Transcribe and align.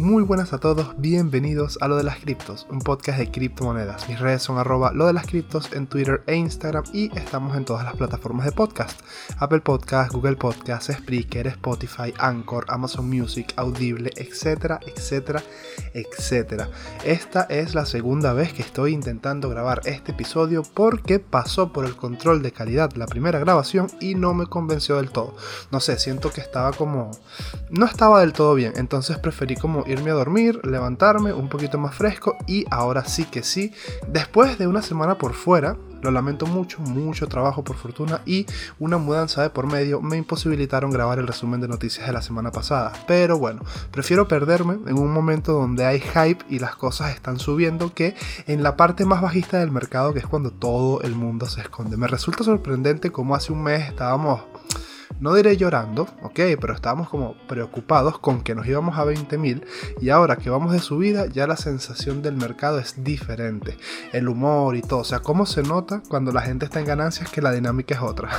Muy 0.00 0.22
buenas 0.22 0.54
a 0.54 0.58
todos, 0.58 0.94
bienvenidos 0.96 1.76
a 1.82 1.86
Lo 1.86 1.94
de 1.94 2.04
las 2.04 2.20
Criptos, 2.20 2.66
un 2.70 2.78
podcast 2.78 3.18
de 3.18 3.30
criptomonedas. 3.30 4.08
Mis 4.08 4.18
redes 4.18 4.40
son 4.40 4.56
arroba 4.56 4.94
lo 4.94 5.06
de 5.06 5.12
las 5.12 5.26
criptos 5.26 5.74
en 5.74 5.86
Twitter 5.86 6.22
e 6.26 6.36
Instagram 6.36 6.84
y 6.94 7.14
estamos 7.18 7.54
en 7.54 7.66
todas 7.66 7.84
las 7.84 7.96
plataformas 7.96 8.46
de 8.46 8.52
podcast. 8.52 8.98
Apple 9.36 9.60
Podcast, 9.60 10.10
Google 10.10 10.36
Podcast, 10.36 10.90
Spreaker, 10.90 11.48
Spotify, 11.48 12.14
Anchor, 12.18 12.64
Amazon 12.68 13.10
Music, 13.10 13.52
Audible, 13.56 14.10
etcétera, 14.16 14.80
etcétera, 14.86 15.42
etcétera. 15.92 16.70
Esta 17.04 17.42
es 17.42 17.74
la 17.74 17.84
segunda 17.84 18.32
vez 18.32 18.54
que 18.54 18.62
estoy 18.62 18.94
intentando 18.94 19.50
grabar 19.50 19.82
este 19.84 20.12
episodio 20.12 20.62
porque 20.62 21.18
pasó 21.18 21.74
por 21.74 21.84
el 21.84 21.94
control 21.94 22.40
de 22.40 22.52
calidad 22.52 22.90
la 22.94 23.06
primera 23.06 23.38
grabación 23.38 23.88
y 24.00 24.14
no 24.14 24.32
me 24.32 24.46
convenció 24.46 24.96
del 24.96 25.10
todo. 25.10 25.36
No 25.70 25.78
sé, 25.78 25.98
siento 25.98 26.30
que 26.30 26.40
estaba 26.40 26.72
como... 26.72 27.10
no 27.68 27.84
estaba 27.84 28.20
del 28.20 28.32
todo 28.32 28.54
bien, 28.54 28.72
entonces 28.76 29.18
preferí 29.18 29.56
como 29.56 29.84
irme 29.92 30.10
a 30.10 30.14
dormir, 30.14 30.60
levantarme 30.64 31.32
un 31.32 31.48
poquito 31.48 31.78
más 31.78 31.94
fresco 31.94 32.36
y 32.46 32.64
ahora 32.70 33.04
sí 33.04 33.24
que 33.24 33.42
sí, 33.42 33.72
después 34.08 34.58
de 34.58 34.66
una 34.66 34.82
semana 34.82 35.18
por 35.18 35.34
fuera, 35.34 35.76
lo 36.02 36.10
lamento 36.10 36.46
mucho, 36.46 36.80
mucho 36.80 37.26
trabajo 37.26 37.62
por 37.62 37.76
fortuna 37.76 38.22
y 38.24 38.46
una 38.78 38.98
mudanza 38.98 39.42
de 39.42 39.50
por 39.50 39.66
medio 39.66 40.00
me 40.00 40.16
imposibilitaron 40.16 40.90
grabar 40.90 41.18
el 41.18 41.26
resumen 41.26 41.60
de 41.60 41.68
noticias 41.68 42.06
de 42.06 42.12
la 42.12 42.22
semana 42.22 42.50
pasada. 42.50 42.92
Pero 43.06 43.38
bueno, 43.38 43.62
prefiero 43.90 44.26
perderme 44.26 44.78
en 44.86 44.98
un 44.98 45.12
momento 45.12 45.52
donde 45.52 45.84
hay 45.84 46.00
hype 46.00 46.44
y 46.48 46.58
las 46.58 46.76
cosas 46.76 47.14
están 47.14 47.38
subiendo 47.38 47.92
que 47.92 48.14
en 48.46 48.62
la 48.62 48.76
parte 48.76 49.04
más 49.04 49.20
bajista 49.20 49.58
del 49.58 49.70
mercado 49.70 50.12
que 50.12 50.20
es 50.20 50.26
cuando 50.26 50.50
todo 50.50 51.02
el 51.02 51.14
mundo 51.14 51.46
se 51.46 51.60
esconde. 51.60 51.96
Me 51.96 52.06
resulta 52.06 52.44
sorprendente 52.44 53.12
como 53.12 53.34
hace 53.34 53.52
un 53.52 53.62
mes 53.62 53.88
estábamos 53.88 54.40
no 55.18 55.34
diré 55.34 55.56
llorando, 55.56 56.02
ok, 56.22 56.40
pero 56.60 56.74
estábamos 56.74 57.08
como 57.08 57.34
preocupados 57.46 58.18
con 58.18 58.42
que 58.42 58.54
nos 58.54 58.66
íbamos 58.66 58.98
a 58.98 59.04
20.000 59.04 59.64
y 60.00 60.10
ahora 60.10 60.36
que 60.36 60.50
vamos 60.50 60.72
de 60.72 60.78
subida 60.78 61.26
ya 61.26 61.46
la 61.46 61.56
sensación 61.56 62.22
del 62.22 62.36
mercado 62.36 62.78
es 62.78 63.02
diferente. 63.02 63.76
El 64.12 64.28
humor 64.28 64.76
y 64.76 64.82
todo, 64.82 65.00
o 65.00 65.04
sea, 65.04 65.20
cómo 65.20 65.46
se 65.46 65.62
nota 65.62 66.02
cuando 66.08 66.32
la 66.32 66.42
gente 66.42 66.64
está 66.64 66.80
en 66.80 66.86
ganancias 66.86 67.30
que 67.30 67.42
la 67.42 67.52
dinámica 67.52 67.94
es 67.94 68.00
otra. 68.00 68.30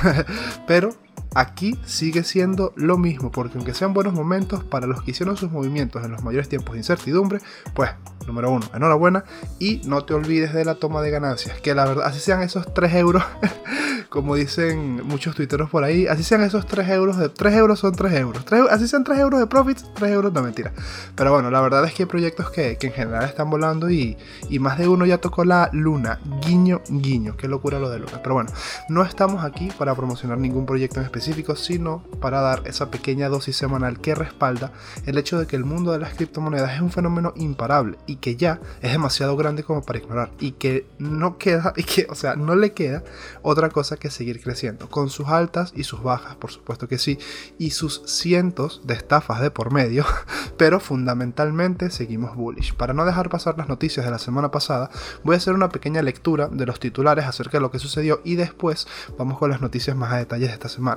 pero 0.66 0.90
aquí 1.34 1.78
sigue 1.86 2.24
siendo 2.24 2.72
lo 2.76 2.98
mismo, 2.98 3.30
porque 3.30 3.56
aunque 3.56 3.74
sean 3.74 3.94
buenos 3.94 4.12
momentos, 4.12 4.64
para 4.64 4.86
los 4.86 5.02
que 5.02 5.12
hicieron 5.12 5.36
sus 5.36 5.50
movimientos 5.50 6.04
en 6.04 6.12
los 6.12 6.22
mayores 6.22 6.48
tiempos 6.48 6.74
de 6.74 6.78
incertidumbre, 6.80 7.40
pues, 7.74 7.90
número 8.26 8.50
uno, 8.50 8.66
enhorabuena 8.74 9.24
y 9.58 9.80
no 9.84 10.04
te 10.04 10.14
olvides 10.14 10.52
de 10.52 10.64
la 10.64 10.76
toma 10.76 11.02
de 11.02 11.10
ganancias, 11.10 11.60
que 11.60 11.74
la 11.74 11.84
verdad, 11.84 12.06
así 12.06 12.20
sean 12.20 12.42
esos 12.42 12.72
3 12.72 12.94
euros, 12.94 13.24
como 14.08 14.34
dicen 14.36 15.06
muchos 15.06 15.34
tuiteros 15.34 15.70
por 15.70 15.84
ahí, 15.84 16.06
así 16.06 16.22
sean 16.22 16.42
esos 16.42 16.66
3 16.66 16.88
euros, 16.90 17.16
de 17.16 17.28
3 17.28 17.54
euros 17.54 17.78
son 17.80 17.94
3 17.94 18.12
euros, 18.14 18.44
así 18.70 18.86
sean 18.86 19.04
3 19.04 19.18
euros 19.18 19.40
de 19.40 19.46
profits, 19.46 19.86
3 19.94 20.12
euros, 20.12 20.32
no 20.32 20.42
mentira. 20.42 20.72
Pero 21.16 21.32
bueno, 21.32 21.50
la 21.50 21.60
verdad 21.60 21.84
es 21.84 21.94
que 21.94 22.04
hay 22.04 22.08
proyectos 22.08 22.50
que, 22.50 22.76
que 22.76 22.88
en 22.88 22.92
general 22.92 23.24
están 23.24 23.50
volando 23.50 23.90
y, 23.90 24.16
y 24.48 24.58
más 24.58 24.78
de 24.78 24.88
uno 24.88 25.06
ya 25.06 25.18
tocó 25.18 25.44
la 25.44 25.70
luna, 25.72 26.20
guiño, 26.46 26.80
guiño, 26.88 27.36
qué 27.36 27.48
locura 27.48 27.78
lo 27.78 27.90
de 27.90 27.98
luna. 27.98 28.20
Pero 28.22 28.34
bueno, 28.34 28.50
no 28.88 29.02
estamos 29.02 29.44
aquí 29.44 29.70
para 29.78 29.94
promocionar 29.94 30.38
ningún 30.38 30.66
proyecto 30.66 31.00
en 31.02 31.06
específico 31.06 31.56
sino 31.56 32.02
para 32.20 32.40
dar 32.40 32.62
esa 32.66 32.90
pequeña 32.90 33.28
dosis 33.28 33.56
semanal 33.56 34.00
que 34.00 34.14
respalda 34.14 34.72
el 35.06 35.18
hecho 35.18 35.38
de 35.38 35.46
que 35.46 35.56
el 35.56 35.64
mundo 35.64 35.92
de 35.92 35.98
las 35.98 36.14
criptomonedas 36.14 36.74
es 36.74 36.80
un 36.80 36.90
fenómeno 36.90 37.32
imparable 37.36 37.98
y 38.06 38.16
que 38.16 38.36
ya 38.36 38.60
es 38.80 38.92
demasiado 38.92 39.36
grande 39.36 39.64
como 39.64 39.82
para 39.82 39.98
ignorar 39.98 40.30
y 40.38 40.52
que 40.52 40.86
no 40.98 41.38
queda, 41.38 41.72
y 41.76 41.84
que, 41.84 42.06
o 42.10 42.14
sea, 42.14 42.36
no 42.36 42.54
le 42.54 42.72
queda 42.72 43.02
otra 43.42 43.68
cosa 43.70 43.96
que 43.96 44.10
seguir 44.10 44.40
creciendo, 44.40 44.88
con 44.88 45.10
sus 45.10 45.28
altas 45.28 45.72
y 45.74 45.84
sus 45.84 46.02
bajas, 46.02 46.36
por 46.36 46.50
supuesto 46.50 46.88
que 46.88 46.98
sí, 46.98 47.18
y 47.58 47.70
sus 47.70 48.02
cientos 48.06 48.82
de 48.84 48.94
estafas 48.94 49.40
de 49.40 49.50
por 49.50 49.72
medio, 49.72 50.04
pero 50.56 50.80
fundamentalmente 50.80 51.90
seguimos 51.90 52.36
bullish. 52.36 52.74
Para 52.74 52.94
no 52.94 53.04
dejar 53.04 53.28
pasar 53.28 53.58
las 53.58 53.68
noticias 53.68 54.04
de 54.04 54.12
la 54.12 54.18
semana 54.18 54.50
pasada, 54.50 54.90
voy 55.24 55.34
a 55.34 55.38
hacer 55.38 55.54
una 55.54 55.70
pequeña 55.70 56.02
lectura 56.02 56.48
de 56.48 56.66
los 56.66 56.80
titulares 56.80 57.24
acerca 57.24 57.58
de 57.58 57.62
lo 57.62 57.70
que 57.70 57.78
sucedió 57.78 58.20
y 58.24 58.36
después 58.36 58.86
vamos 59.18 59.38
con 59.38 59.50
las 59.50 59.60
noticias 59.60 59.96
más 59.96 60.12
a 60.12 60.18
detalle 60.18 60.46
de 60.46 60.52
esta 60.52 60.68
semana. 60.68 60.91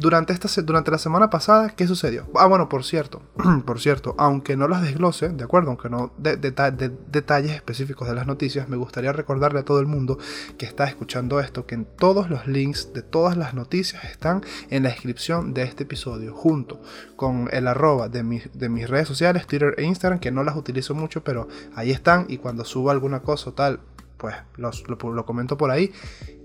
Durante, 0.00 0.32
esta, 0.32 0.48
durante 0.62 0.90
la 0.90 0.96
semana 0.96 1.28
pasada, 1.28 1.68
¿qué 1.76 1.86
sucedió? 1.86 2.26
Ah, 2.34 2.46
bueno, 2.46 2.70
por 2.70 2.84
cierto, 2.84 3.20
por 3.66 3.80
cierto, 3.80 4.14
aunque 4.16 4.56
no 4.56 4.66
las 4.66 4.80
desglose, 4.80 5.28
¿de 5.28 5.44
acuerdo? 5.44 5.68
Aunque 5.68 5.90
no 5.90 6.10
de, 6.16 6.36
detalles 6.38 7.52
específicos 7.52 8.08
de 8.08 8.14
las 8.14 8.26
noticias, 8.26 8.66
me 8.70 8.78
gustaría 8.78 9.12
recordarle 9.12 9.60
a 9.60 9.64
todo 9.64 9.78
el 9.78 9.86
mundo 9.86 10.18
que 10.56 10.64
está 10.64 10.84
escuchando 10.84 11.38
esto 11.38 11.66
que 11.66 11.76
todos 11.76 12.30
los 12.30 12.46
links 12.46 12.94
de 12.94 13.02
todas 13.02 13.36
las 13.36 13.52
noticias 13.52 14.04
están 14.04 14.42
en 14.70 14.84
la 14.84 14.88
descripción 14.88 15.52
de 15.52 15.64
este 15.64 15.82
episodio, 15.82 16.32
junto 16.32 16.80
con 17.16 17.50
el 17.52 17.68
arroba 17.68 18.08
de, 18.08 18.22
de 18.54 18.68
mis 18.70 18.88
redes 18.88 19.06
sociales, 19.06 19.46
Twitter 19.46 19.74
e 19.76 19.84
Instagram, 19.84 20.18
que 20.18 20.30
no 20.30 20.44
las 20.44 20.56
utilizo 20.56 20.94
mucho, 20.94 21.22
pero 21.22 21.46
ahí 21.74 21.90
están 21.90 22.24
y 22.28 22.38
cuando 22.38 22.64
subo 22.64 22.90
alguna 22.90 23.20
cosa 23.20 23.50
o 23.50 23.52
tal, 23.52 23.80
pues 24.16 24.34
lo, 24.56 24.70
lo 25.12 25.26
comento 25.26 25.58
por 25.58 25.70
ahí. 25.70 25.92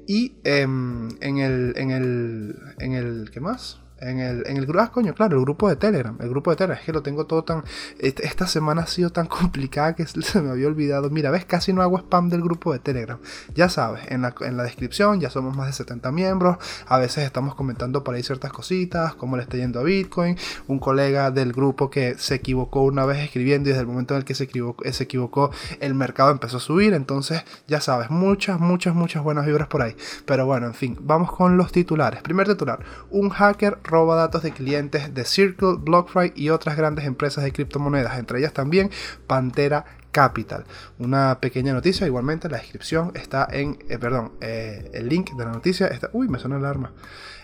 Y 0.08 0.34
em, 0.44 1.10
en, 1.22 1.38
el, 1.38 1.74
en, 1.78 1.92
el, 1.92 2.56
en 2.80 2.94
el. 2.94 3.30
¿Qué 3.32 3.40
más? 3.40 3.80
En 4.06 4.20
el, 4.20 4.44
en 4.46 4.58
el 4.58 4.66
grupo, 4.66 4.80
ah, 4.82 4.92
coño, 4.92 5.14
claro, 5.14 5.38
el 5.38 5.44
grupo 5.44 5.68
de 5.68 5.76
Telegram. 5.76 6.16
El 6.20 6.30
grupo 6.30 6.52
de 6.52 6.58
Telegram, 6.58 6.78
es 6.80 6.86
que 6.86 6.94
lo 6.94 7.02
tengo 7.02 7.26
todo 7.26 7.44
tan. 7.44 7.64
Esta 8.00 8.46
semana 8.46 8.84
ha 8.84 8.88
sido 8.88 9.10
tan 9.10 9.26
complicada 9.28 9.96
que 9.96 10.06
se 10.06 10.42
me 10.42 10.52
había 10.52 10.68
olvidado. 10.68 11.10
Mira, 11.10 11.32
ves, 11.32 11.46
casi 11.46 11.74
no 11.74 11.82
hago 11.82 11.98
spam 11.98 12.30
del 12.30 12.42
grupo 12.42 12.72
de 12.72 12.80
Telegram. 12.80 13.18
Ya 13.56 13.70
sabes, 13.70 14.04
en 14.10 14.22
la, 14.22 14.36
en 14.42 14.58
la 14.58 14.64
descripción 14.64 15.20
ya 15.20 15.30
somos 15.30 15.56
más 15.56 15.68
de 15.68 15.74
70 15.74 16.12
miembros. 16.12 16.58
A 16.88 17.00
veces 17.00 17.26
estamos 17.26 17.56
comentando 17.56 18.04
por 18.04 18.16
ahí 18.16 18.24
ciertas 18.24 18.52
cositas, 18.52 19.16
cómo 19.16 19.38
le 19.38 19.44
está 19.44 19.58
yendo 19.58 19.80
a 19.80 19.84
Bitcoin. 19.84 20.38
Un 20.68 20.80
colega 20.80 21.32
del 21.32 21.52
grupo 21.52 21.90
que 21.90 22.16
se 22.18 22.36
equivocó 22.36 22.84
una 22.84 23.06
vez 23.06 23.20
escribiendo 23.24 23.70
y 23.70 23.72
desde 23.72 23.82
el 23.82 23.88
momento 23.88 24.14
en 24.14 24.20
el 24.20 24.26
que 24.26 24.36
se 24.36 24.44
equivocó, 24.44 24.84
se 24.92 25.04
equivocó 25.04 25.52
el 25.80 25.96
mercado 25.96 26.32
empezó 26.32 26.58
a 26.58 26.60
subir. 26.60 26.94
Entonces, 26.94 27.44
ya 27.68 27.82
sabes, 27.82 28.10
muchas, 28.10 28.60
muchas, 28.60 28.94
muchas 28.94 29.24
buenas 29.24 29.46
vibras 29.46 29.68
por 29.68 29.82
ahí. 29.82 29.96
Pero 30.26 30.46
bueno, 30.46 30.68
en 30.68 30.74
fin, 30.74 30.98
vamos 31.02 31.32
con 31.32 31.58
los 31.58 31.72
titulares. 31.72 32.22
Primer 32.22 32.48
titular: 32.48 32.80
un 33.10 33.30
hacker 33.30 33.80
roba 33.96 34.18
datos 34.18 34.44
de 34.44 34.52
clientes 34.52 35.14
de 35.14 35.24
Circle, 35.24 35.78
BlockFi 35.80 36.34
y 36.36 36.50
otras 36.50 36.76
grandes 36.76 37.06
empresas 37.06 37.46
de 37.46 37.54
criptomonedas, 37.54 38.20
entre 38.20 38.40
ellas 38.40 38.52
también 38.52 38.92
Pantera 39.26 39.86
Capital. 40.12 40.66
Una 41.00 41.40
pequeña 41.40 41.72
noticia, 41.72 42.06
igualmente 42.06 42.50
la 42.50 42.58
descripción 42.58 43.14
está 43.16 43.48
en, 43.50 43.80
eh, 43.88 43.98
perdón, 43.98 44.34
eh, 44.42 44.92
el 44.94 45.08
link 45.08 45.32
de 45.32 45.46
la 45.46 45.52
noticia 45.54 45.88
está, 45.88 46.10
uy, 46.12 46.28
me 46.28 46.40
suena 46.40 46.60
la 46.60 46.68
alarma. 46.68 46.92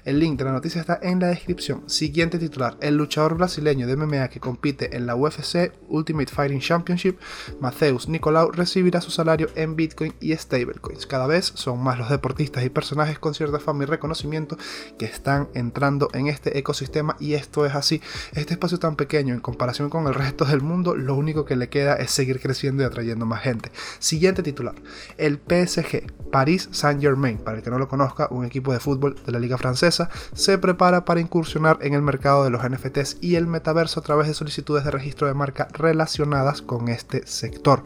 El 0.04 0.20
link 0.20 0.40
de 0.40 0.46
la 0.46 0.52
noticia 0.52 0.82
está 0.82 1.00
en 1.04 1.20
la 1.20 1.28
descripción. 1.28 1.88
Siguiente 1.88 2.40
titular. 2.40 2.76
El 2.82 2.98
luchador 2.98 3.38
brasileño 3.38 3.86
de 3.86 3.96
MMA 3.96 4.30
que 4.30 4.40
compite 4.40 4.98
en 4.98 5.06
la 5.06 5.16
UFC 5.16 5.74
Ultimate 5.90 6.34
Fighting 6.34 6.60
Championship, 6.60 7.20
Mateus 7.60 8.10
Nicolau, 8.10 8.50
recibirá 8.52 9.00
su 9.00 9.12
salario 9.12 9.50
en 9.54 9.76
Bitcoin 9.76 10.16
y 10.20 10.36
stablecoins. 10.36 11.06
Cada 11.06 11.28
vez 11.28 11.52
son 11.54 11.84
más 11.84 12.00
los 12.00 12.10
deportistas 12.10 12.66
y 12.66 12.70
personajes 12.70 13.20
con 13.20 13.36
cierta 13.36 13.60
fama 13.60 13.84
y 13.84 13.86
reconocimiento 13.86 14.58
que 14.98 15.06
están 15.06 15.50
entrando 15.54 16.10
en 16.14 16.26
este 16.26 16.58
ecosistema 16.58 17.16
y 17.20 17.36
esto 17.36 17.68
es 17.68 17.76
así. 17.76 18.02
Este 18.34 18.54
espacio 18.54 18.80
tan 18.80 18.96
pequeño 18.96 19.36
en 19.36 19.40
comparación 19.40 19.92
con 19.92 20.08
el 20.08 20.16
resto 20.16 20.46
del 20.46 20.62
mundo, 20.62 20.96
lo 20.96 21.14
único 21.14 21.46
que 21.46 21.56
le 21.56 21.70
queda 21.70 21.94
es 21.94 22.10
seguir 22.10 22.40
creciendo 22.40 22.82
y 22.82 22.88
atrayendo 22.88 23.28
más 23.28 23.44
gente. 23.44 23.72
Siguiente 24.00 24.42
titular. 24.42 24.74
El 25.20 25.38
PSG, 25.38 26.12
Paris 26.32 26.70
Saint-Germain, 26.72 27.38
para 27.38 27.58
el 27.58 27.64
que 27.64 27.70
no 27.70 27.78
lo 27.78 27.88
conozca, 27.88 28.28
un 28.32 28.46
equipo 28.46 28.74
de 28.74 28.80
fútbol 28.80 29.16
de 29.24 29.32
la 29.32 29.38
Liga 29.38 29.60
Francesa 29.60 29.91
se 29.91 30.57
prepara 30.57 31.06
para 31.06 31.22
incursionar 31.22 31.79
en 31.81 31.94
el 31.94 32.02
mercado 32.02 32.44
de 32.44 32.50
los 32.50 32.63
NFTs 32.63 33.18
y 33.22 33.35
el 33.35 33.47
metaverso 33.47 34.00
a 34.00 34.03
través 34.03 34.28
de 34.28 34.34
solicitudes 34.34 34.84
de 34.84 34.91
registro 34.91 35.28
de 35.28 35.34
marca 35.34 35.68
relacionadas 35.74 36.62
con 36.62 36.90
este 36.90 37.25
sector. 37.28 37.84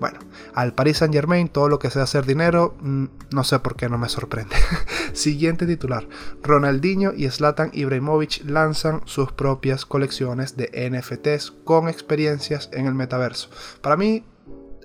Bueno, 0.00 0.18
al 0.54 0.74
Paris 0.74 0.98
Saint 0.98 1.14
Germain 1.14 1.48
todo 1.48 1.68
lo 1.68 1.78
que 1.78 1.90
sea 1.90 2.02
hacer 2.02 2.26
dinero, 2.26 2.74
mm, 2.80 3.04
no 3.30 3.44
sé 3.44 3.58
por 3.58 3.76
qué 3.76 3.88
no 3.88 3.98
me 3.98 4.08
sorprende. 4.08 4.56
Siguiente 5.12 5.66
titular. 5.66 6.06
Ronaldinho 6.42 7.12
y 7.14 7.28
Zlatan 7.28 7.70
Ibrahimovic 7.72 8.44
lanzan 8.44 9.02
sus 9.04 9.32
propias 9.32 9.86
colecciones 9.86 10.56
de 10.56 10.90
NFTs 10.90 11.52
con 11.64 11.88
experiencias 11.88 12.70
en 12.72 12.86
el 12.86 12.94
metaverso. 12.94 13.48
Para 13.80 13.96
mí 13.96 14.24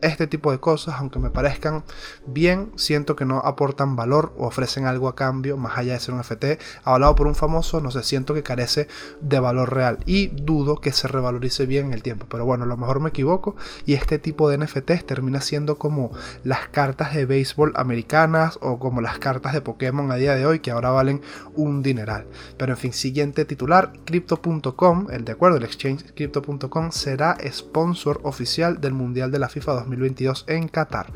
este 0.01 0.27
tipo 0.27 0.51
de 0.51 0.59
cosas, 0.59 0.95
aunque 0.99 1.19
me 1.19 1.29
parezcan 1.29 1.83
bien, 2.25 2.71
siento 2.75 3.15
que 3.15 3.25
no 3.25 3.39
aportan 3.39 3.95
valor 3.95 4.33
o 4.37 4.47
ofrecen 4.47 4.85
algo 4.85 5.07
a 5.07 5.15
cambio, 5.15 5.57
más 5.57 5.77
allá 5.77 5.93
de 5.93 5.99
ser 5.99 6.13
un 6.13 6.21
FT, 6.21 6.59
hablado 6.83 7.15
por 7.15 7.27
un 7.27 7.35
famoso, 7.35 7.81
no 7.81 7.91
sé, 7.91 8.03
siento 8.03 8.33
que 8.33 8.43
carece 8.43 8.87
de 9.21 9.39
valor 9.39 9.73
real 9.73 9.99
y 10.05 10.27
dudo 10.27 10.79
que 10.79 10.91
se 10.91 11.07
revalorice 11.07 11.65
bien 11.65 11.87
en 11.87 11.93
el 11.93 12.03
tiempo. 12.03 12.27
Pero 12.29 12.45
bueno, 12.45 12.63
a 12.63 12.67
lo 12.67 12.77
mejor 12.77 12.99
me 12.99 13.09
equivoco 13.09 13.55
y 13.85 13.93
este 13.93 14.19
tipo 14.19 14.49
de 14.49 14.57
NFTs 14.57 15.05
termina 15.05 15.41
siendo 15.41 15.77
como 15.77 16.11
las 16.43 16.67
cartas 16.69 17.13
de 17.13 17.25
béisbol 17.25 17.73
americanas 17.75 18.59
o 18.61 18.79
como 18.79 19.01
las 19.01 19.19
cartas 19.19 19.53
de 19.53 19.61
Pokémon 19.61 20.11
a 20.11 20.15
día 20.15 20.35
de 20.35 20.45
hoy 20.45 20.59
que 20.59 20.71
ahora 20.71 20.91
valen 20.91 21.21
un 21.55 21.81
dineral. 21.81 22.27
Pero 22.57 22.73
en 22.73 22.77
fin, 22.77 22.93
siguiente 22.93 23.45
titular, 23.45 23.93
Crypto.com, 24.05 25.07
el 25.11 25.25
de 25.25 25.31
acuerdo, 25.31 25.57
el 25.57 25.63
exchange 25.63 26.13
Crypto.com 26.13 26.91
será 26.91 27.37
sponsor 27.51 28.19
oficial 28.23 28.79
del 28.81 28.93
Mundial 28.93 29.31
de 29.31 29.39
la 29.39 29.49
FIFA 29.49 29.73
2022 29.73 29.86
en 30.47 30.67
Qatar. 30.67 31.11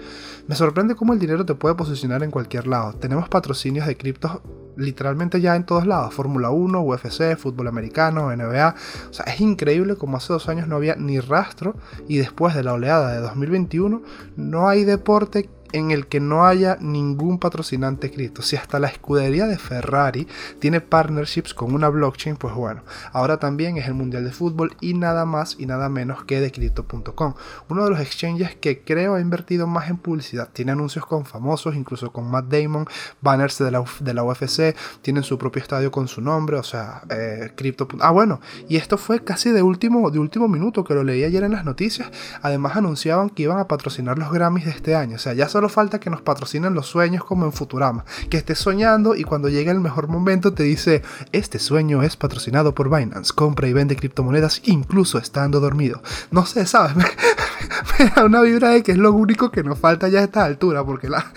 Me 0.48 0.56
sorprende 0.56 0.96
cómo 0.96 1.14
el 1.14 1.20
dinero 1.20 1.46
te 1.46 1.56
puede 1.56 1.76
posicionar 1.76 2.24
en 2.24 2.32
cualquier 2.32 2.68
lado. 2.68 2.94
Tenemos 2.94 3.30
patrocinios 3.30 3.88
de 3.88 3.98
criptos 3.98 4.40
literalmente 4.78 5.42
ya 5.42 5.56
en 5.56 5.66
todos 5.66 5.86
lados. 5.86 6.14
Fórmula 6.14 6.50
1, 6.50 6.82
UFC, 6.82 7.36
fútbol 7.38 7.68
americano, 7.68 8.36
NBA. 8.36 8.76
O 9.10 9.14
sea, 9.14 9.26
es 9.26 9.42
increíble 9.42 9.96
como 9.96 10.18
hace 10.18 10.34
dos 10.34 10.50
años 10.50 10.68
no 10.68 10.76
había 10.76 10.96
ni 10.96 11.20
rastro 11.20 11.76
y 12.08 12.18
después 12.18 12.56
de 12.56 12.64
la 12.64 12.74
oleada 12.74 13.14
de 13.14 13.20
2021 13.20 14.02
no 14.38 14.70
hay 14.70 14.84
deporte 14.84 15.50
en 15.74 15.92
el 15.92 16.08
que 16.08 16.20
no 16.20 16.46
haya 16.46 16.78
ningún 16.80 17.40
patrocinante 17.40 18.12
cripto. 18.12 18.42
Si 18.42 18.56
hasta 18.56 18.80
la 18.80 18.88
escudería 18.88 19.48
de 19.48 19.58
Ferrari 19.58 20.28
tiene 20.60 20.82
partnerships 20.82 21.54
con 21.54 21.74
una 21.74 21.90
blockchain, 21.90 22.36
pues 22.36 22.54
bueno, 22.54 22.84
ahora 23.14 23.38
también 23.38 23.78
es 23.78 23.88
el 23.88 23.94
Mundial 23.94 24.24
de 24.24 24.32
Fútbol 24.32 24.76
y 24.82 24.94
nada 24.94 25.26
más 25.26 25.56
y 25.60 25.66
nada 25.66 25.90
menos 25.90 26.24
que 26.24 26.40
de 26.40 26.52
crypto.com. 26.52 27.34
Uno 27.70 27.84
de 27.84 27.90
los 27.90 28.00
exchanges 28.00 28.56
que 28.56 28.84
creo 28.84 29.16
ha 29.16 29.22
invertido 29.22 29.68
más 29.68 29.90
en 29.90 29.98
publicidad. 29.98 30.50
Tiene 30.52 30.72
anuncios 30.72 31.06
con 31.06 31.26
famosos, 31.26 31.76
incluso 31.76 32.12
con 32.12 32.30
Matt 32.30 32.46
Damon, 32.46 32.86
banners 33.22 33.58
de 33.60 33.72
la, 33.72 33.84
de 34.00 34.14
la 34.14 34.24
UFC, 34.24 34.76
tienen 35.02 35.24
su 35.24 35.38
propio 35.38 35.62
estadio 35.62 35.92
con 35.92 36.08
su 36.08 36.22
nombre, 36.22 36.58
o 36.58 36.64
sea, 36.64 37.04
eh, 37.10 37.52
crypto. 37.56 37.88
Ah, 38.00 38.12
bueno, 38.12 38.40
y 38.68 38.78
esto 38.78 38.98
fue 38.98 39.24
casi 39.24 39.52
de 39.52 39.62
último, 39.62 40.10
de 40.12 40.20
último 40.20 40.48
minuto, 40.48 40.84
que 40.84 40.94
lo 40.94 41.04
leí 41.04 41.24
ayer 41.24 41.44
en 41.44 41.52
las 41.52 41.66
noticias. 41.66 42.10
Además 42.42 42.76
anunciaban 42.76 43.30
que 43.30 43.44
iban 43.44 43.60
a 43.60 43.68
patrocinar 43.68 44.18
los 44.18 44.32
Grammys 44.32 44.66
de 44.66 44.72
este 44.72 44.96
año. 44.96 45.16
O 45.16 45.20
sea, 45.20 45.34
ya 45.34 45.48
solo 45.48 45.61
falta 45.70 46.00
que 46.00 46.10
nos 46.10 46.22
patrocinen 46.22 46.74
los 46.74 46.88
sueños 46.88 47.24
como 47.24 47.46
en 47.46 47.54
Futurama. 47.54 48.06
Que 48.30 48.38
estés 48.38 48.60
soñando 48.60 49.16
y 49.16 49.24
cuando 49.24 49.50
llegue 49.50 49.72
el 49.72 49.80
mejor 49.80 50.08
momento 50.08 50.54
te 50.54 50.64
dice, 50.64 51.02
este 51.32 51.60
sueño 51.60 52.04
es 52.04 52.16
patrocinado 52.16 52.74
por 52.74 52.96
Binance, 52.96 53.34
compra 53.34 53.68
y 53.68 53.74
vende 53.74 53.96
criptomonedas 53.96 54.62
incluso 54.66 55.18
estando 55.18 55.60
dormido. 55.60 56.02
No 56.32 56.46
sé, 56.46 56.66
¿sabes? 56.66 56.96
Me, 58.00 58.06
da 58.16 58.26
una 58.26 58.42
vibra 58.42 58.70
de 58.70 58.84
que 58.84 58.92
es 58.92 58.98
lo 58.98 59.12
único 59.14 59.52
que 59.52 59.64
nos 59.64 59.80
falta 59.80 60.08
ya 60.08 60.20
a 60.20 60.24
esta 60.24 60.44
altura, 60.44 60.84
porque 60.84 61.10
la, 61.10 61.32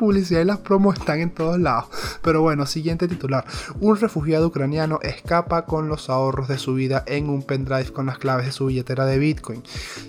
publicidad 0.00 0.40
y 0.40 0.44
las 0.46 0.58
promos 0.58 0.98
están 0.98 1.20
en 1.20 1.30
todos 1.30 1.60
lados. 1.60 1.84
Pero 2.22 2.40
bueno, 2.40 2.64
siguiente 2.64 3.06
titular. 3.06 3.44
Un 3.80 3.96
refugiado 3.96 4.46
ucraniano 4.46 4.98
escapa 5.02 5.66
con 5.66 5.88
los 5.88 6.08
ahorros 6.08 6.48
de 6.48 6.56
su 6.56 6.74
vida 6.74 7.04
en 7.06 7.28
un 7.28 7.42
pendrive 7.42 7.92
con 7.92 8.06
las 8.06 8.18
claves 8.18 8.46
de 8.46 8.52
su 8.52 8.66
billetera 8.66 9.04
de 9.04 9.18
Bitcoin. 9.18 9.62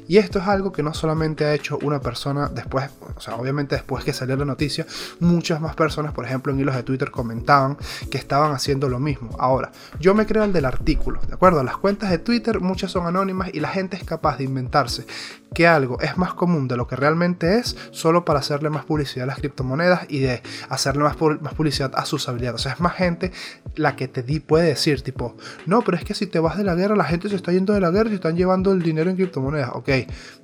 Y 0.07 0.17
esto 0.17 0.39
es 0.39 0.47
algo 0.47 0.71
que 0.71 0.81
no 0.81 0.93
solamente 0.93 1.43
ha 1.43 1.53
hecho 1.53 1.77
una 1.83 1.99
persona 1.99 2.47
después, 2.47 2.89
o 3.15 3.19
sea, 3.19 3.35
obviamente 3.35 3.75
después 3.75 4.05
que 4.05 4.13
salió 4.13 4.37
la 4.37 4.45
noticia, 4.45 4.87
muchas 5.19 5.59
más 5.59 5.75
personas, 5.75 6.13
por 6.13 6.25
ejemplo, 6.25 6.53
en 6.53 6.59
hilos 6.61 6.75
de 6.75 6.83
Twitter 6.83 7.11
comentaban 7.11 7.77
que 8.09 8.17
estaban 8.17 8.53
haciendo 8.53 8.87
lo 8.87 8.99
mismo. 8.99 9.35
Ahora, 9.39 9.71
yo 9.99 10.15
me 10.15 10.25
creo 10.25 10.45
el 10.45 10.53
del 10.53 10.65
artículo, 10.65 11.19
¿de 11.27 11.33
acuerdo? 11.33 11.63
Las 11.63 11.77
cuentas 11.77 12.09
de 12.09 12.17
Twitter 12.17 12.61
muchas 12.61 12.91
son 12.91 13.07
anónimas 13.07 13.49
y 13.53 13.59
la 13.59 13.67
gente 13.67 13.97
es 13.97 14.05
capaz 14.05 14.37
de 14.37 14.45
inventarse 14.45 15.05
que 15.53 15.67
algo 15.67 15.99
es 15.99 16.17
más 16.17 16.33
común 16.33 16.69
de 16.69 16.77
lo 16.77 16.87
que 16.87 16.95
realmente 16.95 17.57
es 17.57 17.75
solo 17.91 18.23
para 18.23 18.39
hacerle 18.39 18.69
más 18.69 18.85
publicidad 18.85 19.23
a 19.23 19.27
las 19.27 19.39
criptomonedas 19.39 19.80
y 20.09 20.19
de 20.19 20.41
hacerle 20.69 21.03
más, 21.03 21.15
publicidad 21.15 21.91
a 21.95 22.05
sus 22.05 22.27
habilidades. 22.27 22.61
O 22.61 22.63
sea, 22.63 22.73
es 22.73 22.79
más 22.79 22.95
gente 22.95 23.31
la 23.75 23.95
que 23.95 24.07
te 24.07 24.23
puede 24.41 24.67
decir, 24.69 25.01
tipo, 25.01 25.35
no, 25.65 25.81
pero 25.81 25.97
es 25.97 26.03
que 26.03 26.13
si 26.13 26.27
te 26.27 26.39
vas 26.39 26.57
de 26.57 26.63
la 26.63 26.75
guerra, 26.75 26.95
la 26.95 27.03
gente 27.03 27.29
se 27.29 27.35
está 27.35 27.51
yendo 27.51 27.73
de 27.73 27.81
la 27.81 27.91
guerra 27.91 28.09
y 28.11 28.15
están 28.15 28.35
llevando 28.35 28.71
el 28.71 28.81
dinero 28.81 29.09
en 29.09 29.15
criptomonedas. 29.15 29.71
Ok, 29.73 29.89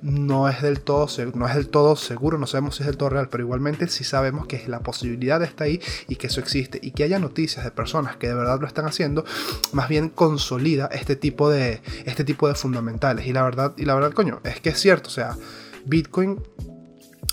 no 0.02 0.48
es 0.48 0.62
del 0.62 0.80
todo, 0.80 1.06
no 1.34 1.48
es 1.48 1.54
del 1.54 1.68
todo 1.68 1.96
seguro, 1.96 2.38
no 2.38 2.46
sabemos 2.46 2.76
si 2.76 2.82
es 2.82 2.86
del 2.86 2.96
todo 2.96 3.10
real, 3.10 3.28
pero 3.28 3.42
igualmente 3.42 3.88
sí 3.88 4.04
sabemos 4.04 4.46
que 4.46 4.62
la 4.68 4.80
posibilidad 4.80 5.42
está 5.42 5.64
ahí 5.64 5.80
y 6.08 6.16
que 6.16 6.26
eso 6.26 6.40
existe 6.40 6.78
y 6.82 6.90
que 6.92 7.04
haya 7.04 7.18
noticias 7.18 7.64
de 7.64 7.70
personas 7.70 8.16
que 8.16 8.28
de 8.28 8.34
verdad 8.34 8.60
lo 8.60 8.66
están 8.66 8.86
haciendo, 8.86 9.24
más 9.72 9.88
bien 9.88 10.08
consolida 10.08 10.88
este 10.92 11.16
tipo 11.16 11.50
de, 11.50 11.80
este 12.04 12.24
tipo 12.24 12.48
de 12.48 12.54
fundamentales. 12.54 13.26
Y 13.26 13.32
la 13.32 13.42
verdad, 13.42 13.74
y 13.76 13.84
la 13.84 13.94
verdad, 13.94 14.12
coño, 14.12 14.40
es 14.44 14.60
que 14.60 14.70
es 14.70 14.78
cierto 14.78 15.08
o 15.08 15.10
sea, 15.10 15.36
Bitcoin 15.86 16.38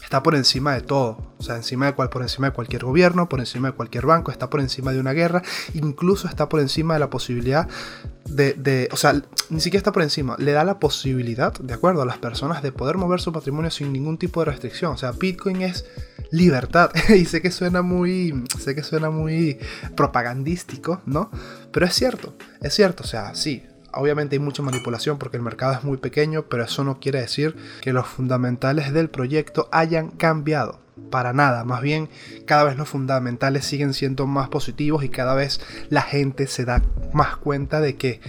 está 0.03 0.21
por 0.21 0.35
encima 0.35 0.73
de 0.73 0.81
todo, 0.81 1.17
o 1.37 1.43
sea, 1.43 1.55
encima 1.55 1.87
de 1.87 1.93
cual, 1.93 2.09
por 2.09 2.21
encima 2.21 2.47
de 2.47 2.53
cualquier 2.53 2.83
gobierno, 2.83 3.27
por 3.27 3.39
encima 3.39 3.69
de 3.69 3.75
cualquier 3.75 4.05
banco, 4.05 4.31
está 4.31 4.49
por 4.49 4.59
encima 4.59 4.91
de 4.91 4.99
una 4.99 5.13
guerra, 5.13 5.41
incluso 5.73 6.27
está 6.27 6.47
por 6.47 6.59
encima 6.59 6.93
de 6.93 6.99
la 6.99 7.09
posibilidad 7.09 7.67
de, 8.25 8.89
o 8.91 8.97
sea, 8.97 9.21
ni 9.49 9.59
siquiera 9.59 9.79
está 9.79 9.91
por 9.91 10.03
encima, 10.03 10.35
le 10.39 10.51
da 10.51 10.63
la 10.63 10.79
posibilidad, 10.79 11.53
de 11.53 11.73
acuerdo 11.73 12.01
a 12.01 12.05
las 12.05 12.17
personas, 12.17 12.61
de 12.63 12.71
poder 12.71 12.97
mover 12.97 13.19
su 13.19 13.31
patrimonio 13.31 13.71
sin 13.71 13.93
ningún 13.93 14.17
tipo 14.17 14.41
de 14.41 14.45
restricción, 14.51 14.93
o 14.93 14.97
sea, 14.97 15.11
Bitcoin 15.11 15.61
es 15.61 15.85
libertad, 16.31 16.91
y 17.09 17.25
sé 17.25 17.41
que 17.41 17.51
suena 17.51 17.81
muy, 17.81 18.43
sé 18.59 18.75
que 18.75 18.83
suena 18.83 19.09
muy 19.09 19.59
propagandístico, 19.95 21.01
¿no? 21.05 21.29
Pero 21.71 21.85
es 21.85 21.93
cierto, 21.93 22.35
es 22.61 22.73
cierto, 22.73 23.03
o 23.03 23.07
sea, 23.07 23.35
sí, 23.35 23.63
Obviamente 23.95 24.35
hay 24.35 24.39
mucha 24.39 24.63
manipulación 24.63 25.17
porque 25.17 25.37
el 25.37 25.43
mercado 25.43 25.73
es 25.73 25.83
muy 25.83 25.97
pequeño, 25.97 26.43
pero 26.43 26.63
eso 26.63 26.83
no 26.83 26.99
quiere 26.99 27.21
decir 27.21 27.55
que 27.81 27.93
los 27.93 28.07
fundamentales 28.07 28.93
del 28.93 29.09
proyecto 29.09 29.69
hayan 29.71 30.09
cambiado. 30.09 30.79
Para 31.09 31.33
nada, 31.33 31.65
más 31.65 31.81
bien 31.81 32.09
cada 32.45 32.63
vez 32.63 32.77
los 32.77 32.87
fundamentales 32.89 33.65
siguen 33.65 33.93
siendo 33.93 34.27
más 34.27 34.49
positivos 34.49 35.03
y 35.03 35.09
cada 35.09 35.35
vez 35.35 35.59
la 35.89 36.01
gente 36.01 36.47
se 36.47 36.65
da 36.65 36.81
más 37.13 37.35
cuenta 37.37 37.81
de 37.81 37.95
que 37.95 38.21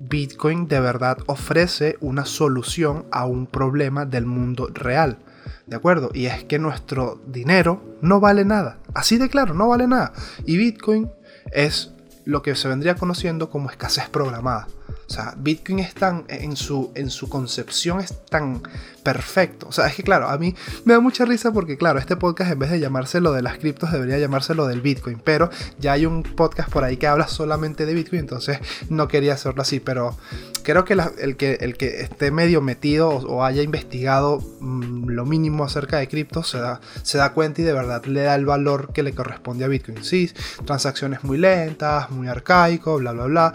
Bitcoin 0.00 0.68
de 0.68 0.80
verdad 0.80 1.18
ofrece 1.26 1.96
una 2.00 2.24
solución 2.24 3.06
a 3.10 3.26
un 3.26 3.46
problema 3.46 4.06
del 4.06 4.26
mundo 4.26 4.68
real. 4.72 5.18
¿De 5.66 5.76
acuerdo? 5.76 6.10
Y 6.12 6.26
es 6.26 6.44
que 6.44 6.58
nuestro 6.58 7.20
dinero 7.26 7.96
no 8.02 8.20
vale 8.20 8.44
nada. 8.44 8.78
Así 8.92 9.18
de 9.18 9.28
claro, 9.28 9.54
no 9.54 9.68
vale 9.68 9.86
nada. 9.86 10.12
Y 10.44 10.56
Bitcoin 10.56 11.10
es 11.52 11.92
lo 12.24 12.42
que 12.42 12.54
se 12.54 12.68
vendría 12.68 12.96
conociendo 12.96 13.50
como 13.50 13.70
escasez 13.70 14.08
programada. 14.08 14.66
O 15.08 15.12
sea, 15.12 15.34
Bitcoin 15.36 15.80
es 15.80 15.94
tan, 15.94 16.24
en 16.28 16.56
su, 16.56 16.90
en 16.94 17.10
su 17.10 17.28
concepción 17.28 18.00
es 18.00 18.26
tan 18.26 18.62
perfecto. 19.02 19.68
O 19.68 19.72
sea, 19.72 19.86
es 19.86 19.94
que 19.94 20.02
claro, 20.02 20.28
a 20.28 20.38
mí 20.38 20.54
me 20.84 20.94
da 20.94 21.00
mucha 21.00 21.24
risa 21.24 21.52
porque 21.52 21.76
claro, 21.76 21.98
este 21.98 22.16
podcast 22.16 22.50
en 22.50 22.58
vez 22.58 22.70
de 22.70 22.80
llamárselo 22.80 23.32
de 23.32 23.42
las 23.42 23.58
criptos 23.58 23.92
debería 23.92 24.18
llamárselo 24.18 24.66
del 24.66 24.80
Bitcoin. 24.80 25.20
Pero 25.22 25.50
ya 25.78 25.92
hay 25.92 26.06
un 26.06 26.22
podcast 26.22 26.70
por 26.70 26.84
ahí 26.84 26.96
que 26.96 27.06
habla 27.06 27.28
solamente 27.28 27.86
de 27.86 27.94
Bitcoin, 27.94 28.20
entonces 28.20 28.58
no 28.88 29.06
quería 29.06 29.34
hacerlo 29.34 29.62
así. 29.62 29.78
Pero 29.78 30.16
creo 30.62 30.84
que 30.84 30.96
el, 31.18 31.36
que 31.36 31.54
el 31.60 31.76
que 31.76 32.00
esté 32.00 32.30
medio 32.30 32.62
metido 32.62 33.10
o, 33.10 33.44
haya 33.44 33.62
investigado 33.62 34.40
mm, 34.60 35.10
lo 35.10 35.26
mínimo 35.26 35.64
acerca 35.64 35.98
de 35.98 36.08
criptos 36.08 36.48
se 36.48 36.58
da, 36.58 36.80
se 37.02 37.18
da 37.18 37.34
cuenta 37.34 37.60
y 37.60 37.64
de 37.64 37.74
verdad 37.74 38.04
le 38.06 38.22
da 38.22 38.34
el 38.34 38.46
valor 38.46 38.92
que 38.92 39.02
le 39.02 39.14
corresponde 39.14 39.64
a 39.64 39.68
Bitcoin. 39.68 40.02
Sí, 40.02 40.30
transacciones 40.64 41.22
muy 41.24 41.36
lentas, 41.36 42.10
muy 42.10 42.26
arcaico, 42.26 42.96
bla, 42.96 43.12
bla, 43.12 43.26
bla 43.26 43.54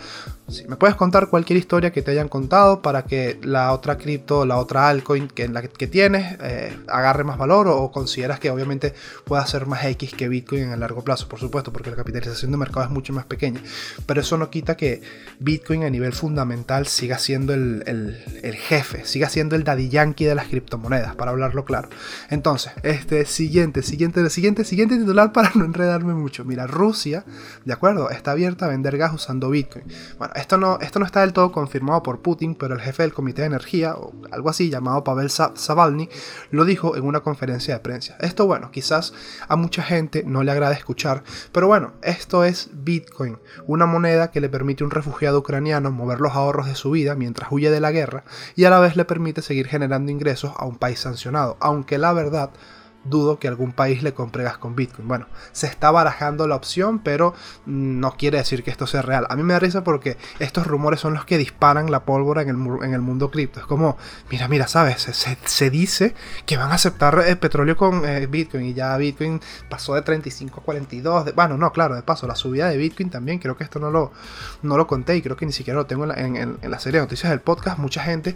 me 0.68 0.76
puedes 0.76 0.96
contar 0.96 1.30
cualquier 1.40 1.58
historia 1.58 1.94
que 1.94 2.02
te 2.02 2.12
hayan 2.12 2.28
contado 2.28 2.82
para 2.82 3.04
que 3.04 3.40
la 3.44 3.72
otra 3.72 3.98
cripto, 3.98 4.46
la 4.46 4.58
otra 4.58 4.90
altcoin 4.90 5.30
que, 5.30 5.48
la 5.48 5.62
que 5.62 5.88
tienes 5.88 6.36
eh, 6.42 6.78
agarre 6.90 7.24
más 7.24 7.38
valor 7.38 7.70
o, 7.70 7.90
consideras 7.94 8.42
que 8.42 8.52
obviamente 8.52 8.94
pueda 9.24 9.46
ser 9.48 9.66
más 9.66 9.86
X 9.86 10.14
que 10.16 10.28
Bitcoin 10.28 10.64
en 10.64 10.72
el 10.72 10.82
largo 10.82 11.02
plazo, 11.02 11.30
por 11.30 11.40
supuesto, 11.40 11.72
porque 11.72 11.92
la 11.92 11.96
capitalización 11.96 12.52
de 12.52 12.58
mercado 12.58 12.86
es 12.86 12.92
mucho 12.92 13.14
más 13.14 13.24
pequeña. 13.24 13.62
Pero 14.06 14.20
eso 14.20 14.38
no 14.38 14.50
quita 14.50 14.76
que 14.76 15.02
Bitcoin 15.40 15.86
a 15.86 15.90
nivel 15.90 16.12
fundamental 16.12 16.88
siga 16.88 17.18
siendo 17.18 17.54
el, 17.54 18.18
jefe, 18.68 19.06
siga 19.06 19.30
siendo 19.30 19.56
el 19.56 19.64
daddy 19.64 19.88
yankee 19.88 20.26
de 20.26 20.36
las 20.36 20.48
criptomonedas, 20.48 21.16
para 21.16 21.32
hablarlo 21.32 21.64
claro. 21.64 21.88
Entonces, 22.30 22.74
este 22.84 23.26
siguiente, 23.26 23.82
siguiente, 23.82 24.30
siguiente, 24.30 24.66
siguiente 24.66 24.98
titular 24.98 25.32
para 25.34 25.52
no 25.56 25.64
enredarme 25.64 26.14
mucho. 26.16 26.44
Mira, 26.44 26.68
Rusia, 26.68 27.24
de 27.64 27.72
acuerdo, 27.72 28.10
está 28.10 28.32
abierta 28.32 28.66
a 28.66 28.68
vender 28.68 28.98
gas 28.98 29.14
usando 29.14 29.50
Bitcoin. 29.50 29.86
Bueno, 30.18 30.34
esto 30.36 30.58
no, 30.58 30.80
esto 30.82 31.00
no 31.00 31.06
está 31.06 31.29
todo 31.32 31.52
confirmado 31.52 32.04
por 32.04 32.22
Putin, 32.22 32.56
pero 32.56 32.76
el 32.76 32.82
jefe 32.82 33.04
del 33.04 33.14
Comité 33.14 33.42
de 33.42 33.48
Energía, 33.48 33.96
o 33.96 34.14
algo 34.32 34.50
así, 34.50 34.70
llamado 34.70 35.04
Pavel 35.04 35.30
Zavalny, 35.30 36.10
lo 36.52 36.66
dijo 36.66 36.96
en 36.96 37.06
una 37.06 37.22
conferencia 37.22 37.76
de 37.76 37.80
prensa. 37.80 38.18
Esto, 38.20 38.46
bueno, 38.46 38.72
quizás 38.72 39.14
a 39.48 39.56
mucha 39.56 39.84
gente 39.84 40.24
no 40.26 40.44
le 40.44 40.52
agrada 40.52 40.74
escuchar, 40.74 41.24
pero 41.52 41.68
bueno, 41.68 41.94
esto 42.02 42.44
es 42.44 42.70
Bitcoin, 42.74 43.38
una 43.68 43.86
moneda 43.86 44.32
que 44.32 44.42
le 44.42 44.50
permite 44.50 44.84
a 44.84 44.88
un 44.88 44.92
refugiado 44.92 45.40
ucraniano 45.40 45.92
mover 45.92 46.20
los 46.20 46.34
ahorros 46.34 46.68
de 46.68 46.76
su 46.76 46.92
vida 46.92 47.16
mientras 47.16 47.52
huye 47.52 47.72
de 47.72 47.80
la 47.80 47.92
guerra 47.92 48.24
y 48.56 48.66
a 48.66 48.70
la 48.70 48.80
vez 48.80 48.96
le 48.96 49.06
permite 49.06 49.42
seguir 49.42 49.68
generando 49.68 50.12
ingresos 50.12 50.54
a 50.56 50.66
un 50.66 50.78
país 50.78 51.00
sancionado, 51.00 51.58
aunque 51.60 51.98
la 51.98 52.14
verdad 52.14 52.52
dudo 53.04 53.40
que 53.40 53.48
algún 53.48 53.72
país 53.72 54.04
le 54.04 54.14
compre 54.14 54.44
gas 54.44 54.58
con 54.58 54.76
Bitcoin. 54.76 55.08
Bueno, 55.08 55.28
se 55.52 55.68
está 55.68 55.92
barajando 55.92 56.48
la 56.48 56.56
opción, 56.56 57.00
pero 57.00 57.34
no 57.66 58.12
quiere 58.12 58.38
decir 58.38 58.64
que 58.64 58.72
esto 58.72 58.88
sea 58.88 59.02
real. 59.02 59.26
A 59.30 59.36
mí 59.36 59.44
me 59.44 59.54
da 59.54 59.60
risa 59.60 59.84
porque 59.84 60.18
estos 60.40 60.68
rumores 60.68 61.00
son 61.00 61.14
los 61.14 61.26
que 61.26 61.38
disparan 61.38 61.92
la 61.92 62.04
pólvora 62.04 62.42
en 62.42 62.50
el, 62.50 62.84
en 62.84 62.94
el 62.94 63.02
mundo 63.02 63.32
cripto. 63.32 63.60
Es 63.60 63.66
como, 63.66 63.98
mira, 64.30 64.48
mira, 64.48 64.68
¿sabes? 64.68 65.02
Se, 65.46 65.70
dice 65.70 66.16
que 66.46 66.58
van 66.58 66.72
a 66.72 66.76
aceptar 66.76 67.24
el 67.28 67.38
petróleo 67.38 67.76
con 67.76 68.06
eh, 68.06 68.26
Bitcoin 68.28 68.66
y 68.66 68.74
ya 68.74 68.98
Bitcoin 68.98 69.40
pasó 69.70 69.96
de 69.96 70.02
35 70.02 70.62
a 70.62 70.64
42. 70.64 71.36
bueno, 71.36 71.58
no, 71.58 71.72
claro, 71.72 71.96
de 71.96 72.02
paso, 72.02 72.28
la 72.28 72.36
subida 72.36 72.70
de 72.70 72.78
Bitcoin 72.78 73.10
también, 73.10 73.40
creo 73.40 73.56
que 73.56 73.64
esto 73.64 73.80
no 73.80 73.92
lo, 73.92 74.12
no 74.62 74.78
lo 74.78 74.88
conté 74.88 75.16
y 75.16 75.22
creo 75.22 75.36
que 75.36 75.46
ni 75.46 75.52
siquiera 75.52 75.78
lo 75.78 75.86
tengo 75.86 76.04
en 76.04 76.10
la, 76.10 76.16
en 76.16 76.72
la 76.72 76.80
serie 76.80 77.00
de 77.00 77.06
noticias 77.06 77.30
del 77.30 77.42
podcast. 77.42 77.78
Mucha 77.78 78.02
gente 78.02 78.36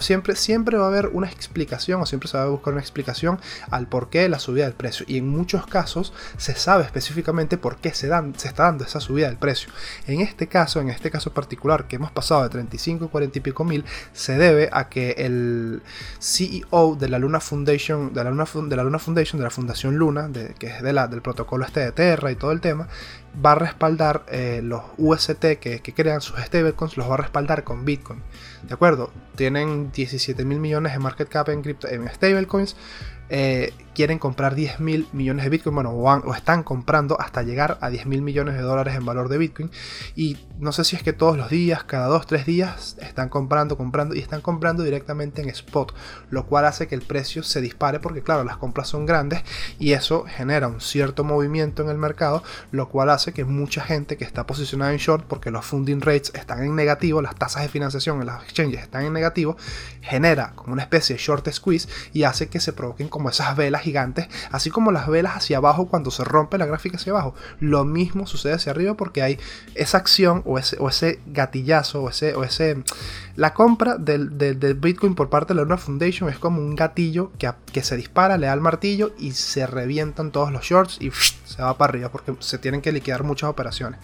siempre, 0.00 0.36
siempre 0.36 0.76
va 0.76 0.84
a 0.84 0.88
haber 0.88 1.08
una 1.08 1.28
explicación 1.28 2.00
o 2.00 2.06
siempre 2.06 2.28
se 2.28 2.36
va 2.36 2.44
a 2.44 2.48
buscar 2.48 2.72
una 2.72 2.82
explicación 2.82 3.40
al 3.70 3.86
porqué 3.86 4.20
de 4.20 4.28
la 4.28 4.38
subida 4.38 4.64
del 4.64 4.74
precio. 4.74 5.04
Y 5.08 5.18
en 5.18 5.28
muchos 5.28 5.66
casos 5.66 6.12
se 6.36 6.54
sabe 6.54 6.84
específicamente 6.84 7.58
por 7.58 7.76
qué 7.76 7.94
se, 7.94 8.08
dan, 8.08 8.38
se 8.38 8.48
está 8.48 8.64
dando 8.64 8.84
esa 8.84 9.00
subida 9.00 9.28
del 9.28 9.38
precio. 9.38 9.70
En 10.06 10.20
este 10.20 10.46
caso, 10.46 10.80
en 10.80 10.90
este 10.90 11.10
caso 11.10 11.32
particular, 11.32 11.86
que 11.88 11.96
hemos 11.96 12.10
pasado 12.10 12.42
de 12.42 12.48
35 12.50 13.06
y 13.06 13.08
40 13.08 13.38
y 13.38 13.42
pico 13.42 13.64
mil, 13.64 13.84
se 14.12 14.38
debe 14.38 14.68
a 14.72 14.88
que 14.88 15.12
el 15.18 15.82
CEO 16.20 16.96
de 16.96 17.08
la 17.08 17.18
Luna 17.18 17.40
Foundation, 17.40 18.12
de 18.12 18.24
la 18.24 18.30
Luna, 18.30 18.46
de 18.68 18.76
la 18.76 18.84
Luna 18.84 18.98
Foundation, 18.98 19.38
de 19.38 19.44
la 19.44 19.50
Fundación 19.50 19.96
Luna, 19.96 20.30
que 20.58 20.66
es 20.66 20.82
de 20.82 20.92
la, 20.92 21.08
del 21.08 21.22
protocolo 21.22 21.64
este 21.64 21.80
de 21.80 21.92
Terra 21.92 22.30
y 22.30 22.36
todo 22.36 22.52
el 22.52 22.60
tema, 22.60 22.88
va 23.44 23.52
a 23.52 23.54
respaldar 23.56 24.24
eh, 24.28 24.60
los 24.62 24.82
UST 24.98 25.58
que, 25.60 25.80
crean 25.94 26.20
sus 26.20 26.38
stablecoins, 26.40 26.96
los 26.96 27.08
va 27.08 27.14
a 27.14 27.18
respaldar 27.18 27.64
con 27.64 27.84
Bitcoin. 27.84 28.22
¿De 28.62 28.74
acuerdo? 28.74 29.10
Tienen 29.34 29.92
17 29.92 30.44
mil 30.44 30.58
millones 30.58 30.92
de 30.92 30.98
market 30.98 31.28
cap 31.28 31.48
en, 31.48 31.62
en 31.64 32.08
stablecoins. 32.08 32.76
Eh, 33.28 33.74
quieren 33.92 34.18
comprar 34.20 34.54
10 34.54 34.78
mil 34.78 35.08
millones 35.12 35.44
de 35.44 35.50
Bitcoin, 35.50 35.74
bueno, 35.74 35.90
o, 35.90 36.34
están 36.34 36.62
comprando 36.62 37.18
hasta 37.18 37.42
llegar 37.42 37.78
a 37.80 37.88
10 37.90 38.06
mil 38.06 38.22
millones 38.22 38.54
de 38.54 38.60
dólares 38.60 38.94
en 38.94 39.04
valor 39.04 39.28
de 39.28 39.38
Bitcoin. 39.38 39.70
Y 40.14 40.36
no 40.58 40.70
sé 40.70 40.84
si 40.84 40.96
es 40.96 41.02
que 41.02 41.12
todos 41.12 41.36
los 41.36 41.48
días, 41.48 41.82
cada 41.84 42.06
2, 42.06 42.26
3 42.26 42.46
días, 42.46 42.96
están 43.00 43.28
comprando, 43.28 43.76
comprando 43.76 44.14
y 44.14 44.20
están 44.20 44.42
comprando 44.42 44.82
directamente 44.82 45.42
en 45.42 45.48
spot, 45.48 45.94
lo 46.30 46.46
cual 46.46 46.66
hace 46.66 46.86
que 46.86 46.94
el 46.94 47.02
precio 47.02 47.42
se 47.42 47.60
dispare 47.60 47.98
porque 47.98 48.22
claro, 48.22 48.44
las 48.44 48.58
compras 48.58 48.88
son 48.88 49.06
grandes 49.06 49.42
y 49.78 49.92
eso 49.92 50.24
genera 50.28 50.68
un 50.68 50.80
cierto 50.80 51.24
movimiento 51.24 51.82
en 51.82 51.88
el 51.88 51.98
mercado, 51.98 52.42
lo 52.70 52.88
cual 52.90 53.10
hace 53.10 53.25
que 53.32 53.44
mucha 53.44 53.82
gente 53.82 54.16
que 54.16 54.24
está 54.24 54.46
posicionada 54.46 54.92
en 54.92 54.98
short, 54.98 55.24
porque 55.26 55.50
los 55.50 55.64
funding 55.64 56.00
rates 56.00 56.32
están 56.34 56.62
en 56.62 56.74
negativo, 56.74 57.22
las 57.22 57.34
tasas 57.34 57.62
de 57.62 57.68
financiación 57.68 58.20
en 58.20 58.26
las 58.26 58.42
exchanges 58.44 58.82
están 58.82 59.04
en 59.04 59.12
negativo, 59.12 59.56
genera 60.00 60.52
como 60.54 60.72
una 60.72 60.82
especie 60.82 61.16
de 61.16 61.22
short 61.22 61.48
squeeze 61.50 61.88
y 62.12 62.24
hace 62.24 62.48
que 62.48 62.60
se 62.60 62.72
provoquen 62.72 63.08
como 63.08 63.28
esas 63.28 63.56
velas 63.56 63.82
gigantes, 63.82 64.28
así 64.50 64.70
como 64.70 64.92
las 64.92 65.08
velas 65.08 65.36
hacia 65.36 65.58
abajo 65.58 65.86
cuando 65.86 66.10
se 66.10 66.24
rompe 66.24 66.58
la 66.58 66.66
gráfica 66.66 66.96
hacia 66.96 67.12
abajo. 67.12 67.34
Lo 67.60 67.84
mismo 67.84 68.26
sucede 68.26 68.54
hacia 68.54 68.72
arriba 68.72 68.94
porque 68.94 69.22
hay 69.22 69.38
esa 69.74 69.98
acción 69.98 70.42
o 70.44 70.58
ese, 70.58 70.76
o 70.78 70.88
ese 70.88 71.20
gatillazo 71.26 72.02
o 72.02 72.10
ese, 72.10 72.34
o 72.34 72.44
ese... 72.44 72.82
La 73.36 73.52
compra 73.52 73.98
del, 73.98 74.30
Bitcoin 74.80 75.14
por 75.14 75.28
parte 75.28 75.52
de 75.52 75.56
la 75.56 75.62
Luna 75.64 75.76
Foundation 75.76 76.30
es 76.30 76.38
como 76.38 76.60
un 76.60 76.74
gatillo 76.74 77.32
que, 77.38 77.50
que 77.70 77.82
se 77.82 77.96
dispara, 77.96 78.38
le 78.38 78.46
da 78.46 78.54
el 78.54 78.62
martillo 78.62 79.12
y 79.18 79.32
se 79.32 79.66
revientan 79.66 80.30
todos 80.30 80.50
los 80.52 80.62
shorts 80.62 80.96
y 81.00 81.10
se 81.56 81.62
va 81.62 81.76
para 81.76 81.90
arriba 81.90 82.10
porque 82.10 82.34
se 82.40 82.58
tienen 82.58 82.82
que 82.82 82.92
liquidar 82.92 83.24
muchas 83.24 83.48
operaciones. 83.48 83.98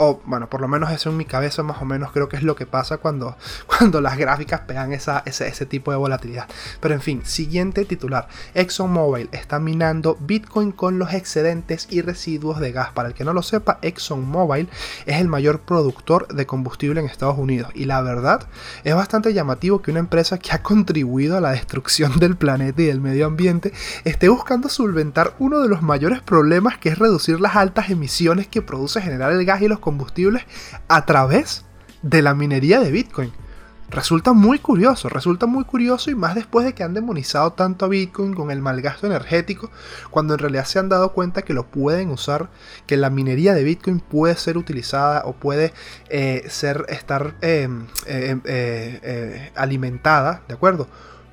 O 0.00 0.20
bueno, 0.24 0.48
por 0.48 0.60
lo 0.60 0.68
menos 0.68 0.92
eso 0.92 1.10
en 1.10 1.16
mi 1.16 1.24
cabeza 1.24 1.64
más 1.64 1.82
o 1.82 1.84
menos 1.84 2.12
creo 2.12 2.28
que 2.28 2.36
es 2.36 2.44
lo 2.44 2.54
que 2.54 2.66
pasa 2.66 2.98
cuando, 2.98 3.36
cuando 3.66 4.00
las 4.00 4.16
gráficas 4.16 4.60
pegan 4.60 4.92
esa, 4.92 5.24
ese, 5.26 5.48
ese 5.48 5.66
tipo 5.66 5.90
de 5.90 5.96
volatilidad. 5.96 6.46
Pero 6.80 6.94
en 6.94 7.00
fin, 7.00 7.22
siguiente 7.24 7.84
titular. 7.84 8.28
ExxonMobil 8.54 9.28
está 9.32 9.58
minando 9.58 10.16
Bitcoin 10.20 10.70
con 10.70 11.00
los 11.00 11.12
excedentes 11.12 11.88
y 11.90 12.02
residuos 12.02 12.60
de 12.60 12.70
gas. 12.70 12.92
Para 12.92 13.08
el 13.08 13.14
que 13.14 13.24
no 13.24 13.32
lo 13.32 13.42
sepa, 13.42 13.78
ExxonMobil 13.82 14.68
es 15.06 15.20
el 15.20 15.26
mayor 15.26 15.60
productor 15.60 16.28
de 16.28 16.46
combustible 16.46 17.00
en 17.00 17.06
Estados 17.06 17.36
Unidos. 17.36 17.72
Y 17.74 17.86
la 17.86 18.00
verdad 18.00 18.46
es 18.84 18.94
bastante 18.94 19.34
llamativo 19.34 19.82
que 19.82 19.90
una 19.90 20.00
empresa 20.00 20.38
que 20.38 20.52
ha 20.52 20.62
contribuido 20.62 21.36
a 21.36 21.40
la 21.40 21.50
destrucción 21.50 22.18
del 22.20 22.36
planeta 22.36 22.82
y 22.82 22.86
del 22.86 23.00
medio 23.00 23.26
ambiente 23.26 23.72
esté 24.04 24.28
buscando 24.28 24.68
solventar 24.68 25.34
uno 25.40 25.60
de 25.60 25.68
los 25.68 25.82
mayores 25.82 26.22
problemas 26.22 26.78
que 26.78 26.90
es 26.90 26.98
reducir 26.98 27.40
las 27.40 27.56
altas 27.56 27.90
emisiones 27.90 28.46
que 28.46 28.62
produce 28.62 29.00
generar 29.00 29.32
el 29.32 29.44
gas 29.44 29.60
y 29.62 29.68
los 29.68 29.80
combustibles 29.88 30.42
a 30.86 31.06
través 31.06 31.64
de 32.02 32.20
la 32.20 32.34
minería 32.34 32.78
de 32.78 32.90
Bitcoin. 32.90 33.32
Resulta 33.88 34.34
muy 34.34 34.58
curioso, 34.58 35.08
resulta 35.08 35.46
muy 35.46 35.64
curioso 35.64 36.10
y 36.10 36.14
más 36.14 36.34
después 36.34 36.66
de 36.66 36.74
que 36.74 36.82
han 36.82 36.92
demonizado 36.92 37.54
tanto 37.54 37.86
a 37.86 37.88
Bitcoin 37.88 38.34
con 38.34 38.50
el 38.50 38.60
malgasto 38.60 39.06
energético, 39.06 39.70
cuando 40.10 40.34
en 40.34 40.40
realidad 40.40 40.66
se 40.66 40.78
han 40.78 40.90
dado 40.90 41.14
cuenta 41.14 41.40
que 41.40 41.54
lo 41.54 41.70
pueden 41.70 42.10
usar, 42.10 42.50
que 42.86 42.98
la 42.98 43.08
minería 43.08 43.54
de 43.54 43.64
Bitcoin 43.64 44.00
puede 44.00 44.36
ser 44.36 44.58
utilizada 44.58 45.22
o 45.24 45.32
puede 45.32 45.72
eh, 46.10 46.44
ser, 46.50 46.84
estar 46.90 47.34
em, 47.40 47.86
eh, 48.04 48.38
eh, 48.44 49.52
alimentada, 49.54 50.42
¿de 50.48 50.52
acuerdo? 50.52 50.86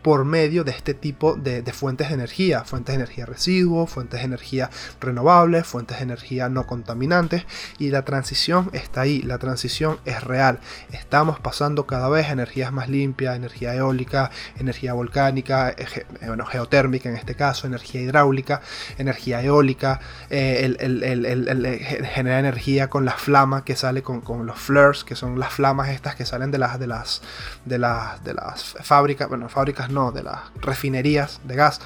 Por 0.05 0.23
medio 0.23 0.63
de 0.63 0.69
este 0.69 0.93
tipo 0.93 1.33
de, 1.33 1.63
fuentes 1.73 2.09
de 2.09 2.13
energía, 2.13 2.63
fuentes 2.63 2.93
de 2.95 3.01
energía 3.01 3.25
residuos, 3.25 3.89
fuentes 3.89 4.19
de 4.19 4.27
energía 4.27 4.69
renovables, 5.01 5.65
fuentes 5.65 5.97
de 5.97 6.03
energía 6.03 6.47
no 6.47 6.67
contaminantes 6.67 7.47
y 7.79 7.89
la 7.89 8.05
transición 8.05 8.69
está 8.73 9.01
ahí, 9.01 9.23
la 9.23 9.39
transición 9.39 9.97
es 10.05 10.23
real. 10.23 10.59
Estamos 10.91 11.39
pasando 11.39 11.87
cada 11.87 12.07
vez 12.07 12.27
a 12.27 12.33
energías 12.33 12.71
más 12.71 12.87
limpias, 12.87 13.35
energía 13.35 13.73
eólica, 13.73 14.29
energía 14.59 14.93
volcánica, 14.93 15.71
eh, 15.71 15.87
eh, 16.21 16.37
geotérmica 16.51 17.09
en 17.09 17.15
este 17.15 17.33
caso, 17.33 17.65
energía 17.65 18.01
hidráulica, 18.01 18.61
energía 18.99 19.41
eólica, 19.41 20.01
eh, 20.29 20.71
el, 20.77 22.07
genera 22.13 22.37
energía 22.37 22.91
con 22.91 23.05
la 23.05 23.13
flama 23.13 23.65
que 23.65 23.75
sale 23.75 24.03
con, 24.03 24.21
los 24.45 24.59
flares, 24.59 25.03
que 25.03 25.15
son 25.15 25.39
las 25.39 25.51
flamas 25.51 25.89
estas 25.89 26.13
que 26.13 26.27
salen 26.27 26.51
de 26.51 26.59
las 26.59 26.77
de 26.77 26.85
las 26.85 27.23
de 27.65 27.79
las 27.79 28.23
de 28.23 28.35
las 28.35 28.75
fábricas, 28.83 29.29
bueno, 29.29 29.49
fábricas 29.49 29.89
de 30.13 30.23
las 30.23 30.41
refinerías 30.61 31.39
de 31.45 31.55
gas, 31.55 31.81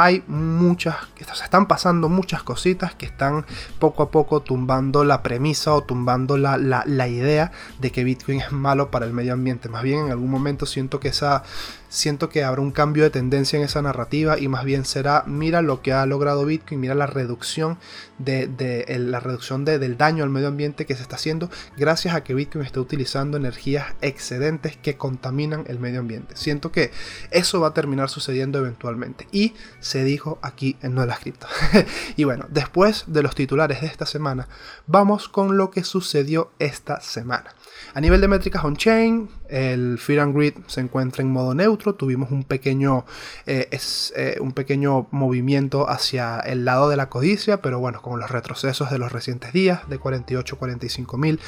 hay 0.00 0.22
muchas, 0.28 0.94
se 1.16 1.42
están 1.42 1.66
pasando 1.66 2.08
muchas 2.08 2.44
cositas 2.44 2.94
que 2.94 3.04
están 3.04 3.44
poco 3.80 4.04
a 4.04 4.10
poco 4.12 4.40
tumbando 4.40 5.02
la 5.02 5.24
premisa 5.24 5.74
o 5.74 5.82
tumbando 5.82 6.36
la, 6.36 6.56
la, 6.56 7.08
idea 7.08 7.50
de 7.80 7.90
que 7.90 8.04
Bitcoin 8.04 8.40
es 8.40 8.52
malo 8.52 8.92
para 8.92 9.06
el 9.06 9.12
medio 9.12 9.32
ambiente. 9.32 9.68
Más 9.68 9.82
bien 9.82 10.04
en 10.04 10.10
algún 10.12 10.30
momento 10.30 10.66
siento 10.66 11.00
que 11.00 11.08
esa, 11.08 11.42
siento 11.88 12.28
que 12.28 12.44
habrá 12.44 12.60
un 12.60 12.70
cambio 12.70 13.04
de 13.04 13.10
tendencia 13.10 13.56
en 13.56 13.64
esa 13.64 13.82
narrativa 13.82 14.38
y 14.38 14.48
más 14.48 14.64
bien 14.64 14.84
será, 14.84 15.24
mira 15.26 15.62
lo 15.62 15.82
que 15.82 15.92
ha 15.92 16.04
logrado 16.06 16.44
Bitcoin, 16.44 16.80
mira 16.80 16.94
la 16.94 17.06
reducción, 17.06 17.78
de, 18.18 18.84
la 18.98 19.20
reducción 19.20 19.64
del 19.64 19.96
daño 19.96 20.24
al 20.24 20.30
medio 20.30 20.48
ambiente 20.48 20.86
que 20.86 20.96
se 20.96 21.02
está 21.02 21.16
haciendo 21.16 21.50
gracias 21.76 22.14
a 22.14 22.24
que 22.24 22.34
Bitcoin 22.34 22.64
está 22.64 22.80
utilizando 22.80 23.36
energías 23.36 23.94
excedentes 24.00 24.76
que 24.76 24.96
contaminan 24.96 25.64
el 25.68 25.78
medio 25.78 26.00
ambiente. 26.00 26.36
Siento 26.36 26.72
que 26.72 26.90
eso 27.30 27.60
va 27.60 27.68
a 27.68 27.74
terminar 27.74 28.10
sucediendo 28.10 28.58
eventualmente 28.58 29.28
y 29.32 29.54
se 29.80 30.04
dijo 30.04 30.38
aquí 30.42 30.76
en 30.82 30.94
No 30.94 31.02
de 31.02 31.06
las 31.06 31.20
Cripto. 31.20 31.46
y 32.16 32.24
bueno, 32.24 32.46
después 32.50 33.04
de 33.06 33.22
los 33.22 33.34
titulares 33.34 33.80
de 33.80 33.86
esta 33.86 34.06
semana, 34.06 34.48
vamos 34.86 35.28
con 35.28 35.56
lo 35.56 35.70
que 35.70 35.84
sucedió 35.84 36.50
esta 36.58 37.00
semana. 37.00 37.54
A 37.94 38.00
nivel 38.00 38.20
de 38.20 38.28
métricas 38.28 38.64
on-chain, 38.64 39.28
el 39.48 39.98
Fear 39.98 40.20
and 40.20 40.36
Grid 40.36 40.54
se 40.66 40.80
encuentra 40.80 41.22
en 41.22 41.30
modo 41.30 41.54
neutro. 41.54 41.94
Tuvimos 41.94 42.30
un 42.30 42.44
pequeño, 42.44 43.06
eh, 43.46 43.68
eh, 44.16 44.36
un 44.40 44.52
pequeño 44.52 45.08
movimiento 45.10 45.88
hacia 45.88 46.38
el 46.40 46.64
lado 46.64 46.90
de 46.90 46.96
la 46.96 47.08
codicia, 47.08 47.62
pero 47.62 47.78
bueno, 47.78 48.02
con 48.02 48.20
los 48.20 48.30
retrocesos 48.30 48.90
de 48.90 48.98
los 48.98 49.10
recientes 49.10 49.52
días, 49.52 49.88
de 49.88 49.98
48 49.98 50.54
a 50.54 50.58
45 50.58 51.16
mil, 51.16 51.40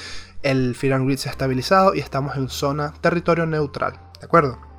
el 0.43 0.75
Fear 0.75 0.95
and 0.95 1.07
Grid 1.07 1.19
se 1.19 1.29
ha 1.29 1.33
estabilizado 1.33 1.95
y 1.95 2.01
estamos 2.01 2.37
en 2.37 2.49
zona 2.49 2.95
territorio 3.01 3.47
neutral. 3.47 4.01
¿De 4.19 4.27
acuerdo? 4.27 4.70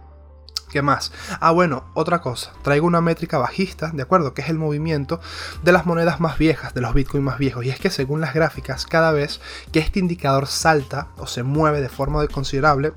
¿Qué 0.71 0.81
más? 0.81 1.11
Ah, 1.41 1.51
bueno, 1.51 1.83
otra 1.93 2.21
cosa. 2.21 2.53
Traigo 2.61 2.87
una 2.87 3.01
métrica 3.01 3.37
bajista, 3.37 3.91
¿de 3.93 4.03
acuerdo? 4.03 4.33
Que 4.33 4.41
es 4.41 4.47
el 4.47 4.57
movimiento 4.57 5.19
de 5.63 5.73
las 5.73 5.85
monedas 5.85 6.21
más 6.21 6.37
viejas, 6.37 6.73
de 6.73 6.79
los 6.79 6.93
bitcoins 6.93 7.25
más 7.25 7.37
viejos. 7.37 7.65
Y 7.65 7.69
es 7.69 7.77
que 7.77 7.89
según 7.89 8.21
las 8.21 8.33
gráficas, 8.33 8.85
cada 8.85 9.11
vez 9.11 9.41
que 9.73 9.79
este 9.79 9.99
indicador 9.99 10.47
salta 10.47 11.07
o 11.17 11.27
se 11.27 11.43
mueve 11.43 11.81
de 11.81 11.89
forma 11.89 12.25
considerable, 12.27 12.93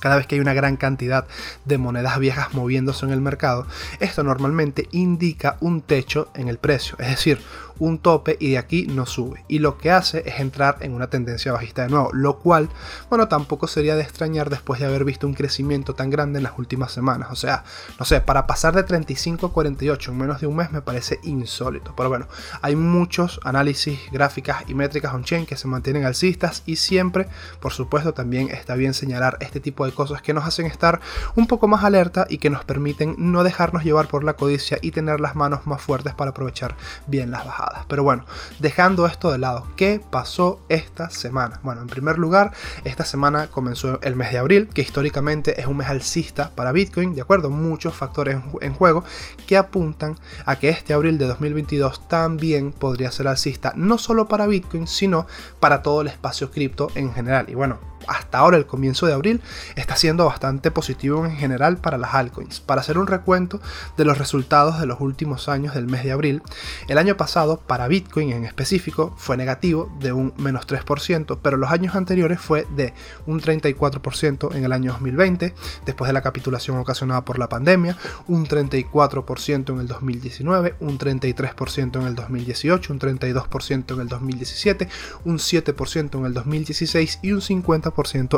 cada 0.00 0.16
vez 0.16 0.26
que 0.26 0.36
hay 0.36 0.40
una 0.40 0.54
gran 0.54 0.78
cantidad 0.78 1.26
de 1.66 1.76
monedas 1.76 2.18
viejas 2.18 2.54
moviéndose 2.54 3.04
en 3.04 3.12
el 3.12 3.20
mercado, 3.20 3.66
esto 4.00 4.22
normalmente 4.22 4.88
indica 4.92 5.58
un 5.60 5.82
techo 5.82 6.30
en 6.34 6.48
el 6.48 6.56
precio, 6.56 6.96
es 6.98 7.08
decir, 7.08 7.42
un 7.80 7.98
tope 7.98 8.36
y 8.38 8.50
de 8.50 8.58
aquí 8.58 8.86
no 8.86 9.06
sube. 9.06 9.44
Y 9.48 9.58
lo 9.58 9.76
que 9.76 9.90
hace 9.90 10.22
es 10.26 10.38
entrar 10.38 10.76
en 10.80 10.94
una 10.94 11.10
tendencia 11.10 11.52
bajista 11.52 11.82
de 11.82 11.88
nuevo, 11.88 12.10
lo 12.12 12.38
cual, 12.38 12.68
bueno, 13.08 13.26
tampoco 13.26 13.66
sería 13.66 13.96
de 13.96 14.02
extrañar 14.02 14.50
después 14.50 14.78
de 14.78 14.86
haber 14.86 15.04
visto 15.04 15.26
un 15.26 15.34
crecimiento 15.34 15.94
tan 15.94 16.10
grande 16.10 16.38
en 16.38 16.44
las 16.44 16.58
últimas 16.58 16.92
semanas. 16.92 17.28
O 17.32 17.36
sea, 17.36 17.64
no 17.98 18.04
sé, 18.04 18.20
para 18.20 18.46
pasar 18.46 18.74
de 18.74 18.84
35 18.84 19.46
a 19.46 19.52
48 19.52 20.12
en 20.12 20.18
menos 20.18 20.40
de 20.40 20.46
un 20.46 20.56
mes 20.56 20.70
me 20.70 20.82
parece 20.82 21.18
insólito. 21.24 21.94
Pero 21.96 22.08
bueno, 22.08 22.28
hay 22.62 22.76
muchos 22.76 23.40
análisis, 23.44 23.98
gráficas 24.12 24.64
y 24.68 24.74
métricas 24.74 25.12
on-chain 25.14 25.46
que 25.46 25.56
se 25.56 25.66
mantienen 25.66 26.04
alcistas 26.04 26.62
y 26.66 26.76
siempre, 26.76 27.28
por 27.60 27.72
supuesto, 27.72 28.12
también 28.12 28.50
está 28.50 28.74
bien 28.74 28.94
señalar 28.94 29.38
este 29.40 29.60
tipo 29.60 29.86
de 29.86 29.92
cosas 29.92 30.22
que 30.22 30.34
nos 30.34 30.44
hacen 30.44 30.66
estar 30.66 31.00
un 31.34 31.46
poco 31.46 31.66
más 31.66 31.84
alerta 31.84 32.26
y 32.28 32.38
que 32.38 32.50
nos 32.50 32.64
permiten 32.64 33.14
no 33.18 33.42
dejarnos 33.42 33.84
llevar 33.84 34.08
por 34.08 34.24
la 34.24 34.34
codicia 34.34 34.78
y 34.82 34.90
tener 34.90 35.20
las 35.20 35.34
manos 35.34 35.66
más 35.66 35.80
fuertes 35.80 36.14
para 36.14 36.30
aprovechar 36.30 36.76
bien 37.06 37.30
las 37.30 37.44
bajadas. 37.44 37.69
Pero 37.88 38.02
bueno, 38.02 38.24
dejando 38.58 39.06
esto 39.06 39.30
de 39.30 39.38
lado, 39.38 39.66
¿qué 39.76 40.00
pasó 40.10 40.60
esta 40.68 41.10
semana? 41.10 41.60
Bueno, 41.62 41.82
en 41.82 41.88
primer 41.88 42.18
lugar, 42.18 42.52
esta 42.84 43.04
semana 43.04 43.48
comenzó 43.48 44.00
el 44.02 44.16
mes 44.16 44.32
de 44.32 44.38
abril, 44.38 44.68
que 44.68 44.82
históricamente 44.82 45.60
es 45.60 45.66
un 45.66 45.76
mes 45.76 45.88
alcista 45.88 46.50
para 46.54 46.72
Bitcoin, 46.72 47.14
de 47.14 47.22
acuerdo, 47.22 47.50
muchos 47.50 47.94
factores 47.94 48.38
en 48.60 48.74
juego 48.74 49.04
que 49.46 49.56
apuntan 49.56 50.16
a 50.46 50.56
que 50.56 50.68
este 50.68 50.94
abril 50.94 51.18
de 51.18 51.26
2022 51.26 52.08
también 52.08 52.72
podría 52.72 53.10
ser 53.10 53.28
alcista, 53.28 53.72
no 53.76 53.98
solo 53.98 54.28
para 54.28 54.46
Bitcoin, 54.46 54.86
sino 54.86 55.26
para 55.60 55.82
todo 55.82 56.02
el 56.02 56.08
espacio 56.08 56.50
cripto 56.50 56.88
en 56.94 57.12
general. 57.12 57.46
Y 57.48 57.54
bueno, 57.54 57.89
hasta 58.06 58.38
ahora 58.38 58.56
el 58.56 58.66
comienzo 58.66 59.06
de 59.06 59.12
abril 59.12 59.40
está 59.76 59.96
siendo 59.96 60.24
bastante 60.24 60.70
positivo 60.70 61.24
en 61.24 61.36
general 61.36 61.76
para 61.76 61.98
las 61.98 62.14
altcoins. 62.14 62.60
Para 62.60 62.80
hacer 62.80 62.98
un 62.98 63.06
recuento 63.06 63.60
de 63.96 64.04
los 64.04 64.18
resultados 64.18 64.80
de 64.80 64.86
los 64.86 65.00
últimos 65.00 65.48
años 65.48 65.74
del 65.74 65.86
mes 65.86 66.04
de 66.04 66.12
abril, 66.12 66.42
el 66.88 66.98
año 66.98 67.16
pasado 67.16 67.60
para 67.60 67.88
Bitcoin 67.88 68.32
en 68.32 68.44
específico 68.44 69.14
fue 69.16 69.36
negativo 69.36 69.90
de 70.00 70.12
un 70.12 70.32
menos 70.36 70.66
3%, 70.66 71.38
pero 71.42 71.56
los 71.56 71.70
años 71.70 71.94
anteriores 71.94 72.40
fue 72.40 72.66
de 72.76 72.94
un 73.26 73.40
34% 73.40 74.54
en 74.54 74.64
el 74.64 74.72
año 74.72 74.92
2020, 74.92 75.54
después 75.84 76.08
de 76.08 76.12
la 76.12 76.22
capitulación 76.22 76.78
ocasionada 76.78 77.24
por 77.24 77.38
la 77.38 77.48
pandemia, 77.48 77.96
un 78.26 78.46
34% 78.46 79.72
en 79.72 79.80
el 79.80 79.86
2019, 79.86 80.74
un 80.80 80.98
33% 80.98 82.00
en 82.00 82.06
el 82.06 82.14
2018, 82.14 82.92
un 82.92 82.98
32% 82.98 83.94
en 83.94 84.00
el 84.00 84.08
2017, 84.08 84.88
un 85.24 85.38
7% 85.38 86.18
en 86.18 86.24
el 86.24 86.34
2016 86.34 87.18
y 87.22 87.32
un 87.32 87.40
50% 87.40 87.89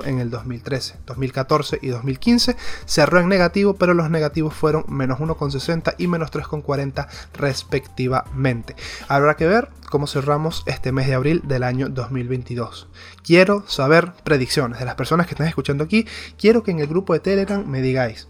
en 0.05 0.19
el 0.19 0.31
2013. 0.31 0.99
2014 1.07 1.79
y 1.83 1.89
2015 1.89 2.57
cerró 2.85 3.21
en 3.21 3.29
negativo, 3.29 3.75
pero 3.75 3.95
los 3.95 4.11
negativos 4.11 4.55
fueron 4.55 4.85
menos 4.89 5.19
1,60 5.19 5.95
y 5.99 6.07
menos 6.07 6.31
3,40 6.31 7.07
respectivamente. 7.35 8.77
Habrá 9.09 9.37
que 9.37 9.47
ver 9.47 9.71
cómo 9.91 10.07
cerramos 10.07 10.63
este 10.67 10.93
mes 10.93 11.07
de 11.07 11.15
abril 11.15 11.43
del 11.45 11.63
año 11.63 11.89
2022. 11.89 12.89
Quiero 13.23 13.65
saber 13.69 14.13
predicciones 14.25 14.79
de 14.79 14.85
las 14.85 14.95
personas 14.95 15.27
que 15.27 15.35
están 15.35 15.49
escuchando 15.49 15.85
aquí. 15.85 16.07
Quiero 16.39 16.63
que 16.63 16.71
en 16.71 16.81
el 16.81 16.87
grupo 16.87 17.13
de 17.13 17.21
Telegram 17.21 17.65
me 17.67 17.83
digáis 17.83 18.29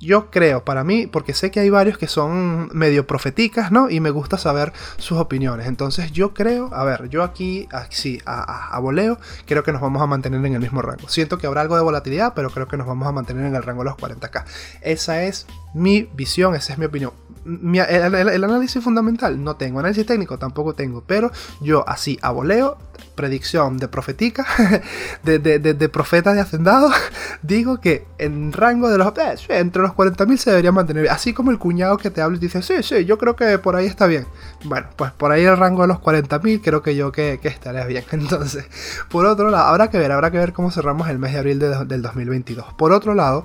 yo 0.00 0.30
creo, 0.30 0.64
para 0.64 0.82
mí, 0.82 1.06
porque 1.06 1.34
sé 1.34 1.50
que 1.50 1.60
hay 1.60 1.68
varios 1.68 1.98
que 1.98 2.08
son 2.08 2.70
medio 2.72 3.06
profeticas, 3.06 3.70
¿no? 3.70 3.90
Y 3.90 4.00
me 4.00 4.08
gusta 4.10 4.38
saber 4.38 4.72
sus 4.96 5.18
opiniones. 5.18 5.66
Entonces 5.66 6.10
yo 6.10 6.32
creo, 6.32 6.72
a 6.72 6.84
ver, 6.84 7.10
yo 7.10 7.22
aquí, 7.22 7.68
así, 7.70 8.18
a, 8.24 8.74
a, 8.74 8.78
voleo, 8.80 9.18
creo 9.46 9.62
que 9.62 9.72
nos 9.72 9.82
vamos 9.82 10.00
a 10.00 10.06
mantener 10.06 10.44
en 10.44 10.54
el 10.54 10.60
mismo 10.60 10.80
rango. 10.80 11.06
Siento 11.08 11.36
que 11.36 11.46
habrá 11.46 11.60
algo 11.60 11.76
de 11.76 11.82
volatilidad, 11.82 12.32
pero 12.34 12.48
creo 12.48 12.66
que 12.66 12.78
nos 12.78 12.86
vamos 12.86 13.06
a 13.06 13.12
mantener 13.12 13.44
en 13.44 13.54
el 13.54 13.62
rango 13.62 13.84
de 13.84 13.90
los 13.90 13.98
40k. 13.98 14.44
Esa 14.80 15.22
es 15.22 15.46
mi 15.74 16.08
visión, 16.14 16.54
esa 16.54 16.72
es 16.72 16.78
mi 16.78 16.86
opinión. 16.86 17.12
el, 17.44 18.44
análisis 18.44 18.82
fundamental 18.82 19.42
no 19.42 19.56
tengo, 19.56 19.80
análisis 19.80 20.06
técnico 20.06 20.38
tampoco 20.38 20.74
tengo, 20.74 21.04
pero 21.06 21.30
yo 21.60 21.86
así 21.86 22.18
a 22.22 22.30
voleo, 22.30 22.78
predicción 23.20 23.76
de 23.76 23.86
profetica, 23.86 24.46
de, 25.24 25.38
de, 25.38 25.58
de, 25.58 25.88
profeta 25.90 26.32
de 26.32 26.40
hacendado, 26.40 26.90
digo 27.42 27.82
que 27.82 28.06
en 28.16 28.50
rango 28.50 28.88
de 28.88 28.96
los... 28.96 29.08
Eh, 29.18 29.58
entre 29.58 29.82
los 29.82 29.90
40.000 29.90 30.36
se 30.38 30.50
debería 30.50 30.72
mantener, 30.72 31.10
así 31.10 31.34
como 31.34 31.50
el 31.50 31.58
cuñado 31.58 31.98
que 31.98 32.10
te 32.10 32.22
habla 32.22 32.38
y 32.38 32.40
dice, 32.40 32.62
sí, 32.62 32.82
sí, 32.82 33.04
yo 33.04 33.18
creo 33.18 33.36
que 33.36 33.58
por 33.58 33.76
ahí 33.76 33.84
está 33.84 34.06
bien. 34.06 34.26
Bueno, 34.64 34.86
pues 34.96 35.12
por 35.12 35.32
ahí 35.32 35.44
el 35.44 35.58
rango 35.58 35.82
de 35.82 35.88
los 35.88 35.98
40.000 35.98 36.62
creo 36.64 36.82
que 36.82 36.96
yo 36.96 37.12
que, 37.12 37.38
que 37.42 37.48
estaré 37.48 37.86
bien. 37.86 38.04
Entonces, 38.12 38.64
por 39.10 39.26
otro 39.26 39.50
lado, 39.50 39.68
habrá 39.68 39.90
que 39.90 39.98
ver, 39.98 40.12
habrá 40.12 40.30
que 40.30 40.38
ver 40.38 40.54
cómo 40.54 40.70
cerramos 40.70 41.10
el 41.10 41.18
mes 41.18 41.34
de 41.34 41.38
abril 41.40 41.58
del 41.58 42.00
2022. 42.00 42.72
Por 42.72 42.92
otro 42.92 43.14
lado, 43.14 43.44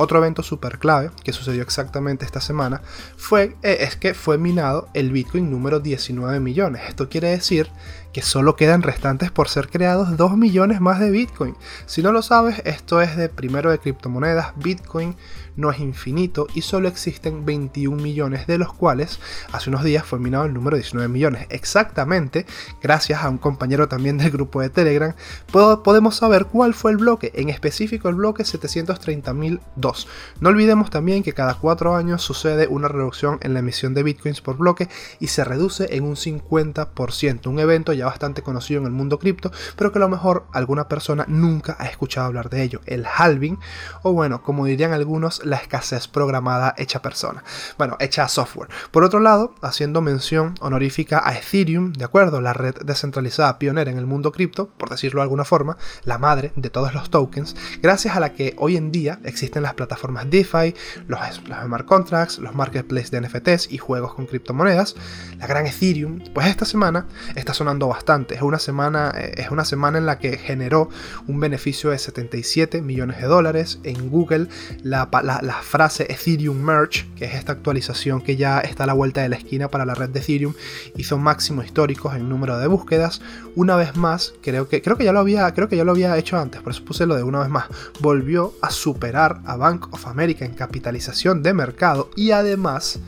otro 0.00 0.18
evento 0.18 0.42
súper 0.42 0.78
clave 0.78 1.10
que 1.22 1.32
sucedió 1.32 1.62
exactamente 1.62 2.24
esta 2.24 2.40
semana 2.40 2.80
fue, 3.16 3.56
eh, 3.62 3.78
es 3.80 3.96
que 3.96 4.14
fue 4.14 4.38
minado 4.38 4.88
el 4.94 5.12
Bitcoin 5.12 5.50
número 5.50 5.80
19 5.80 6.40
millones. 6.40 6.82
Esto 6.88 7.08
quiere 7.08 7.28
decir 7.28 7.70
que 8.12 8.22
solo 8.22 8.56
quedan 8.56 8.82
restantes 8.82 9.30
por 9.30 9.48
ser 9.48 9.68
creados 9.68 10.16
2 10.16 10.36
millones 10.36 10.80
más 10.80 11.00
de 11.00 11.10
Bitcoin. 11.10 11.54
Si 11.86 12.02
no 12.02 12.12
lo 12.12 12.22
sabes, 12.22 12.62
esto 12.64 13.00
es 13.00 13.16
de 13.16 13.28
primero 13.28 13.70
de 13.70 13.78
criptomonedas. 13.78 14.52
Bitcoin 14.56 15.16
no 15.56 15.70
es 15.70 15.80
infinito 15.80 16.46
y 16.54 16.62
solo 16.62 16.88
existen 16.88 17.44
21 17.44 18.02
millones, 18.02 18.46
de 18.46 18.58
los 18.58 18.72
cuales 18.72 19.20
hace 19.52 19.70
unos 19.70 19.84
días 19.84 20.04
fue 20.04 20.18
minado 20.18 20.44
el 20.44 20.54
número 20.54 20.76
19 20.76 21.08
millones. 21.08 21.46
Exactamente, 21.50 22.46
gracias 22.82 23.22
a 23.22 23.28
un 23.28 23.38
compañero 23.38 23.88
también 23.88 24.18
del 24.18 24.30
grupo 24.30 24.60
de 24.60 24.70
Telegram, 24.70 25.14
podemos 25.50 26.16
saber 26.16 26.46
cuál 26.46 26.74
fue 26.74 26.90
el 26.90 26.96
bloque, 26.96 27.32
en 27.34 27.48
específico 27.48 28.08
el 28.08 28.16
bloque 28.16 28.42
730.002. 28.44 30.06
No 30.40 30.48
olvidemos 30.48 30.90
también 30.90 31.22
que 31.22 31.32
cada 31.32 31.54
4 31.54 31.94
años 31.96 32.22
sucede 32.22 32.66
una 32.66 32.88
reducción 32.88 33.38
en 33.42 33.54
la 33.54 33.60
emisión 33.60 33.94
de 33.94 34.02
bitcoins 34.02 34.40
por 34.40 34.56
bloque 34.56 34.88
y 35.18 35.28
se 35.28 35.44
reduce 35.44 35.94
en 35.96 36.04
un 36.04 36.16
50%, 36.16 37.46
un 37.46 37.58
evento 37.58 37.92
ya 37.92 38.06
bastante 38.06 38.42
conocido 38.42 38.80
en 38.80 38.86
el 38.86 38.92
mundo 38.92 39.18
cripto, 39.18 39.50
pero 39.76 39.92
que 39.92 39.98
a 39.98 40.00
lo 40.00 40.08
mejor 40.08 40.46
alguna 40.52 40.88
persona 40.88 41.24
nunca 41.28 41.76
ha 41.78 41.86
escuchado 41.86 42.26
hablar 42.26 42.50
de 42.50 42.62
ello, 42.62 42.80
el 42.86 43.04
halving, 43.06 43.58
o 44.02 44.12
bueno, 44.12 44.42
como 44.42 44.66
dirían 44.66 44.92
algunos, 44.92 45.39
la 45.44 45.56
escasez 45.56 46.08
programada 46.08 46.74
hecha 46.76 47.02
persona, 47.02 47.44
bueno, 47.78 47.96
hecha 48.00 48.28
software. 48.28 48.70
Por 48.90 49.04
otro 49.04 49.20
lado, 49.20 49.54
haciendo 49.62 50.00
mención 50.00 50.54
honorífica 50.60 51.22
a 51.24 51.34
Ethereum, 51.34 51.92
de 51.92 52.04
acuerdo, 52.04 52.40
la 52.40 52.52
red 52.52 52.74
descentralizada 52.84 53.58
pionera 53.58 53.90
en 53.90 53.98
el 53.98 54.06
mundo 54.06 54.32
cripto, 54.32 54.68
por 54.68 54.90
decirlo 54.90 55.20
de 55.20 55.24
alguna 55.24 55.44
forma, 55.44 55.76
la 56.04 56.18
madre 56.18 56.52
de 56.56 56.70
todos 56.70 56.94
los 56.94 57.10
tokens, 57.10 57.56
gracias 57.82 58.16
a 58.16 58.20
la 58.20 58.32
que 58.32 58.54
hoy 58.58 58.76
en 58.76 58.92
día 58.92 59.20
existen 59.24 59.62
las 59.62 59.74
plataformas 59.74 60.30
DeFi, 60.30 60.74
los, 61.06 61.20
smart 61.34 61.86
contracts, 61.86 62.38
los 62.38 62.54
marketplaces 62.54 63.10
de 63.10 63.20
NFTs 63.20 63.72
y 63.72 63.78
juegos 63.78 64.14
con 64.14 64.26
criptomonedas, 64.26 64.96
la 65.38 65.46
gran 65.46 65.66
Ethereum, 65.66 66.20
pues 66.34 66.46
esta 66.46 66.64
semana 66.64 67.06
está 67.34 67.54
sonando 67.54 67.88
bastante. 67.88 68.34
Es 68.34 68.42
una 68.42 68.58
semana, 68.58 69.12
eh, 69.16 69.34
es 69.36 69.50
una 69.50 69.64
semana 69.64 69.98
en 69.98 70.06
la 70.06 70.18
que 70.18 70.36
generó 70.38 70.88
un 71.26 71.40
beneficio 71.40 71.90
de 71.90 71.98
77 71.98 72.82
millones 72.82 73.20
de 73.20 73.26
dólares. 73.26 73.80
En 73.84 74.10
Google, 74.10 74.48
la, 74.82 75.08
la, 75.22 75.29
frase 75.62 76.06
Ethereum 76.10 76.56
Merge, 76.56 77.06
que 77.16 77.24
es 77.24 77.34
esta 77.34 77.52
actualización 77.52 78.20
que 78.20 78.36
ya 78.36 78.60
está 78.60 78.84
a 78.84 78.86
la 78.86 78.92
vuelta 78.92 79.22
de 79.22 79.28
la 79.28 79.36
esquina 79.36 79.68
para 79.68 79.84
la 79.84 79.94
red 79.94 80.10
de 80.10 80.20
Ethereum, 80.20 80.54
hizo 80.96 81.18
máximos 81.18 81.64
históricos 81.64 82.14
en 82.14 82.28
número 82.28 82.58
de 82.58 82.66
búsquedas. 82.66 83.20
Una 83.54 83.76
vez 83.76 83.96
más, 83.96 84.34
creo 84.42 84.68
que, 84.68 84.82
creo 84.82 84.96
que, 84.96 85.04
ya, 85.04 85.12
lo 85.12 85.20
había, 85.20 85.52
creo 85.54 85.68
que 85.68 85.76
ya 85.76 85.84
lo 85.84 85.92
había 85.92 86.16
hecho 86.16 86.38
antes, 86.38 86.62
por 86.62 86.72
eso 86.72 86.84
puse 86.84 87.06
lo 87.06 87.16
de 87.16 87.22
una 87.22 87.40
vez 87.40 87.48
más. 87.48 87.66
Volvió 88.00 88.54
a 88.62 88.70
superar 88.70 89.40
a 89.44 89.56
Bank 89.56 89.92
of 89.92 90.06
America 90.06 90.44
en 90.44 90.54
capitalización 90.54 91.42
de 91.42 91.54
mercado 91.54 92.10
y 92.16 92.30
además 92.30 93.00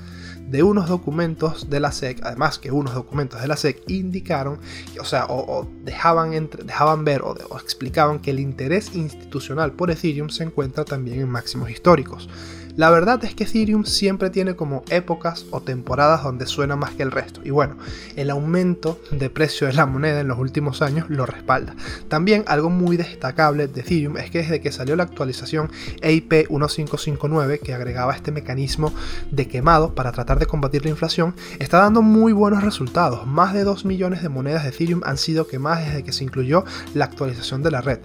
de 0.53 0.63
unos 0.63 0.87
documentos 0.87 1.71
de 1.71 1.81
la 1.81 1.93
SEC, 1.93 2.21
además 2.23 2.59
que 2.59 2.71
unos 2.71 2.95
documentos 2.95 3.41
de 3.41 3.49
la 3.49 3.57
SEC 3.57 3.83
indicaron, 3.89 4.59
o 5.01 5.05
sea, 5.05 5.25
o, 5.31 5.67
dejaban, 5.83 6.35
entre, 6.35 6.63
dejaban 6.63 7.07
ver 7.07 7.23
o, 7.23 7.35
o 7.49 7.59
explicaban 7.59 8.19
que 8.19 8.33
el 8.33 8.39
interés 8.39 8.95
institucional 8.95 9.73
por 9.73 9.91
Ethereum 9.91 10.29
se 10.29 10.45
encuentra 10.45 10.85
también 10.85 11.21
en 11.21 11.31
máximos 11.31 11.71
históricos. 11.71 12.29
La 12.75 12.89
verdad 12.89 13.23
es 13.23 13.35
que 13.35 13.45
Ethereum 13.45 13.85
siempre 13.85 14.31
tiene 14.31 14.57
como 14.57 14.83
épocas 14.89 15.45
o 15.51 15.61
temporadas 15.61 16.23
donde 16.23 16.47
suena 16.47 16.75
más 16.75 16.93
que 16.93 17.03
el 17.03 17.11
resto. 17.11 17.43
Y 17.45 17.51
bueno, 17.51 17.77
el 18.17 18.31
aumento 18.31 18.99
de 19.11 19.29
precio 19.29 19.67
de 19.67 19.75
la 19.75 19.85
moneda 19.85 20.21
en 20.21 20.29
los 20.29 20.39
últimos 20.39 20.81
años 20.81 21.11
lo 21.11 21.27
respalda. 21.27 21.77
También 22.09 22.45
algo 22.47 22.71
muy 22.71 22.97
destacable 22.97 23.69
de 23.69 23.83
Ethereum 23.83 24.17
es 24.17 24.31
que 24.31 24.39
desde 24.39 24.63
que 24.63 24.73
salió 24.73 24.97
la 24.97 25.03
actualización 25.03 25.71
EIP 26.01 26.33
1559 26.49 27.59
que 27.59 27.75
agregaba 27.75 28.15
este 28.15 28.33
mecanismo 28.33 28.95
de 29.31 29.49
quemado 29.49 29.95
para 29.95 30.13
tratar 30.13 30.39
de 30.39 30.47
combatir 30.47 30.85
la 30.85 30.91
inflación, 30.91 31.35
está 31.59 31.79
dando 31.79 32.01
muy 32.01 32.33
buenos 32.33 32.65
resultados. 32.65 33.27
Más 33.27 33.53
de 33.53 33.65
2 33.65 33.85
millones 33.85 34.23
de 34.23 34.31
monedas 34.31 34.63
de 34.63 34.71
Ethereum 34.71 35.03
han 35.05 35.19
sido 35.19 35.47
quemadas 35.47 35.89
desde 35.89 36.05
que 36.05 36.13
se 36.13 36.25
incluyó 36.25 36.65
la 36.95 37.05
actualización 37.05 37.63
de 37.63 37.71
la 37.71 37.83
red 37.83 38.01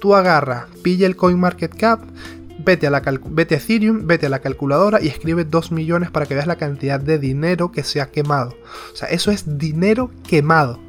tú 0.00 0.14
agarra, 0.14 0.66
pilla 0.82 1.06
el 1.06 1.14
CoinMarketCap, 1.14 2.00
vete 2.64 2.86
a, 2.86 2.90
la 2.90 3.02
vete 3.30 3.54
a 3.54 3.58
Ethereum, 3.58 4.06
vete 4.06 4.26
a 4.26 4.28
la 4.28 4.40
calculadora 4.40 5.00
y 5.00 5.08
escribe 5.08 5.44
2 5.44 5.72
millones 5.72 6.10
para 6.10 6.26
que 6.26 6.34
veas 6.34 6.46
la 6.46 6.56
cantidad 6.56 7.00
de 7.00 7.18
dinero 7.18 7.72
que 7.72 7.84
se 7.84 8.00
ha 8.00 8.10
quemado. 8.10 8.56
O 8.92 8.96
sea, 8.96 9.08
eso 9.08 9.30
es 9.30 9.58
dinero 9.58 10.10
quemado. 10.26 10.80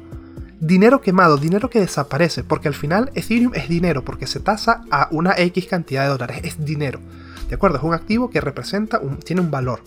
Dinero 0.60 1.00
quemado, 1.00 1.38
dinero 1.38 1.68
que 1.70 1.80
desaparece, 1.80 2.44
porque 2.44 2.68
al 2.68 2.74
final 2.74 3.10
Ethereum 3.14 3.52
es 3.54 3.68
dinero, 3.68 4.04
porque 4.04 4.28
se 4.28 4.38
tasa 4.38 4.82
a 4.90 5.08
una 5.10 5.32
X 5.36 5.66
cantidad 5.66 6.04
de 6.04 6.10
dólares, 6.10 6.40
es 6.44 6.64
dinero. 6.64 7.00
¿De 7.48 7.56
acuerdo? 7.56 7.78
Es 7.78 7.82
un 7.82 7.94
activo 7.94 8.30
que 8.30 8.40
representa, 8.40 9.00
tiene 9.24 9.42
un 9.42 9.50
valor. 9.50 9.82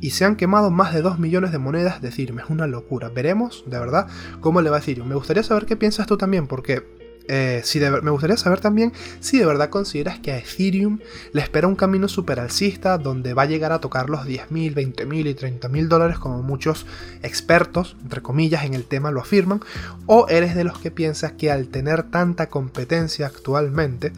Y 0.00 0.10
se 0.10 0.24
han 0.24 0.36
quemado 0.36 0.70
más 0.70 0.94
de 0.94 1.02
2 1.02 1.18
millones 1.18 1.52
de 1.52 1.58
monedas 1.58 2.00
de 2.00 2.08
Ethereum, 2.08 2.38
es 2.38 2.48
una 2.48 2.66
locura. 2.66 3.10
Veremos, 3.10 3.64
de 3.66 3.78
verdad, 3.78 4.06
cómo 4.40 4.62
le 4.62 4.70
va 4.70 4.78
a 4.78 4.80
Ethereum. 4.80 5.06
Me 5.06 5.14
gustaría 5.14 5.42
saber 5.42 5.66
qué 5.66 5.76
piensas 5.76 6.06
tú 6.06 6.16
también, 6.16 6.46
porque 6.46 6.99
eh, 7.32 7.60
si 7.62 7.78
me 7.78 8.10
gustaría 8.10 8.36
saber 8.36 8.58
también 8.58 8.92
si 9.20 9.38
de 9.38 9.46
verdad 9.46 9.70
consideras 9.70 10.18
que 10.18 10.32
a 10.32 10.38
Ethereum 10.38 10.98
le 11.32 11.40
espera 11.40 11.68
un 11.68 11.76
camino 11.76 12.08
super 12.08 12.40
alcista 12.40 12.98
donde 12.98 13.34
va 13.34 13.42
a 13.42 13.46
llegar 13.46 13.70
a 13.70 13.80
tocar 13.80 14.10
los 14.10 14.26
10.000, 14.26 14.74
20.000 14.74 15.26
y 15.28 15.34
30.000 15.34 15.86
dólares 15.86 16.18
como 16.18 16.42
muchos 16.42 16.86
expertos, 17.22 17.96
entre 18.02 18.20
comillas, 18.20 18.64
en 18.64 18.74
el 18.74 18.82
tema 18.82 19.12
lo 19.12 19.20
afirman, 19.20 19.60
o 20.06 20.26
eres 20.28 20.56
de 20.56 20.64
los 20.64 20.80
que 20.80 20.90
piensas 20.90 21.30
que 21.30 21.52
al 21.52 21.68
tener 21.68 22.02
tanta 22.02 22.48
competencia 22.48 23.26
actualmente, 23.26 24.12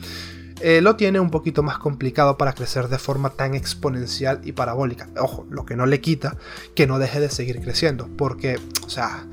eh, 0.62 0.80
lo 0.80 0.96
tiene 0.96 1.20
un 1.20 1.30
poquito 1.30 1.62
más 1.62 1.78
complicado 1.78 2.38
para 2.38 2.52
crecer 2.52 2.88
de 2.88 2.98
forma 2.98 3.30
tan 3.30 3.54
exponencial 3.54 4.40
y 4.44 4.52
parabólica. 4.52 5.08
Ojo, 5.18 5.46
lo 5.50 5.66
que 5.66 5.76
no 5.76 5.86
le 5.86 6.00
quita 6.00 6.36
que 6.74 6.86
no 6.86 6.98
deje 6.98 7.20
de 7.20 7.28
seguir 7.30 7.60
creciendo, 7.60 8.08
porque, 8.16 8.58
o 8.86 8.88
sea, 8.88 9.26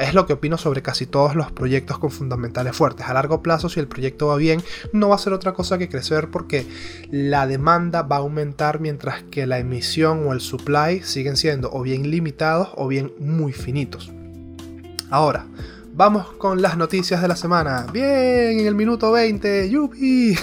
es 0.00 0.14
lo 0.14 0.26
que 0.26 0.32
opino 0.32 0.56
sobre 0.58 0.82
casi 0.82 1.06
todos 1.06 1.34
los 1.34 1.52
proyectos 1.52 1.98
con 1.98 2.10
fundamentales 2.10 2.74
fuertes. 2.74 3.06
A 3.06 3.14
largo 3.14 3.42
plazo, 3.42 3.68
si 3.68 3.80
el 3.80 3.88
proyecto 3.88 4.28
va 4.28 4.36
bien, 4.36 4.62
no 4.92 5.10
va 5.10 5.16
a 5.16 5.18
ser 5.18 5.32
otra 5.32 5.52
cosa 5.52 5.78
que 5.78 5.88
crecer 5.88 6.30
porque 6.30 6.66
la 7.10 7.46
demanda 7.46 8.02
va 8.02 8.16
a 8.16 8.20
aumentar 8.20 8.80
mientras 8.80 9.22
que 9.24 9.46
la 9.46 9.58
emisión 9.58 10.26
o 10.26 10.32
el 10.32 10.40
supply 10.40 11.02
siguen 11.02 11.36
siendo 11.36 11.70
o 11.72 11.82
bien 11.82 12.10
limitados 12.10 12.68
o 12.76 12.88
bien 12.88 13.12
muy 13.18 13.52
finitos. 13.52 14.10
Ahora, 15.10 15.46
Vamos 15.96 16.26
con 16.38 16.60
las 16.60 16.76
noticias 16.76 17.22
de 17.22 17.28
la 17.28 17.36
semana. 17.36 17.86
Bien, 17.92 18.58
en 18.58 18.66
el 18.66 18.74
minuto 18.74 19.12
20, 19.12 19.70
yupi. 19.70 20.36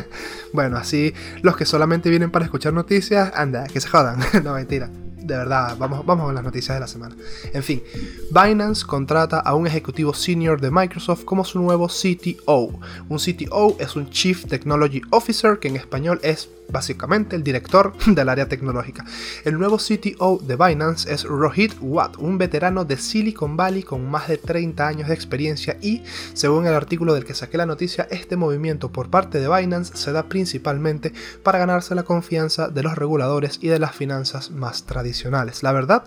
bueno, 0.54 0.78
así 0.78 1.12
los 1.42 1.58
que 1.58 1.66
solamente 1.66 2.08
vienen 2.08 2.30
para 2.30 2.46
escuchar 2.46 2.72
noticias, 2.72 3.30
anda, 3.34 3.66
que 3.66 3.82
se 3.82 3.88
jodan. 3.88 4.18
no, 4.44 4.54
mentira 4.54 4.88
de 5.24 5.36
verdad, 5.36 5.76
vamos, 5.78 6.04
vamos 6.04 6.30
a 6.30 6.32
las 6.34 6.44
noticias 6.44 6.76
de 6.76 6.80
la 6.80 6.86
semana. 6.86 7.16
En 7.52 7.62
fin, 7.62 7.82
Binance 8.30 8.84
contrata 8.84 9.40
a 9.40 9.54
un 9.54 9.66
ejecutivo 9.66 10.12
senior 10.12 10.60
de 10.60 10.70
Microsoft 10.70 11.24
como 11.24 11.44
su 11.44 11.60
nuevo 11.60 11.88
CTO. 11.88 12.78
Un 13.08 13.18
CTO 13.18 13.76
es 13.78 13.96
un 13.96 14.10
Chief 14.10 14.44
Technology 14.44 15.00
Officer, 15.10 15.58
que 15.58 15.68
en 15.68 15.76
español 15.76 16.20
es 16.22 16.50
básicamente 16.68 17.36
el 17.36 17.42
director 17.42 17.94
del 18.06 18.28
área 18.28 18.48
tecnológica. 18.48 19.04
El 19.44 19.58
nuevo 19.58 19.78
CTO 19.78 20.40
de 20.42 20.56
Binance 20.56 21.12
es 21.12 21.24
Rohit 21.24 21.74
Watt, 21.80 22.16
un 22.18 22.36
veterano 22.36 22.84
de 22.84 22.96
Silicon 22.96 23.56
Valley 23.56 23.82
con 23.82 24.10
más 24.10 24.28
de 24.28 24.38
30 24.38 24.86
años 24.86 25.08
de 25.08 25.14
experiencia 25.14 25.78
y, 25.80 26.02
según 26.34 26.66
el 26.66 26.74
artículo 26.74 27.14
del 27.14 27.24
que 27.24 27.34
saqué 27.34 27.56
la 27.56 27.66
noticia, 27.66 28.06
este 28.10 28.36
movimiento 28.36 28.92
por 28.92 29.08
parte 29.08 29.40
de 29.40 29.48
Binance 29.48 29.96
se 29.96 30.12
da 30.12 30.24
principalmente 30.24 31.12
para 31.42 31.58
ganarse 31.58 31.94
la 31.94 32.02
confianza 32.02 32.68
de 32.68 32.82
los 32.82 32.96
reguladores 32.96 33.58
y 33.62 33.68
de 33.68 33.78
las 33.78 33.94
finanzas 33.94 34.50
más 34.50 34.84
tradicionales. 34.84 35.13
La 35.62 35.72
verdad 35.72 36.04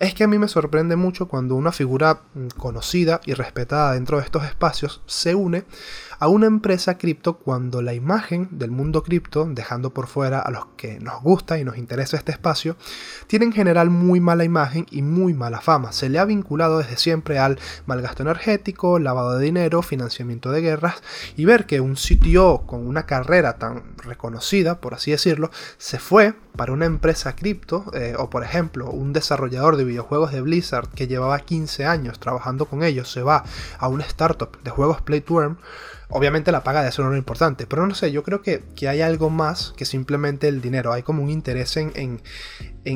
es 0.00 0.14
que 0.14 0.24
a 0.24 0.28
mí 0.28 0.38
me 0.38 0.48
sorprende 0.48 0.96
mucho 0.96 1.28
cuando 1.28 1.54
una 1.54 1.72
figura 1.72 2.22
mm, 2.34 2.48
conocida 2.56 3.20
y 3.24 3.34
respetada 3.34 3.92
dentro 3.92 4.18
de 4.18 4.24
estos 4.24 4.44
espacios 4.44 5.02
se 5.06 5.34
une 5.34 5.64
a 6.18 6.28
una 6.28 6.46
empresa 6.46 6.98
cripto 6.98 7.38
cuando 7.38 7.82
la 7.82 7.94
imagen 7.94 8.48
del 8.52 8.70
mundo 8.70 9.02
cripto, 9.02 9.46
dejando 9.48 9.90
por 9.90 10.06
fuera 10.06 10.40
a 10.40 10.50
los 10.50 10.66
que 10.76 10.98
nos 11.00 11.22
gusta 11.22 11.58
y 11.58 11.64
nos 11.64 11.78
interesa 11.78 12.16
este 12.16 12.32
espacio, 12.32 12.76
tiene 13.26 13.46
en 13.46 13.52
general 13.52 13.90
muy 13.90 14.20
mala 14.20 14.44
imagen 14.44 14.86
y 14.90 15.02
muy 15.02 15.34
mala 15.34 15.60
fama. 15.60 15.92
Se 15.92 16.08
le 16.08 16.18
ha 16.18 16.24
vinculado 16.24 16.78
desde 16.78 16.96
siempre 16.96 17.38
al 17.38 17.58
malgasto 17.86 18.22
energético, 18.22 18.98
lavado 18.98 19.38
de 19.38 19.44
dinero, 19.44 19.82
financiamiento 19.82 20.50
de 20.50 20.60
guerras 20.60 21.02
y 21.36 21.44
ver 21.44 21.66
que 21.66 21.80
un 21.80 21.94
CTO 21.94 22.66
con 22.66 22.86
una 22.86 23.06
carrera 23.06 23.58
tan 23.58 23.96
reconocida, 23.98 24.80
por 24.80 24.94
así 24.94 25.10
decirlo, 25.10 25.50
se 25.78 25.98
fue 25.98 26.34
para 26.56 26.72
una 26.72 26.86
empresa 26.86 27.36
cripto, 27.36 27.84
eh, 27.92 28.14
o 28.18 28.30
por 28.30 28.42
ejemplo, 28.42 28.90
un 28.90 29.12
desarrollador 29.12 29.76
de 29.76 29.84
videojuegos 29.84 30.32
de 30.32 30.40
Blizzard 30.40 30.88
que 30.88 31.06
llevaba 31.06 31.38
15 31.38 31.84
años 31.84 32.18
trabajando 32.18 32.66
con 32.66 32.82
ellos, 32.82 33.10
se 33.10 33.22
va 33.22 33.44
a 33.78 33.88
una 33.88 34.04
startup 34.04 34.60
de 34.62 34.70
juegos 34.70 35.02
Play 35.02 35.20
Obviamente 36.08 36.52
la 36.52 36.62
paga 36.62 36.84
de 36.84 36.92
ser 36.92 37.04
importante, 37.16 37.66
pero 37.66 37.86
no 37.86 37.94
sé, 37.94 38.12
yo 38.12 38.22
creo 38.22 38.40
que, 38.40 38.62
que, 38.76 38.88
hay 38.88 39.00
algo 39.00 39.28
más 39.28 39.74
que 39.76 39.84
simplemente 39.84 40.46
el 40.46 40.60
dinero. 40.60 40.92
Hay 40.92 41.02
como 41.02 41.22
un 41.22 41.30
interés 41.30 41.76
en, 41.76 42.20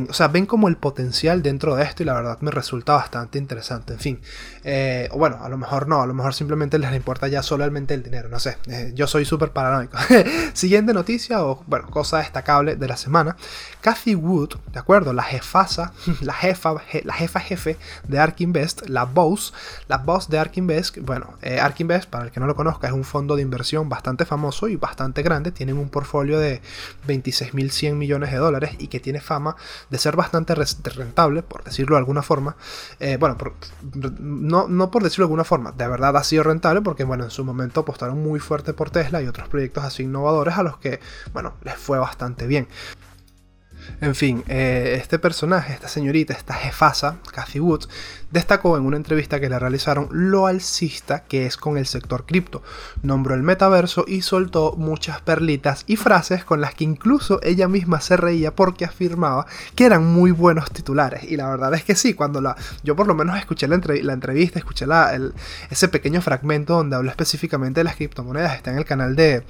o 0.09 0.13
sea, 0.13 0.29
ven 0.29 0.47
como 0.47 0.69
el 0.69 0.77
potencial 0.77 1.43
dentro 1.43 1.75
de 1.75 1.83
esto 1.83 2.03
y 2.03 2.07
la 2.07 2.15
verdad 2.15 2.39
me 2.41 2.51
resulta 2.51 2.95
bastante 2.95 3.39
interesante. 3.39 3.95
En 3.95 3.99
fin, 3.99 4.21
eh, 4.63 5.09
bueno, 5.15 5.39
a 5.43 5.49
lo 5.49 5.59
mejor 5.59 5.89
no, 5.89 6.01
a 6.01 6.07
lo 6.07 6.15
mejor 6.15 6.33
simplemente 6.33 6.79
les 6.79 6.95
importa 6.95 7.27
ya 7.27 7.43
solamente 7.43 7.95
el 7.95 8.03
dinero, 8.03 8.29
no 8.29 8.39
sé, 8.39 8.57
eh, 8.69 8.93
yo 8.95 9.07
soy 9.07 9.25
súper 9.25 9.51
paranoico. 9.51 9.99
Siguiente 10.53 10.95
noticia 10.95 11.45
o, 11.45 11.65
bueno, 11.67 11.91
cosa 11.91 12.19
destacable 12.19 12.77
de 12.77 12.87
la 12.87 12.97
semana. 12.97 13.37
Cathy 13.81 14.15
Wood, 14.15 14.57
¿de 14.73 14.79
acuerdo? 14.79 15.13
La 15.13 15.25
jefasa, 15.25 15.93
la 16.21 16.35
jefa, 16.35 16.75
la 17.05 17.15
jefa 17.15 17.41
jefe 17.41 17.77
de 18.07 18.19
Ark 18.19 18.41
Invest, 18.41 18.89
la 18.89 19.05
boss, 19.05 19.53
la 19.89 19.99
boss 19.99 20.29
de 20.29 20.39
Ark 20.39 20.57
Invest, 20.57 20.99
bueno, 20.99 21.35
eh, 21.43 21.59
Ark 21.59 21.81
Invest, 21.81 22.09
para 22.09 22.25
el 22.27 22.31
que 22.31 22.39
no 22.39 22.47
lo 22.47 22.55
conozca, 22.55 22.87
es 22.87 22.93
un 22.93 23.05
fondo 23.05 23.35
de 23.35 23.43
inversión 23.43 23.89
bastante 23.89 24.25
famoso 24.25 24.69
y 24.69 24.77
bastante 24.77 25.23
grande, 25.23 25.51
tienen 25.51 25.79
un 25.79 25.89
portfolio 25.89 26.39
de 26.39 26.61
26.100 27.09 27.95
millones 27.95 28.31
de 28.31 28.37
dólares 28.37 28.73
y 28.79 28.87
que 28.87 29.01
tiene 29.01 29.21
fama 29.21 29.57
de 29.89 29.99
ser 29.99 30.17
bastante 30.17 30.55
rentable, 30.55 31.43
por 31.43 31.65
decirlo 31.65 31.97
de 31.97 32.01
alguna 32.01 32.23
forma. 32.23 32.57
Eh, 32.99 33.17
bueno, 33.19 33.37
no, 34.19 34.69
no 34.69 34.91
por 34.91 35.03
decirlo 35.03 35.25
de 35.25 35.29
alguna 35.29 35.45
forma, 35.45 35.73
de 35.73 35.89
verdad 35.89 36.17
ha 36.17 36.25
sido 36.25 36.43
rentable 36.43 36.83
porque, 36.83 37.05
bueno, 37.05 37.25
en 37.25 37.31
su 37.31 37.45
momento 37.45 37.81
apostaron 37.81 38.23
muy 38.23 38.41
fuerte 38.41 38.73
por 38.73 38.91
Tesla 38.91 39.23
y 39.23 39.27
otros 39.27 39.49
proyectos 39.49 39.85
así 39.85 40.03
innovadores 40.03 40.57
a 40.57 40.63
los 40.63 40.79
que, 40.79 41.01
bueno, 41.33 41.55
les 41.63 41.77
fue 41.77 41.99
bastante 41.99 42.47
bien. 42.47 42.69
En 44.01 44.15
fin, 44.15 44.43
eh, 44.49 44.97
este 45.01 45.19
personaje, 45.19 45.73
esta 45.73 45.89
señorita, 45.89 46.33
esta 46.33 46.55
jefasa, 46.55 47.19
Cathy 47.33 47.61
Woods, 47.61 47.89
destacó 48.31 48.77
en 48.77 48.87
una 48.87 48.97
entrevista 48.97 49.41
que 49.41 49.49
le 49.49 49.59
realizaron 49.59 50.09
lo 50.11 50.47
alcista 50.47 51.25
que 51.25 51.47
es 51.47 51.57
con 51.57 51.77
el 51.77 51.87
sector 51.87 52.25
cripto. 52.25 52.63
Nombró 53.03 53.35
el 53.35 53.43
metaverso 53.43 54.05
y 54.07 54.23
soltó 54.23 54.75
muchas 54.77 55.21
perlitas 55.21 55.85
y 55.87 55.97
frases 55.97 56.45
con 56.45 56.61
las 56.61 56.75
que 56.75 56.85
incluso 56.85 57.41
ella 57.43 57.69
misma 57.69 58.01
se 58.01 58.17
reía 58.17 58.55
porque 58.55 58.85
afirmaba 58.85 59.47
que 59.75 59.85
eran 59.85 60.07
muy 60.07 60.31
buenos 60.31 60.71
titulares. 60.71 61.25
Y 61.25 61.37
la 61.37 61.49
verdad 61.51 61.75
es 61.75 61.85
que 61.85 61.95
sí, 61.95 62.15
cuando 62.15 62.41
la, 62.41 62.57
yo 62.83 62.97
por 62.97 63.07
lo 63.07 63.15
menos 63.15 63.37
escuché 63.37 63.67
la, 63.69 63.75
entrevista, 63.75 64.59
escuché 64.59 64.87
la, 64.87 65.19
ese 65.71 65.89
pequeño 65.89 66.21
fragmento 66.23 66.75
donde 66.75 66.97
habló 66.97 67.11
específicamente 67.11 67.81
de 67.81 67.85
las 67.85 67.97
criptomonedas, 67.97 68.57
está 68.57 68.71
en 68.71 68.79
el 68.79 68.85
canal 68.85 69.17
de, 69.17 69.45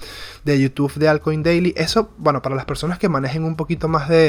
de 0.45 0.61
YouTube 0.61 0.95
de 0.95 1.09
Alcoin 1.09 1.43
Daily. 1.43 1.75
Eso, 1.77 2.11
bueno, 2.19 2.43
para 2.43 2.57
las 2.57 2.65
personas 2.65 2.99
que 2.99 3.09
manejen 3.09 3.45
un 3.45 3.57
poquito 3.57 3.89
más 3.89 4.09
de, 4.09 4.20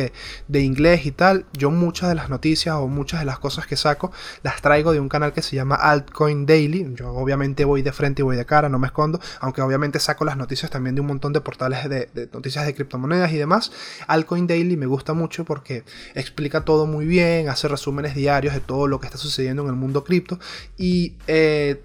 de 0.47 0.61
inglés 0.61 1.05
y 1.05 1.11
tal, 1.11 1.45
yo 1.53 1.71
muchas 1.71 2.09
de 2.09 2.15
las 2.15 2.29
noticias 2.29 2.75
o 2.75 2.87
muchas 2.87 3.19
de 3.19 3.25
las 3.25 3.39
cosas 3.39 3.67
que 3.67 3.75
saco 3.75 4.11
las 4.43 4.61
traigo 4.61 4.91
de 4.91 4.99
un 4.99 5.09
canal 5.09 5.33
que 5.33 5.41
se 5.41 5.55
llama 5.55 5.75
Altcoin 5.75 6.45
Daily. 6.45 6.93
Yo 6.95 7.13
obviamente 7.13 7.65
voy 7.65 7.81
de 7.81 7.91
frente 7.91 8.21
y 8.21 8.23
voy 8.23 8.37
de 8.37 8.45
cara, 8.45 8.69
no 8.69 8.79
me 8.79 8.87
escondo, 8.87 9.19
aunque 9.39 9.61
obviamente 9.61 9.99
saco 9.99 10.25
las 10.25 10.37
noticias 10.37 10.71
también 10.71 10.95
de 10.95 11.01
un 11.01 11.07
montón 11.07 11.33
de 11.33 11.41
portales 11.41 11.89
de, 11.89 12.29
noticias 12.33 12.65
de 12.65 12.73
criptomonedas 12.73 13.31
y 13.31 13.37
demás. 13.37 13.71
Altcoin 14.07 14.47
Daily 14.47 14.77
me 14.77 14.85
gusta 14.85 15.13
mucho 15.13 15.45
porque 15.45 15.83
explica 16.15 16.61
todo 16.61 16.85
muy 16.85 17.05
bien, 17.05 17.49
hace 17.49 17.67
resúmenes 17.67 18.15
diarios 18.15 18.53
de 18.53 18.59
todo 18.59 18.87
lo 18.87 18.99
que 18.99 19.07
está 19.07 19.17
sucediendo 19.17 19.63
en 19.63 19.69
el 19.69 19.75
mundo 19.75 20.03
cripto 20.03 20.39
y 20.77 21.15
eh, 21.27 21.83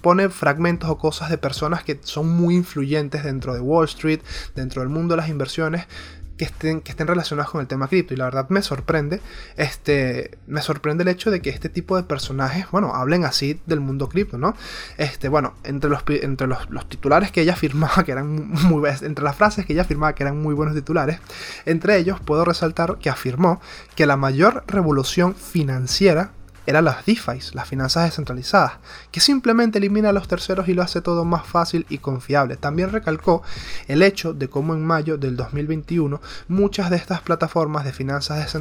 pone 0.00 0.28
fragmentos 0.28 0.90
o 0.90 0.98
cosas 0.98 1.30
de 1.30 1.38
personas 1.38 1.84
que 1.84 1.98
son 2.02 2.28
muy 2.28 2.54
influyentes 2.56 3.24
dentro 3.24 3.54
de 3.54 3.60
Wall 3.60 3.84
Street, 3.86 4.20
dentro 4.54 4.82
del 4.82 4.88
mundo 4.88 5.14
de 5.14 5.20
las 5.20 5.28
inversiones 5.28 5.86
que 6.36 6.44
estén, 6.44 6.80
que 6.80 6.90
estén 6.90 7.06
con 7.06 7.60
el 7.60 7.66
tema 7.66 7.88
cripto. 7.88 8.14
Y 8.14 8.16
la 8.16 8.24
verdad 8.24 8.48
me 8.48 8.62
sorprende, 8.62 9.20
este, 9.56 10.38
me 10.46 10.62
sorprende 10.62 11.02
el 11.02 11.08
hecho 11.08 11.30
de 11.30 11.40
que 11.40 11.50
este 11.50 11.68
tipo 11.68 11.96
de 11.96 12.02
personajes, 12.02 12.66
bueno, 12.70 12.94
hablen 12.94 13.24
así 13.24 13.60
del 13.66 13.80
mundo 13.80 14.08
cripto, 14.08 14.38
¿no? 14.38 14.54
Este, 14.98 15.28
bueno, 15.28 15.54
entre 15.64 15.90
los, 15.90 16.02
entre 16.08 16.46
los, 16.46 16.88
titulares 16.88 17.32
que 17.32 17.42
ella 17.42 17.56
firmaba, 17.62 18.04
que 18.04 18.12
eran 18.12 18.48
muy, 18.48 18.88
entre 19.02 19.24
las 19.24 19.36
frases 19.36 19.66
que 19.66 19.72
ella 19.72 19.84
firmaba 19.84 20.14
que 20.14 20.22
eran 20.22 20.40
muy 20.40 20.54
buenos 20.54 20.74
titulares, 20.74 21.18
entre 21.66 21.96
ellos 21.98 22.20
puedo 22.20 22.44
resaltar 22.44 22.98
que 22.98 23.10
afirmó 23.10 23.60
que 23.94 24.06
la 24.06 24.16
mayor 24.16 24.64
revolución 24.66 25.34
financiera 25.34 26.32
eran 26.66 26.84
las 26.84 27.04
DeFi, 27.04 27.40
las 27.54 27.68
finanzas 27.68 28.04
descentralizadas, 28.04 28.72
que 29.10 29.20
simplemente 29.20 29.78
elimina 29.78 30.10
a 30.10 30.12
los 30.12 30.28
terceros 30.28 30.68
y 30.68 30.74
lo 30.74 30.82
hace 30.82 31.00
todo 31.00 31.24
más 31.24 31.46
fácil 31.46 31.86
y 31.88 31.98
confiable. 31.98 32.56
También 32.56 32.90
recalcó 32.90 33.42
el 33.88 34.02
hecho 34.02 34.32
de 34.32 34.48
cómo 34.48 34.74
en 34.74 34.84
mayo 34.84 35.18
del 35.18 35.36
2021 35.36 36.20
muchas 36.48 36.90
de 36.90 36.96
estas 36.96 37.20
plataformas 37.20 37.84
de 37.84 37.92
finanzas, 37.92 38.52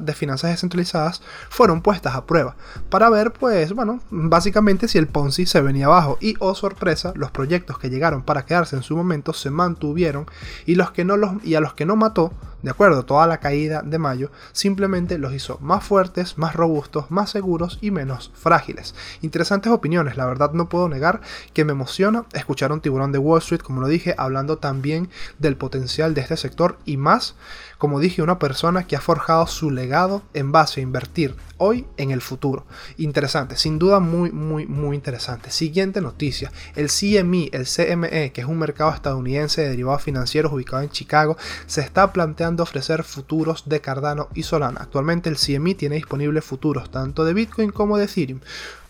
de 0.00 0.14
finanzas 0.14 0.50
descentralizadas 0.50 1.22
fueron 1.48 1.82
puestas 1.82 2.14
a 2.14 2.24
prueba 2.24 2.56
para 2.90 3.10
ver, 3.10 3.32
pues, 3.32 3.72
bueno, 3.72 4.00
básicamente 4.10 4.88
si 4.88 4.98
el 4.98 5.06
Ponzi 5.06 5.46
se 5.46 5.60
venía 5.60 5.86
abajo 5.86 6.18
y, 6.20 6.34
oh 6.38 6.54
sorpresa, 6.54 7.12
los 7.14 7.30
proyectos 7.30 7.78
que 7.78 7.90
llegaron 7.90 8.22
para 8.22 8.44
quedarse 8.44 8.76
en 8.76 8.82
su 8.82 8.96
momento 8.96 9.32
se 9.32 9.50
mantuvieron 9.50 10.26
y, 10.66 10.74
los 10.74 10.90
que 10.90 11.04
no 11.04 11.16
los, 11.16 11.44
y 11.44 11.54
a 11.54 11.60
los 11.60 11.74
que 11.74 11.86
no 11.86 11.96
mató 11.96 12.32
de 12.62 12.70
acuerdo, 12.70 13.04
toda 13.04 13.26
la 13.28 13.38
caída 13.38 13.82
de 13.82 13.98
mayo 13.98 14.30
simplemente 14.52 15.16
los 15.18 15.32
hizo 15.32 15.58
más 15.60 15.84
fuertes, 15.84 16.38
más 16.38 16.56
robustos, 16.56 17.08
más 17.10 17.30
seguros 17.38 17.78
y 17.80 17.92
menos 17.92 18.32
frágiles. 18.34 18.96
Interesantes 19.22 19.70
opiniones, 19.70 20.16
la 20.16 20.26
verdad 20.26 20.54
no 20.54 20.68
puedo 20.68 20.88
negar 20.88 21.20
que 21.52 21.64
me 21.64 21.70
emociona 21.70 22.24
escuchar 22.32 22.72
a 22.72 22.74
un 22.74 22.80
tiburón 22.80 23.12
de 23.12 23.18
Wall 23.18 23.38
Street, 23.38 23.60
como 23.60 23.80
lo 23.80 23.86
dije, 23.86 24.16
hablando 24.18 24.58
también 24.58 25.08
del 25.38 25.56
potencial 25.56 26.14
de 26.14 26.22
este 26.22 26.36
sector 26.36 26.78
y 26.84 26.96
más 26.96 27.36
como 27.78 28.00
dije, 28.00 28.22
una 28.22 28.38
persona 28.40 28.86
que 28.86 28.96
ha 28.96 29.00
forjado 29.00 29.46
su 29.46 29.70
legado 29.70 30.22
en 30.34 30.50
base 30.50 30.80
a 30.80 30.82
invertir 30.82 31.36
hoy 31.58 31.86
en 31.96 32.10
el 32.10 32.20
futuro. 32.20 32.66
Interesante, 32.96 33.56
sin 33.56 33.78
duda 33.78 34.00
muy, 34.00 34.32
muy, 34.32 34.66
muy 34.66 34.96
interesante. 34.96 35.50
Siguiente 35.50 36.00
noticia, 36.00 36.50
el 36.74 36.88
CME, 36.88 37.50
el 37.52 37.66
CME, 37.66 38.32
que 38.32 38.40
es 38.40 38.46
un 38.46 38.58
mercado 38.58 38.92
estadounidense 38.92 39.62
de 39.62 39.70
derivados 39.70 40.02
financieros 40.02 40.52
ubicado 40.52 40.82
en 40.82 40.90
Chicago, 40.90 41.36
se 41.66 41.80
está 41.80 42.12
planteando 42.12 42.64
ofrecer 42.64 43.04
futuros 43.04 43.68
de 43.68 43.80
Cardano 43.80 44.28
y 44.34 44.42
Solana. 44.42 44.80
Actualmente 44.82 45.28
el 45.28 45.36
CME 45.36 45.74
tiene 45.74 45.96
disponibles 45.96 46.44
futuros 46.44 46.90
tanto 46.90 47.24
de 47.24 47.34
Bitcoin 47.34 47.70
como 47.70 47.96
de 47.96 48.04
Ethereum 48.04 48.40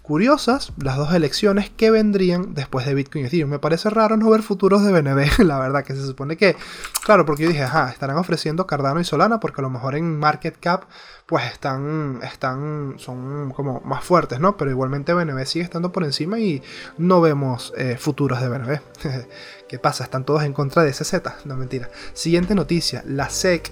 curiosas 0.09 0.73
las 0.83 0.97
dos 0.97 1.12
elecciones 1.12 1.68
que 1.68 1.90
vendrían 1.90 2.55
después 2.55 2.87
de 2.87 2.94
Bitcoin. 2.94 3.29
Me 3.47 3.59
parece 3.59 3.90
raro 3.90 4.16
no 4.16 4.31
ver 4.31 4.42
futuros 4.42 4.83
de 4.83 4.90
BNB, 4.90 5.38
la 5.44 5.59
verdad, 5.59 5.85
que 5.85 5.94
se 5.94 6.05
supone 6.05 6.38
que, 6.38 6.57
claro, 7.05 7.27
porque 7.27 7.42
yo 7.42 7.51
dije, 7.51 7.62
ajá, 7.62 7.90
estarán 7.90 8.16
ofreciendo 8.16 8.66
Cardano 8.66 9.01
y 9.01 9.05
Solana 9.05 9.38
porque 9.38 9.61
a 9.61 9.62
lo 9.62 9.71
mejor 9.71 9.97
en 9.97 10.18
market 10.18 10.57
cap 10.59 10.85
pues 11.27 11.44
están, 11.44 12.21
están, 12.23 12.94
son 12.97 13.53
como 13.53 13.83
más 13.83 14.03
fuertes, 14.03 14.40
¿no? 14.40 14.57
Pero 14.57 14.71
igualmente 14.71 15.12
BNB 15.12 15.44
sigue 15.44 15.62
estando 15.62 15.92
por 15.92 16.05
encima 16.05 16.38
y 16.38 16.62
no 16.97 17.21
vemos 17.21 17.75
eh, 17.77 17.99
futuros 18.01 18.40
de 18.40 18.49
BNB. 18.49 18.81
¿Qué 19.68 19.79
pasa? 19.79 20.05
Están 20.05 20.25
todos 20.25 20.42
en 20.42 20.55
contra 20.55 20.85
de 20.85 20.92
SZ, 20.94 21.12
no 21.44 21.55
mentira. 21.55 21.90
Siguiente 22.14 22.55
noticia, 22.55 23.05
la 23.07 23.29
SEC 23.29 23.71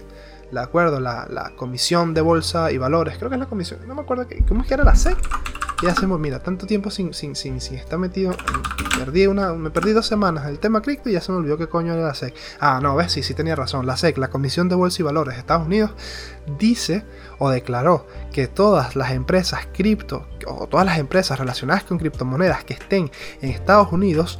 ¿de 0.53 0.61
acuerdo? 0.61 1.01
La, 1.01 1.27
la, 1.31 1.53
Comisión 1.57 2.13
de 2.13 2.21
Bolsa 2.21 2.71
y 2.71 2.79
Valores, 2.79 3.17
creo 3.17 3.31
que 3.31 3.37
es 3.37 3.41
la 3.41 3.47
comisión, 3.47 3.81
no 3.89 3.95
me 3.95 4.03
acuerdo, 4.03 4.27
¿cómo 4.47 4.63
es 4.63 4.69
que 4.69 4.75
era 4.75 4.85
la 4.85 4.95
SEC? 4.95 5.17
Y 5.83 5.87
hacemos, 5.87 6.19
mira, 6.19 6.39
tanto 6.39 6.67
tiempo 6.67 6.91
sin, 6.91 7.13
sin, 7.13 7.37
sin, 7.37 7.61
sin 7.61 7.77
estar 7.77 7.99
metido. 7.99 8.35
Perdí 8.99 9.27
una, 9.27 9.53
me 9.53 9.71
perdí 9.71 9.93
dos 9.93 10.07
semanas 10.07 10.47
del 10.47 10.59
tema 10.59 10.81
cripto 10.81 11.11
y 11.11 11.13
ya 11.13 11.21
se 11.21 11.33
me 11.33 11.39
olvidó 11.39 11.59
qué 11.59 11.69
coño 11.69 11.93
era 11.93 12.03
la 12.03 12.15
SEC. 12.15 12.35
Ah, 12.61 12.81
no, 12.83 12.97
ves, 12.97 13.13
sí, 13.13 13.23
sí 13.23 13.35
tenía 13.35 13.55
razón. 13.55 13.87
La 13.87 13.97
SEC, 13.97 14.17
la 14.17 14.29
Comisión 14.29 14.71
de 14.71 14.75
Bolsa 14.75 15.03
y 15.03 15.05
Valores 15.05 15.35
de 15.35 15.41
Estados 15.41 15.67
Unidos, 15.67 15.91
dice 16.59 17.05
o 17.39 17.51
declaró 17.51 18.07
que 18.33 18.49
todas 18.49 18.97
las 18.97 19.11
empresas 19.11 19.69
cripto 19.73 20.27
o 20.47 20.67
todas 20.67 20.87
las 20.87 20.99
empresas 20.99 21.39
relacionadas 21.39 21.85
con 21.85 21.99
criptomonedas 21.99 22.65
que 22.65 22.75
estén 22.75 23.11
en 23.43 23.51
Estados 23.51 23.93
Unidos 23.93 24.39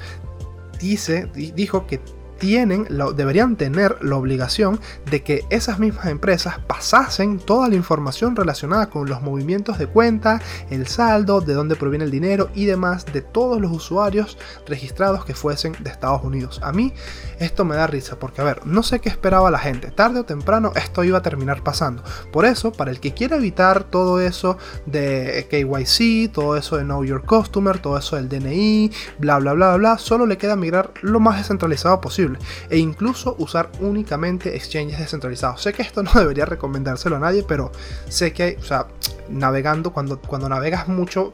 dice, 0.79 1.27
dijo 1.35 1.87
que 1.87 2.01
tienen, 2.39 2.87
deberían 3.15 3.57
tener 3.57 3.97
la 4.03 4.17
obligación 4.17 4.81
de 5.11 5.23
que 5.23 5.45
esas 5.51 5.79
mismas 5.79 6.07
empresas 6.07 6.59
pasasen 6.67 7.39
toda 7.39 7.69
la 7.69 7.75
información 7.75 8.37
relacionada 8.37 8.91
con 8.91 9.09
los 9.09 9.23
movimientos 9.23 9.79
de 9.79 9.87
cuenta, 9.87 10.41
el 10.71 10.87
saldo, 10.87 11.41
de 11.41 11.55
dónde 11.55 11.77
proviene 11.77 12.05
el 12.05 12.11
dinero 12.11 12.51
y 12.55 12.67
demás 12.67 13.07
de 13.07 13.23
todos 13.23 13.61
los 13.61 13.73
usuarios 13.73 14.39
registrados 14.67 15.25
que 15.25 15.35
fuesen 15.35 15.77
de 15.81 15.91
Estados 15.91 16.23
Unidos. 16.23 16.61
A 16.63 16.73
mí 16.73 16.93
esto 17.39 17.65
me 17.65 17.77
da 17.77 17.87
risa 17.87 18.19
porque, 18.19 18.41
a 18.41 18.45
ver, 18.45 18.67
no 18.67 18.83
sé 18.83 19.01
qué 19.01 19.09
esperaba 19.09 19.51
la 19.51 19.59
gente. 19.59 19.91
Tarde 19.91 20.21
o 20.21 20.25
temprano 20.25 20.73
esto 20.77 21.05
iba 21.05 21.19
a 21.19 21.23
terminar 21.23 21.63
pasando. 21.63 22.03
Por 22.33 22.45
eso, 22.45 22.73
para 22.73 22.91
el 22.91 23.01
que 23.01 23.15
quiera 23.15 23.37
evitar 23.37 23.85
todo 23.85 24.21
eso 24.21 24.59
de 24.87 25.47
KYC, 25.51 26.33
todo 26.33 26.57
eso 26.57 26.77
de 26.77 26.85
Know 26.85 27.05
Your 27.05 27.25
Customer, 27.25 27.79
todo 27.79 27.99
eso 27.99 28.17
del 28.17 28.29
DNI, 28.29 28.91
bla, 29.19 29.39
bla, 29.39 29.53
bla, 29.53 29.77
bla, 29.77 29.99
solo 29.99 30.27
le 30.27 30.39
queda 30.39 30.57
migrar 30.57 30.93
lo 31.03 31.21
más 31.21 31.39
descentralizado 31.39 32.01
posible 32.01 32.26
e 32.71 32.79
incluso 32.79 33.37
usar 33.39 33.71
únicamente 33.81 34.57
exchanges 34.57 34.99
descentralizados. 34.99 35.63
Sé 35.63 35.73
que 35.73 35.83
esto 35.83 36.03
no 36.03 36.13
debería 36.15 36.45
recomendárselo 36.45 37.17
a 37.17 37.21
nadie, 37.21 37.45
pero 37.47 37.73
sé 38.09 38.33
que, 38.33 38.57
o 38.61 38.65
sea, 38.65 38.87
navegando, 39.29 39.93
cuando, 39.93 40.21
cuando 40.21 40.49
navegas 40.49 40.89
mucho, 40.89 41.33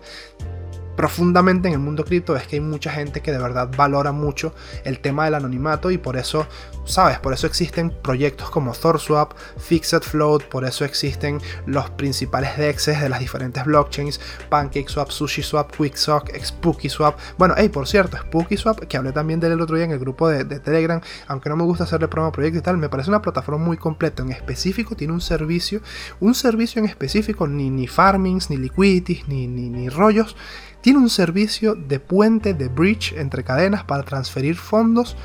profundamente 0.96 1.68
en 1.68 1.74
el 1.74 1.81
mundo 1.81 2.05
cripto 2.05 2.37
es 2.37 2.46
que 2.46 2.57
hay 2.57 2.61
mucha 2.61 2.90
gente 2.90 3.20
que 3.20 3.33
de 3.33 3.38
verdad 3.38 3.70
valora 3.76 4.12
mucho 4.12 4.55
el 4.85 5.00
tema 5.00 5.24
del 5.24 5.35
anonimato 5.35 5.90
y 5.90 5.98
por 5.98 6.16
eso, 6.16 6.46
sabes, 6.85 7.18
por 7.18 7.33
eso 7.33 7.46
existen 7.46 7.90
proyectos 8.02 8.50
como 8.50 8.72
ThorSwap, 8.72 9.33
Fixed 9.59 10.02
Float, 10.02 10.44
por 10.44 10.64
eso 10.64 10.85
existen 10.85 11.40
los 11.66 11.90
principales 11.90 12.57
DEXs 12.57 13.00
de 13.00 13.09
las 13.09 13.20
diferentes 13.20 13.64
blockchains, 13.64 14.20
PancakeSwap, 14.48 15.11
SushiSwap, 15.11 15.74
QuickSwap, 15.76 16.28
SpookySwap. 16.42 17.18
Bueno, 17.38 17.55
hey, 17.57 17.68
por 17.68 17.87
cierto, 17.87 18.16
SpookySwap, 18.16 18.81
que 18.81 18.96
hablé 18.96 19.12
también 19.12 19.40
del 19.40 19.61
otro 19.61 19.76
día 19.76 19.85
en 19.85 19.92
el 19.92 19.98
grupo 19.98 20.28
de, 20.28 20.44
Telegram, 20.61 21.00
aunque 21.28 21.48
no 21.48 21.57
me 21.57 21.64
gusta 21.64 21.85
hacerle 21.85 22.09
promo 22.09 22.28
a 22.28 22.33
proyectos 22.33 22.61
y 22.61 22.62
tal, 22.62 22.76
me 22.76 22.88
parece 22.88 23.11
una 23.11 23.22
plataforma 23.22 23.64
muy 23.64 23.76
completa. 23.76 24.22
En 24.22 24.31
específico 24.31 24.94
tiene 24.94 25.12
un 25.12 25.20
servicio, 25.20 25.81
un 26.20 26.35
servicio 26.35 26.81
en 26.81 26.87
específico, 26.87 27.46
ni, 27.46 27.70
ni 27.70 27.87
farmings, 27.87 28.50
ni 28.50 28.57
liquidities, 28.57 29.26
ni, 29.28 29.46
ni, 29.46 29.68
ni 29.68 29.88
rollos 29.88 30.37
tiene 30.83 30.99
un 30.99 31.09
servicio 31.09 31.75
de 31.75 31.99
puente 31.99 32.53
de 32.53 32.68
bridge 32.68 33.14
entre 33.16 33.42
cadenas 33.42 33.85
para 33.85 34.03
transferir 34.03 34.57
fondos 34.57 35.16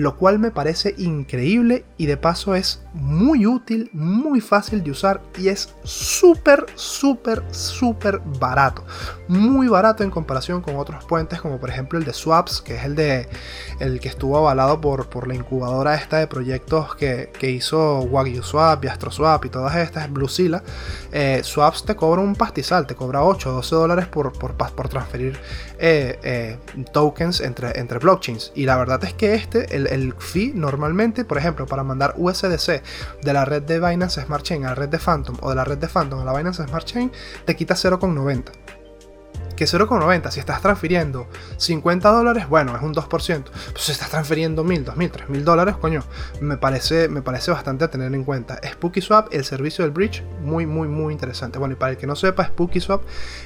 lo 0.00 0.16
cual 0.16 0.38
me 0.38 0.50
parece 0.50 0.94
increíble 0.96 1.84
y 1.98 2.06
de 2.06 2.16
paso 2.16 2.54
es 2.54 2.82
muy 2.92 3.46
útil, 3.46 3.88
muy 3.92 4.40
fácil 4.40 4.82
de 4.82 4.90
usar 4.90 5.20
y 5.38 5.48
es 5.48 5.74
súper, 5.84 6.66
súper, 6.74 7.42
súper 7.50 8.20
barato. 8.38 8.84
Muy 9.28 9.68
barato 9.68 10.02
en 10.02 10.10
comparación 10.10 10.60
con 10.60 10.76
otros 10.76 11.04
puentes 11.04 11.40
como 11.40 11.58
por 11.58 11.70
ejemplo 11.70 11.98
el 11.98 12.04
de 12.04 12.12
Swaps, 12.12 12.60
que 12.60 12.76
es 12.76 12.84
el 12.84 12.96
de 12.96 13.28
el 13.78 14.00
que 14.00 14.08
estuvo 14.08 14.36
avalado 14.36 14.80
por, 14.80 15.08
por 15.08 15.28
la 15.28 15.34
incubadora 15.34 15.94
esta 15.94 16.18
de 16.18 16.26
proyectos 16.26 16.94
que, 16.96 17.30
hizo 17.50 18.00
Wagyu 18.00 18.42
Swap 18.42 18.84
y 18.84 18.88
AstroSwap 18.88 19.44
y 19.44 19.48
todas 19.48 19.76
estas, 19.76 20.10
Bluezilla. 20.10 20.62
Eh, 21.12 21.40
Swaps 21.42 21.84
te 21.84 21.96
cobra 21.96 22.20
un 22.20 22.34
pastizal, 22.34 22.86
te 22.86 22.94
cobra 22.94 23.24
8 23.24 23.50
o 23.50 23.52
12 23.54 23.74
dólares 23.74 24.06
por, 24.06 24.32
por, 24.32 24.54
por 24.54 24.88
transferir 24.88 25.38
eh, 25.78 26.18
eh, 26.22 26.58
tokens 26.92 27.40
entre, 27.40 27.78
entre 27.78 27.98
blockchains. 27.98 28.52
Y 28.54 28.66
la 28.66 28.76
verdad 28.76 29.02
es 29.04 29.14
que 29.14 29.34
este, 29.34 29.74
el, 29.74 29.86
el 29.88 30.14
fee 30.14 30.52
normalmente, 30.54 31.24
por 31.24 31.38
ejemplo, 31.38 31.66
para 31.66 31.82
mandar 31.82 32.14
USDC 32.16 32.79
de 33.22 33.32
la 33.32 33.44
red 33.44 33.62
de 33.62 33.80
Binance 33.80 34.22
Smart 34.22 34.44
Chain 34.44 34.64
a 34.64 34.70
la 34.70 34.74
red 34.74 34.88
de 34.88 34.98
Phantom 34.98 35.36
o 35.40 35.50
de 35.50 35.56
la 35.56 35.64
red 35.64 35.78
de 35.78 35.88
Phantom 35.88 36.20
a 36.20 36.24
la 36.24 36.36
Binance 36.36 36.64
Smart 36.66 36.86
Chain, 36.86 37.12
te 37.44 37.56
quita 37.56 37.74
0,90 37.74 38.52
que 39.60 39.66
0,90. 39.66 40.30
Si 40.30 40.40
estás 40.40 40.62
transfiriendo 40.62 41.26
50 41.58 42.08
dólares, 42.08 42.48
bueno, 42.48 42.74
es 42.74 42.82
un 42.82 42.94
2%. 42.94 43.08
Pues 43.10 43.84
si 43.84 43.92
estás 43.92 44.08
transfiriendo 44.08 44.64
1000, 44.64 44.86
2000, 44.86 45.10
3000 45.10 45.44
dólares, 45.44 45.76
coño, 45.76 46.02
me 46.40 46.56
parece, 46.56 47.10
me 47.10 47.20
parece 47.20 47.50
bastante 47.50 47.84
a 47.84 47.90
tener 47.90 48.14
en 48.14 48.24
cuenta. 48.24 48.58
SpookySwap, 48.66 49.34
el 49.34 49.44
servicio 49.44 49.84
del 49.84 49.92
bridge, 49.92 50.24
muy, 50.40 50.64
muy, 50.64 50.88
muy 50.88 51.12
interesante. 51.12 51.58
Bueno, 51.58 51.74
y 51.74 51.76
para 51.76 51.92
el 51.92 51.98
que 51.98 52.06
no 52.06 52.16
sepa, 52.16 52.46
SpookySwap 52.46 53.02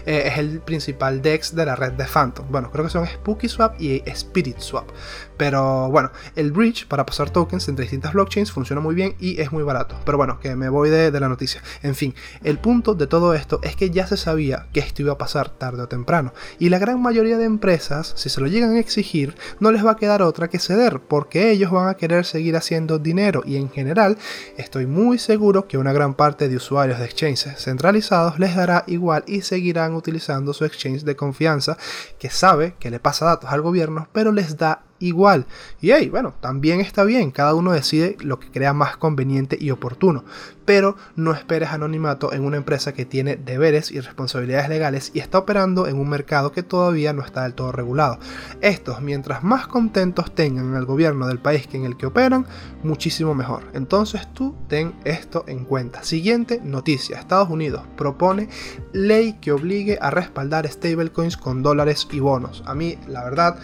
eh, 0.07 0.23
es 0.27 0.39
el 0.39 0.61
principal 0.61 1.21
DEX 1.21 1.53
de 1.57 1.67
la 1.67 1.75
red 1.75 1.95
de 1.95 2.05
Phantom. 2.05 2.47
Bueno, 2.49 2.71
creo 2.71 2.85
que 2.85 2.93
son 2.93 3.05
SpookySwap 3.09 3.81
y 3.81 4.05
SpiritSwap. 4.09 4.89
Pero 5.37 5.91
bueno, 5.91 6.11
el 6.37 6.53
bridge 6.53 6.87
para 6.87 7.05
pasar 7.07 7.31
tokens 7.31 7.69
entre 7.69 7.85
distintas 7.85 8.13
blockchains 8.13 8.53
funciona 8.53 8.81
muy 8.81 8.95
bien 8.95 9.15
y 9.19 9.41
es 9.41 9.53
muy 9.53 9.63
barato. 9.63 9.97
Pero 10.05 10.19
bueno, 10.19 10.39
que 10.41 10.55
me 10.57 10.69
voy 10.69 10.91
de, 10.91 11.11
la 11.15 11.29
noticia. 11.29 11.63
En 11.83 11.95
fin, 11.95 12.15
el 12.43 12.59
punto 12.59 12.95
de 12.95 13.07
todo 13.07 13.35
esto 13.35 13.61
es 13.63 13.77
que 13.77 13.91
ya 13.91 14.07
se 14.07 14.17
sabía 14.17 14.67
que 14.73 14.81
esto 14.81 15.03
iba 15.03 15.13
a 15.13 15.19
pasar 15.19 15.49
tarde 15.49 15.83
o 15.83 15.89
temprano 15.89 16.33
y 16.59 16.69
la 16.69 16.79
gran 16.79 17.01
mayoría 17.01 17.39
de 17.39 17.45
empresas, 17.45 18.13
si 18.17 18.29
se 18.29 18.41
lo 18.41 18.47
llegan 18.47 18.75
a 18.75 18.81
exigir, 18.81 19.37
no 19.61 19.73
les 19.73 19.85
va 19.85 19.93
a 19.93 19.97
quedar 19.97 20.23
otra 20.23 20.49
que 20.49 20.59
ceder, 20.59 21.01
porque 21.01 21.51
ellos 21.51 21.71
van 21.71 21.89
a 21.89 21.95
querer 21.95 22.25
seguir 22.25 22.57
haciendo 22.57 22.99
dinero 22.99 23.43
y 23.45 23.57
en 23.57 23.71
general 23.71 24.19
estoy 24.57 24.87
muy 24.87 25.19
seguro 25.19 25.67
que 25.69 25.79
una 25.79 25.93
gran 25.93 26.15
parte 26.15 26.49
de 26.49 26.57
usuarios 26.57 26.99
de 26.99 27.05
exchanges 27.05 27.63
centralizados 27.63 28.39
les 28.39 28.57
dará 28.57 28.85
igual 28.87 29.25
y 29.27 29.43
seguirán 29.43 29.95
utilizando 29.95 30.53
su 30.53 30.65
exchange 30.65 31.05
de 31.05 31.17
confianza 31.17 31.77
que 32.19 32.31
sabe 32.31 32.75
que 32.79 32.91
le 32.91 33.01
pasa 33.01 33.27
datos 33.27 33.51
al 33.51 33.63
gobierno, 33.63 34.09
pero 34.13 34.33
les 34.33 34.57
da 34.57 34.83
igual. 34.99 35.47
Y 35.81 35.93
hey, 35.93 36.09
bueno, 36.09 36.35
también 36.41 36.81
está 36.81 37.05
bien, 37.05 37.31
cada 37.31 37.55
uno 37.55 37.73
decide 37.73 38.17
lo 38.21 38.39
que 38.39 38.51
crea 38.51 38.73
más 38.73 38.97
conveniente 38.97 39.57
y 39.61 39.71
oportuno, 39.71 40.25
pero 40.65 40.97
no 41.17 41.33
esperes 41.33 41.71
anonimato 41.71 42.33
en 42.33 42.45
una 42.45 42.57
empresa 42.57 42.93
que 42.95 43.05
tiene 43.05 43.37
deberes 43.37 43.91
y 43.91 44.01
responsabilidades 44.01 44.69
legales 44.69 45.11
y 45.15 45.21
está 45.21 45.39
operando 45.39 45.87
en 45.87 45.99
un 45.99 46.09
mercado 46.09 46.53
que 46.53 46.63
todavía 46.63 47.13
no 47.13 47.23
está 47.23 47.43
del 47.43 47.55
todo 47.55 47.73
regulado. 47.73 48.19
Estos, 48.61 49.01
mientras 49.01 49.43
más 49.43 49.67
contentos 49.67 50.35
tengan 50.35 50.75
el 50.75 50.85
gobierno 50.85 51.27
del 51.27 51.39
país 51.39 51.67
que 51.67 51.77
en 51.77 51.85
el 51.85 51.97
que 51.97 52.07
operan, 52.07 52.47
muchísimo 52.83 53.35
mejor. 53.35 53.65
Entonces 53.75 54.33
tú 54.33 54.55
ten 54.69 54.95
esto 55.05 55.45
en 55.47 55.65
cuenta. 55.65 56.03
Siguiente 56.03 56.61
noticia, 56.63 57.19
Estados 57.19 57.51
Unidos 57.51 57.83
propone 57.97 58.49
ley 58.93 59.35
que 59.41 59.53
obligue 59.53 59.99
a 60.01 60.11
respaldar 60.11 60.67
stablecoins 60.69 61.37
con 61.37 61.63
dólares 61.63 62.09
y 62.11 62.21
bonos. 62.21 62.63
A 62.67 62.75
mí, 62.75 62.99
la 63.07 63.25
verdad, 63.25 63.59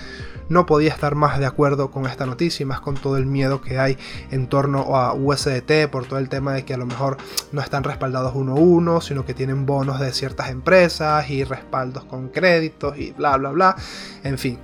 no 0.50 0.66
podía 0.66 0.90
estar 0.90 1.14
más 1.14 1.38
de 1.38 1.46
acuerdo 1.46 1.90
con 1.90 2.06
esta 2.06 2.26
noticia 2.26 2.64
y 2.64 2.66
más 2.66 2.80
con 2.80 2.96
todo 2.96 3.16
el 3.16 3.24
miedo 3.24 3.60
que 3.60 3.78
hay 3.78 3.96
en 4.30 4.48
torno 4.48 4.96
a 4.96 5.14
USDT 5.14 5.88
por 5.90 6.06
todo 6.06 6.18
el 6.18 6.28
tema 6.28 6.52
de 6.52 6.64
que 6.64 6.74
a 6.74 6.76
lo 6.76 6.86
mejor 6.90 7.16
no 7.52 7.60
están 7.62 7.84
respaldados 7.84 8.32
uno 8.34 8.52
a 8.52 8.60
uno, 8.60 9.00
sino 9.00 9.24
que 9.24 9.32
tienen 9.32 9.64
bonos 9.64 10.00
de 10.00 10.12
ciertas 10.12 10.50
empresas 10.50 11.30
y 11.30 11.44
respaldos 11.44 12.04
con 12.04 12.28
créditos 12.28 12.98
y 12.98 13.12
bla 13.12 13.36
bla 13.36 13.50
bla. 13.50 13.76
En 14.22 14.36
fin, 14.36 14.58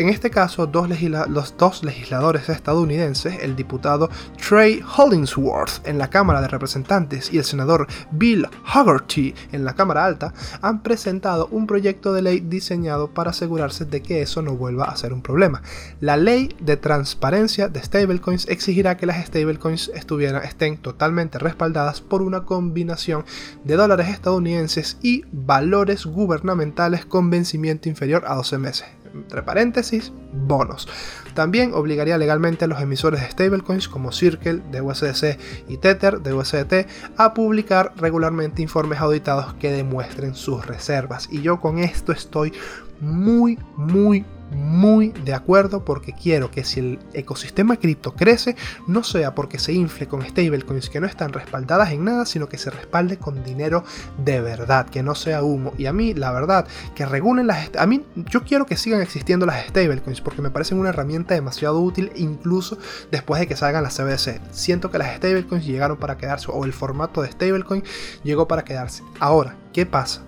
en 0.00 0.08
este 0.08 0.30
caso, 0.30 0.66
los 0.66 1.56
dos 1.58 1.84
legisladores 1.84 2.48
estadounidenses, 2.48 3.42
el 3.42 3.54
diputado 3.54 4.08
Trey 4.48 4.82
Hollingsworth 4.96 5.86
en 5.86 5.98
la 5.98 6.08
Cámara 6.08 6.40
de 6.40 6.48
Representantes 6.48 7.30
y 7.32 7.36
el 7.38 7.44
senador 7.44 7.86
Bill 8.10 8.48
Haggerty 8.64 9.34
en 9.52 9.64
la 9.64 9.74
Cámara 9.74 10.06
Alta, 10.06 10.32
han 10.62 10.82
presentado 10.82 11.48
un 11.50 11.66
proyecto 11.66 12.14
de 12.14 12.22
ley 12.22 12.40
diseñado 12.40 13.08
para 13.08 13.30
asegurarse 13.30 13.84
de 13.84 14.00
que 14.00 14.22
eso 14.22 14.40
no 14.40 14.56
vuelva 14.56 14.84
a 14.84 14.96
ser 14.96 15.12
un 15.12 15.20
problema. 15.20 15.62
La 16.00 16.16
ley 16.16 16.56
de 16.60 16.78
transparencia 16.78 17.68
de 17.68 17.82
stablecoins 17.82 18.48
exigirá 18.48 18.96
que 18.96 19.06
las 19.06 19.26
stablecoins 19.26 19.90
estén 19.94 20.78
totalmente 20.78 21.38
respaldadas 21.38 22.00
por 22.00 22.22
una 22.22 22.44
combinación 22.44 23.26
de 23.64 23.76
dólares 23.76 24.08
estadounidenses 24.08 24.96
y 25.02 25.24
valores 25.30 26.06
gubernamentales 26.06 27.04
con 27.04 27.28
vencimiento 27.28 27.90
inferior 27.90 28.24
a 28.26 28.34
12 28.36 28.58
meses 28.58 28.99
entre 29.14 29.42
paréntesis, 29.42 30.12
bonos. 30.32 30.88
También 31.34 31.72
obligaría 31.74 32.18
legalmente 32.18 32.64
a 32.64 32.68
los 32.68 32.80
emisores 32.80 33.20
de 33.20 33.30
stablecoins 33.30 33.88
como 33.88 34.12
Circle 34.12 34.62
de 34.70 34.80
USDC 34.80 35.38
y 35.68 35.76
Tether 35.78 36.20
de 36.20 36.32
USDT 36.32 36.86
a 37.16 37.34
publicar 37.34 37.92
regularmente 37.96 38.62
informes 38.62 39.00
auditados 39.00 39.54
que 39.54 39.72
demuestren 39.72 40.34
sus 40.34 40.66
reservas. 40.66 41.28
Y 41.30 41.42
yo 41.42 41.60
con 41.60 41.78
esto 41.78 42.12
estoy 42.12 42.52
muy, 43.00 43.58
muy, 43.76 44.24
muy 44.50 45.08
de 45.08 45.34
acuerdo 45.34 45.84
porque 45.84 46.12
quiero 46.12 46.50
que 46.50 46.64
si 46.64 46.80
el 46.80 46.98
ecosistema 47.12 47.76
cripto 47.76 48.14
crece, 48.14 48.56
no 48.86 49.02
sea 49.04 49.34
porque 49.34 49.58
se 49.58 49.72
infle 49.72 50.08
con 50.08 50.22
stablecoins 50.22 50.90
que 50.90 51.00
no 51.00 51.06
están 51.06 51.32
respaldadas 51.32 51.92
en 51.92 52.04
nada, 52.04 52.26
sino 52.26 52.48
que 52.48 52.58
se 52.58 52.70
respalde 52.70 53.18
con 53.18 53.42
dinero 53.44 53.84
de 54.24 54.40
verdad, 54.40 54.88
que 54.88 55.02
no 55.02 55.14
sea 55.14 55.42
humo. 55.42 55.72
Y 55.78 55.86
a 55.86 55.92
mí, 55.92 56.14
la 56.14 56.32
verdad, 56.32 56.66
que 56.94 57.06
regulen 57.06 57.46
las... 57.46 57.70
A 57.78 57.86
mí, 57.86 58.04
yo 58.14 58.44
quiero 58.44 58.66
que 58.66 58.76
sigan 58.76 59.00
existiendo 59.00 59.46
las 59.46 59.66
stablecoins 59.66 60.20
porque 60.20 60.42
me 60.42 60.50
parecen 60.50 60.78
una 60.78 60.90
herramienta 60.90 61.34
demasiado 61.34 61.80
útil 61.80 62.12
incluso 62.16 62.78
después 63.10 63.40
de 63.40 63.46
que 63.46 63.56
salgan 63.56 63.82
las 63.82 63.96
CBDC. 63.96 64.40
Siento 64.50 64.90
que 64.90 64.98
las 64.98 65.16
stablecoins 65.16 65.66
llegaron 65.66 65.98
para 65.98 66.16
quedarse 66.16 66.48
o 66.50 66.64
el 66.64 66.72
formato 66.72 67.22
de 67.22 67.30
stablecoin 67.30 67.84
llegó 68.22 68.48
para 68.48 68.64
quedarse. 68.64 69.02
Ahora, 69.18 69.56
¿qué 69.72 69.86
pasa? 69.86 70.22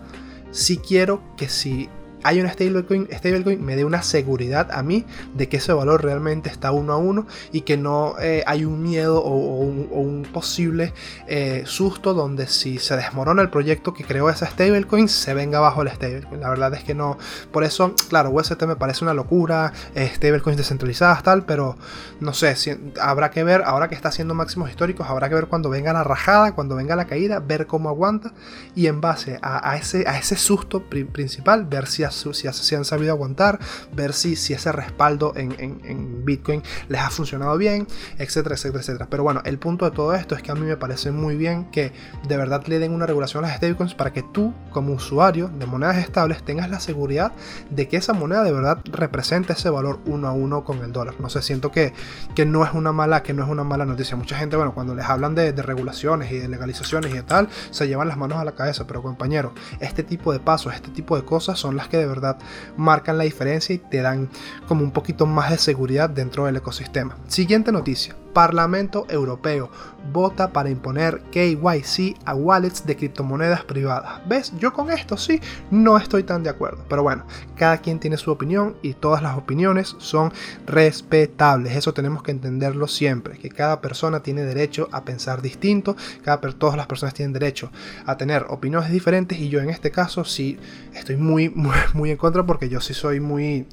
sí 0.53 0.77
quiero 0.77 1.23
que 1.37 1.49
si 1.49 1.89
hay 2.23 2.41
un 2.41 2.49
stablecoin, 2.49 3.09
stablecoin 3.13 3.65
me 3.65 3.77
dé 3.77 3.85
una 3.85 4.03
seguridad 4.03 4.71
a 4.73 4.83
mí 4.83 5.05
de 5.35 5.49
que 5.49 5.59
ese 5.59 5.73
valor 5.73 6.03
realmente 6.03 6.51
está 6.51 6.73
uno 6.73 6.93
a 6.93 6.97
uno 6.97 7.27
y 7.53 7.63
que 7.63 7.77
no 7.77 8.17
eh, 8.21 8.43
hay 8.47 8.65
un 8.65 8.83
miedo 8.83 9.23
o, 9.23 9.61
un, 9.61 10.23
posible 10.33 10.93
eh, 11.27 11.63
susto 11.67 12.15
donde 12.15 12.47
si 12.47 12.79
se 12.79 12.97
desmorona 12.97 13.43
el 13.43 13.51
proyecto 13.51 13.93
que 13.93 14.05
creó 14.05 14.31
esa 14.31 14.47
stablecoin 14.47 15.09
se 15.09 15.35
venga 15.35 15.59
abajo 15.59 15.83
el 15.83 15.91
stablecoin. 15.91 16.41
La 16.41 16.49
verdad 16.49 16.75
es 16.75 16.85
que 16.85 16.95
no. 16.95 17.19
Por 17.51 17.65
eso, 17.65 17.95
claro, 18.09 18.31
UST 18.31 18.63
me 18.65 18.77
parece 18.77 19.05
una 19.05 19.15
locura, 19.15 19.73
eh, 19.95 20.11
stablecoins 20.15 20.57
descentralizadas 20.57 21.23
tal, 21.23 21.45
pero 21.45 21.77
no 22.21 22.33
sé, 22.33 22.55
habrá 23.01 23.31
que 23.31 23.45
ver, 23.45 23.63
ahora 23.65 23.89
que 23.89 23.95
está 23.95 24.09
haciendo 24.09 24.35
máximos 24.35 24.71
históricos, 24.71 25.09
habrá 25.09 25.29
que 25.29 25.35
ver 25.35 25.47
cuando 25.47 25.71
venga 25.71 25.93
la 25.93 26.05
rajada, 26.05 26.55
cuando 26.55 26.77
venga 26.77 26.97
la 26.97 27.07
caída, 27.07 27.41
ver 27.41 27.67
cómo 27.67 27.89
aguanta 27.89 28.33
y 28.75 28.87
en 28.87 29.01
base 29.01 29.39
a, 29.43 29.77
ese, 29.77 30.37
susto 30.37 30.83
principal, 30.83 31.67
ver 31.67 31.87
si 31.87 32.05
si, 32.13 32.77
han 32.77 32.85
sabido 32.85 33.13
aguantar, 33.13 33.59
ver 33.93 34.13
si, 34.13 34.37
si 34.37 34.53
ese 34.53 34.73
respaldo 34.73 35.33
en, 35.37 36.25
Bitcoin 36.25 36.63
les 36.89 37.01
ha 37.01 37.11
funcionado 37.11 37.57
bien, 37.59 37.87
etcétera, 38.19 38.55
etcétera, 38.55 38.81
etcétera. 38.81 39.07
Pero 39.11 39.23
bueno, 39.23 39.43
el 39.45 39.59
punto 39.59 39.85
de 39.85 39.91
todo 39.91 40.15
esto 40.15 40.35
es 40.35 40.43
que 40.43 40.53
a 40.53 40.55
mí 40.55 40.63
me 40.63 40.77
parece 40.77 41.11
muy 41.11 41.37
bien 41.37 41.71
que 41.71 41.93
de 42.29 42.37
verdad 42.37 42.65
le 42.67 42.79
den 42.79 42.93
una 42.93 43.07
regulación 43.07 43.45
a 43.45 43.49
las 43.49 43.57
stablecoins 43.57 43.95
para 43.95 44.13
que 44.13 44.23
tú, 44.23 44.55
como 44.71 44.93
usuario 44.93 45.49
de 45.49 45.67
monedas 45.67 45.97
estables, 45.97 46.43
tengas 46.45 46.71
la 46.71 46.81
seguridad 46.81 47.33
de 47.71 47.89
que 47.89 47.97
esa 47.97 48.13
moneda 48.13 48.45
de 48.45 48.53
verdad 48.53 48.79
representa 48.85 49.55
ese 49.55 49.71
valor 49.71 49.99
uno 50.07 50.29
a 50.29 50.33
uno 50.33 50.65
con 50.65 50.79
el 50.79 50.93
dólar. 50.93 51.15
No 51.19 51.29
sé, 51.29 51.43
siento 51.43 51.73
que, 51.73 51.93
que 52.35 52.47
no 52.47 52.65
es 52.65 52.73
una 52.73 52.93
mala, 52.93 53.23
que 53.23 53.33
no 53.33 53.43
es 53.43 53.49
una 53.49 53.65
mala 53.65 53.85
noticia. 53.85 54.17
Mucha 54.17 54.37
gente, 54.37 54.57
bueno, 54.57 54.75
cuando 54.75 54.95
les 54.95 55.07
hablan 55.07 55.35
de, 55.35 55.53
de 55.53 55.63
regulaciones 55.63 56.31
y 56.33 56.39
de 56.39 56.49
legalizaciones 56.49 57.15
y 57.15 57.23
tal, 57.23 57.49
se 57.71 57.89
llevan 57.89 58.09
las 58.09 58.17
manos 58.17 58.39
a 58.39 58.45
la 58.45 58.53
cabeza. 58.53 58.87
Pero 58.87 59.03
compañero, 59.03 59.53
este 59.81 60.03
tipo 60.03 60.33
de 60.33 60.41
pasos, 60.41 60.75
este 60.75 60.91
tipo 60.91 61.17
de 61.17 61.25
cosas 61.25 61.59
son 61.59 61.77
las 61.77 61.89
que 61.89 61.97
de 62.03 62.09
verdad 62.09 62.39
marcan 62.77 63.19
la 63.19 63.25
diferencia 63.25 63.75
y 63.75 63.79
te 63.79 64.03
dan 64.03 64.29
como 64.69 64.83
un 64.83 64.91
poquito 64.91 65.27
más 65.27 65.51
de 65.51 65.59
seguridad 65.59 66.11
dentro 66.11 66.47
del 66.47 66.57
ecosistema. 66.57 67.17
Siguiente 67.29 67.73
noticia. 67.73 68.15
Parlamento 68.33 69.07
Europeo 69.09 69.71
vota 70.13 70.53
para 70.53 70.71
imponer 70.71 71.23
KYC 71.31 72.17
a 72.25 72.35
wallets 72.35 72.85
de 72.87 72.97
criptomonedas 72.97 73.65
privadas. 73.65 74.21
¿Ves? 74.27 74.53
Yo 74.59 74.73
con 74.73 74.91
esto 74.91 75.17
sí 75.17 75.41
no 75.71 75.97
estoy 75.97 76.25
tan 76.25 76.43
de 76.43 76.51
acuerdo. 76.51 76.85
Pero 76.89 77.03
bueno, 77.03 77.25
cada 77.57 77.79
quien 77.79 78.01
tiene 78.01 78.17
su 78.17 78.31
opinión 78.31 78.77
y 78.83 78.95
todas 78.95 79.23
las 79.23 79.37
opiniones 79.37 79.95
son 79.99 80.33
respetables. 80.67 81.77
Eso 81.77 81.95
tenemos 81.95 82.23
que 82.23 82.33
entenderlo 82.33 82.89
siempre, 82.89 83.39
que 83.39 83.49
cada 83.49 83.81
persona 83.81 84.23
tiene 84.23 84.43
derecho 84.43 84.89
a 84.93 85.05
pensar 85.05 85.43
distinto, 85.43 85.97
cada, 86.25 86.41
todas 86.41 86.77
las 86.77 86.87
personas 86.87 87.15
tienen 87.15 87.33
derecho 87.33 87.71
a 88.07 88.17
tener 88.17 88.47
opiniones 88.49 88.91
diferentes 88.91 89.39
y 89.39 89.49
yo 89.49 89.61
en 89.61 89.71
este 89.71 89.91
caso 89.91 90.25
sí 90.25 90.59
estoy 90.95 91.17
muy, 91.17 91.49
muy, 91.55 91.77
muy 91.95 92.11
en 92.11 92.17
contra 92.17 92.45
porque 92.45 92.69
yo 92.69 92.81
sí 92.81 92.95
soy 92.95 93.21
muy... 93.21 93.67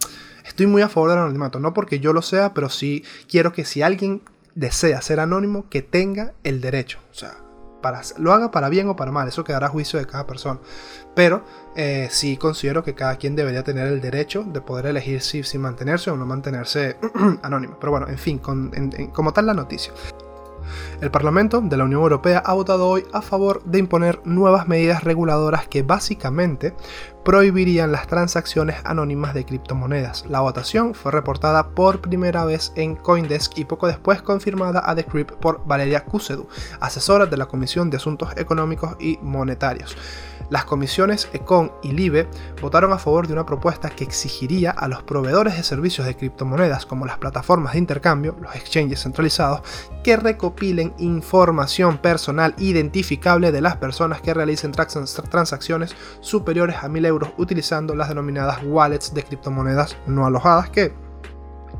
Estoy 0.45 0.65
muy 0.65 0.81
a 0.81 0.89
favor 0.89 1.11
del 1.11 1.19
anonimato, 1.19 1.59
no 1.59 1.75
porque 1.75 1.99
yo 1.99 2.11
lo 2.11 2.23
sea, 2.23 2.55
pero 2.55 2.69
sí 2.69 3.03
quiero 3.27 3.53
que 3.53 3.65
si 3.65 3.83
alguien 3.83 4.21
desea 4.59 5.01
ser 5.01 5.19
anónimo, 5.19 5.69
que 5.69 5.81
tenga 5.81 6.33
el 6.43 6.61
derecho. 6.61 6.99
O 7.11 7.13
sea, 7.13 7.37
para, 7.81 8.01
lo 8.17 8.33
haga 8.33 8.51
para 8.51 8.69
bien 8.69 8.89
o 8.89 8.95
para 8.95 9.11
mal, 9.11 9.27
eso 9.27 9.43
quedará 9.43 9.67
a 9.67 9.69
juicio 9.69 9.99
de 9.99 10.05
cada 10.05 10.27
persona. 10.27 10.59
Pero 11.15 11.43
eh, 11.75 12.07
sí 12.11 12.37
considero 12.37 12.83
que 12.83 12.93
cada 12.93 13.15
quien 13.15 13.35
debería 13.35 13.63
tener 13.63 13.87
el 13.87 14.01
derecho 14.01 14.43
de 14.43 14.61
poder 14.61 14.87
elegir 14.87 15.21
si, 15.21 15.43
si 15.43 15.57
mantenerse 15.57 16.11
o 16.11 16.17
no 16.17 16.25
mantenerse 16.25 16.97
anónimo. 17.41 17.77
Pero 17.79 17.91
bueno, 17.91 18.07
en 18.09 18.17
fin, 18.17 18.39
como 18.39 19.33
tal 19.33 19.45
la 19.45 19.53
noticia. 19.53 19.93
El 21.01 21.11
Parlamento 21.11 21.61
de 21.61 21.77
la 21.77 21.83
Unión 21.83 22.01
Europea 22.01 22.41
ha 22.45 22.53
votado 22.53 22.87
hoy 22.87 23.05
a 23.13 23.21
favor 23.21 23.63
de 23.63 23.79
imponer 23.79 24.21
nuevas 24.25 24.67
medidas 24.67 25.03
reguladoras 25.03 25.67
que 25.67 25.83
básicamente 25.83 26.73
prohibirían 27.23 27.91
las 27.91 28.07
transacciones 28.07 28.77
anónimas 28.83 29.33
de 29.33 29.45
criptomonedas. 29.45 30.25
La 30.27 30.39
votación 30.39 30.93
fue 30.93 31.11
reportada 31.11 31.69
por 31.69 32.01
primera 32.01 32.45
vez 32.45 32.71
en 32.75 32.95
Coindesk 32.95 33.57
y 33.57 33.65
poco 33.65 33.87
después 33.87 34.21
confirmada 34.21 34.81
a 34.83 34.95
Decrypt 34.95 35.33
por 35.35 35.65
Valeria 35.65 36.05
Kusedu, 36.05 36.47
asesora 36.79 37.25
de 37.25 37.37
la 37.37 37.45
Comisión 37.45 37.89
de 37.89 37.97
Asuntos 37.97 38.29
Económicos 38.37 38.95
y 38.99 39.17
Monetarios. 39.21 39.95
Las 40.49 40.65
comisiones 40.65 41.29
Econ 41.33 41.71
y 41.83 41.91
LIBE 41.91 42.27
votaron 42.61 42.91
a 42.91 42.97
favor 42.97 43.27
de 43.27 43.33
una 43.33 43.45
propuesta 43.45 43.89
que 43.89 44.03
exigiría 44.03 44.71
a 44.71 44.87
los 44.87 45.03
proveedores 45.03 45.55
de 45.55 45.63
servicios 45.63 46.07
de 46.07 46.15
criptomonedas 46.15 46.85
como 46.85 47.05
las 47.05 47.19
plataformas 47.19 47.73
de 47.73 47.79
intercambio, 47.79 48.35
los 48.41 48.55
exchanges 48.55 49.03
centralizados, 49.03 49.61
que 50.03 50.17
recopilen 50.17 50.93
información 50.97 51.99
personal 51.99 52.55
identificable 52.57 53.51
de 53.51 53.61
las 53.61 53.77
personas 53.77 54.21
que 54.21 54.33
realicen 54.33 54.71
transacciones 54.71 55.95
superiores 56.19 56.77
a 56.81 56.89
1000 56.89 57.05
euros 57.05 57.29
utilizando 57.37 57.95
las 57.95 58.09
denominadas 58.09 58.59
wallets 58.63 59.13
de 59.13 59.23
criptomonedas 59.23 59.97
no 60.07 60.25
alojadas 60.25 60.69
que 60.69 61.08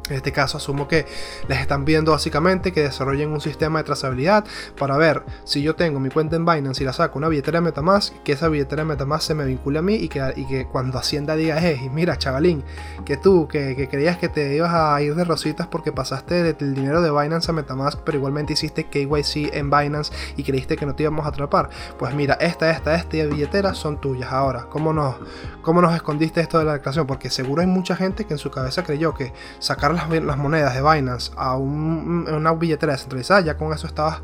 en 0.10 0.16
este 0.16 0.32
caso 0.32 0.58
asumo 0.58 0.88
que 0.88 1.06
les 1.48 1.60
están 1.60 1.86
viendo 1.86 2.12
básicamente 2.12 2.72
que 2.72 2.82
desarrollen 2.82 3.30
un 3.30 3.42
sistema 3.42 3.80
de 3.80 3.86
trazabilidad 3.86 4.46
para 4.78 4.98
ver 4.98 5.24
si 5.44 5.62
yo 5.62 5.76
tengo 5.76 6.00
mi 6.00 6.10
cuenta 6.10 6.36
en 6.36 6.46
Binance 6.46 6.84
y 6.84 6.86
la 6.86 6.94
saco 6.94 7.20
una 7.20 7.30
billetera 7.30 7.60
de 7.60 7.66
Metamask, 7.66 8.14
que 8.24 8.34
esa 8.34 8.48
billetera 8.48 8.84
de 8.84 8.90
Metamask 8.90 9.24
se 9.24 9.36
me 9.36 9.46
vincule 9.46 9.80
a 9.80 9.82
mí 9.82 9.96
y 9.96 10.08
que, 10.08 10.34
y 10.36 10.46
que 10.46 10.66
cuando 10.66 10.98
Hacienda 10.98 11.36
diga, 11.36 11.58
hey, 11.60 11.90
mira 11.94 12.18
chavalín, 12.18 12.64
que 13.06 13.18
tú 13.18 13.48
que, 13.48 13.88
creías 13.90 14.18
que 14.18 14.30
te 14.30 14.56
ibas 14.56 14.74
a 14.74 15.02
ir 15.02 15.16
de 15.16 15.24
rositas 15.24 15.68
porque 15.68 15.92
pasaste 15.92 16.54
del 16.54 16.74
dinero 16.74 17.02
de 17.02 17.12
Binance 17.12 17.52
a 17.52 17.54
Metamask, 17.54 18.00
pero 18.04 18.18
igualmente 18.18 18.54
hiciste 18.54 18.86
KYC 18.86 19.54
en 19.54 19.70
Binance 19.70 20.12
y 20.38 20.44
creíste 20.44 20.76
que 20.76 20.86
no 20.86 20.96
te 20.96 21.04
íbamos 21.04 21.26
a 21.26 21.30
atrapar. 21.30 21.70
Pues 21.98 22.14
mira, 22.14 22.36
esta, 22.36 22.70
esta, 22.72 22.96
esta 22.96 23.18
billetera 23.26 23.74
son 23.74 24.00
tuyas 24.00 24.32
ahora. 24.32 24.66
¿Cómo 24.70 24.94
nos, 24.94 25.16
cómo 25.62 25.82
nos 25.82 25.94
escondiste 25.96 26.42
esto 26.42 26.60
de 26.60 26.66
la 26.66 26.74
declaración? 26.74 27.08
Porque 27.08 27.30
seguro 27.30 27.62
hay 27.62 27.68
mucha 27.68 27.96
gente 27.96 28.26
que 28.26 28.34
en 28.34 28.40
su 28.40 28.52
cabeza 28.52 28.84
creyó 28.84 29.14
que 29.14 29.34
sacar 29.60 29.94
las, 30.08 30.38
monedas 30.38 30.74
de 30.74 30.82
Binance 30.82 31.32
a 31.36 31.58
una 31.58 32.54
billetera 32.54 32.94
descentralizada, 32.94 33.42
ya 33.42 33.58
con 33.58 33.74
eso 33.74 33.88
estabas 33.88 34.22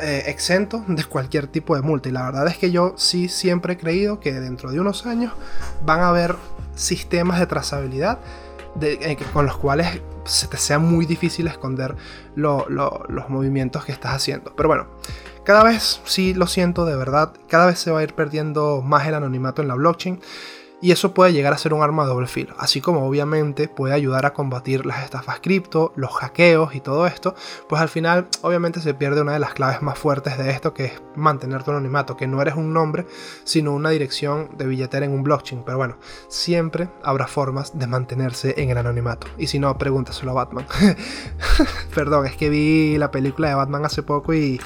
eh, 0.00 0.24
exento 0.26 0.84
de 0.88 1.04
cualquier 1.04 1.46
tipo 1.46 1.76
de 1.76 1.82
multa. 1.82 2.08
Y 2.08 2.12
la 2.12 2.24
verdad 2.24 2.48
es 2.48 2.58
que 2.58 2.70
yo 2.70 2.94
sí 2.96 3.28
siempre 3.28 3.74
he 3.74 3.76
creído 3.76 4.20
que 4.20 4.32
dentro 4.32 4.70
de 4.70 4.80
unos 4.80 5.06
años 5.06 5.32
van 5.84 6.00
a 6.00 6.08
haber 6.08 6.36
sistemas 6.74 7.38
de 7.38 7.46
trazabilidad 7.46 8.18
eh, 8.80 9.16
con 9.32 9.46
los 9.46 9.56
cuales 9.56 10.00
se 10.24 10.48
te 10.48 10.56
sea 10.56 10.78
muy 10.78 11.06
difícil 11.06 11.46
esconder 11.46 11.94
los 12.34 13.28
movimientos 13.28 13.84
que 13.84 13.92
estás 13.92 14.14
haciendo. 14.14 14.52
Pero 14.56 14.68
bueno, 14.68 14.86
cada 15.44 15.62
vez 15.62 16.00
sí 16.04 16.34
lo 16.34 16.46
siento 16.46 16.84
de 16.86 16.96
verdad, 16.96 17.32
cada 17.48 17.66
vez 17.66 17.78
se 17.78 17.90
va 17.90 18.00
a 18.00 18.02
ir 18.02 18.14
perdiendo 18.14 18.82
más 18.82 19.06
el 19.06 19.14
anonimato 19.14 19.62
en 19.62 19.68
la 19.68 19.74
blockchain 19.74 20.20
y 20.84 20.92
eso 20.92 21.14
puede 21.14 21.32
llegar 21.32 21.54
a 21.54 21.56
ser 21.56 21.72
un 21.72 21.82
arma 21.82 22.02
de 22.02 22.10
doble 22.10 22.26
filo, 22.26 22.54
así 22.58 22.82
como 22.82 23.08
obviamente 23.08 23.68
puede 23.68 23.94
ayudar 23.94 24.26
a 24.26 24.34
combatir 24.34 24.84
las 24.84 25.02
estafas 25.02 25.40
cripto, 25.40 25.94
los 25.96 26.12
hackeos 26.12 26.74
y 26.74 26.80
todo 26.80 27.06
esto, 27.06 27.34
pues 27.70 27.80
al 27.80 27.88
final 27.88 28.28
obviamente 28.42 28.82
se 28.82 28.92
pierde 28.92 29.22
una 29.22 29.32
de 29.32 29.38
las 29.38 29.54
claves 29.54 29.80
más 29.80 29.98
fuertes 29.98 30.36
de 30.36 30.50
esto 30.50 30.74
que 30.74 30.84
es 30.84 30.92
mantener 31.16 31.62
tu 31.62 31.70
anonimato, 31.70 32.18
que 32.18 32.26
no 32.26 32.42
eres 32.42 32.56
un 32.56 32.74
nombre, 32.74 33.06
sino 33.44 33.72
una 33.72 33.88
dirección 33.88 34.50
de 34.58 34.66
billetera 34.66 35.06
en 35.06 35.12
un 35.12 35.22
blockchain, 35.22 35.62
pero 35.64 35.78
bueno, 35.78 35.96
siempre 36.28 36.90
habrá 37.02 37.28
formas 37.28 37.78
de 37.78 37.86
mantenerse 37.86 38.52
en 38.58 38.68
el 38.68 38.76
anonimato, 38.76 39.26
y 39.38 39.46
si 39.46 39.58
no, 39.58 39.78
pregúntaselo 39.78 40.32
a 40.32 40.34
Batman. 40.34 40.66
Perdón, 41.94 42.26
es 42.26 42.36
que 42.36 42.50
vi 42.50 42.98
la 42.98 43.10
película 43.10 43.48
de 43.48 43.54
Batman 43.54 43.86
hace 43.86 44.02
poco 44.02 44.34
y 44.34 44.60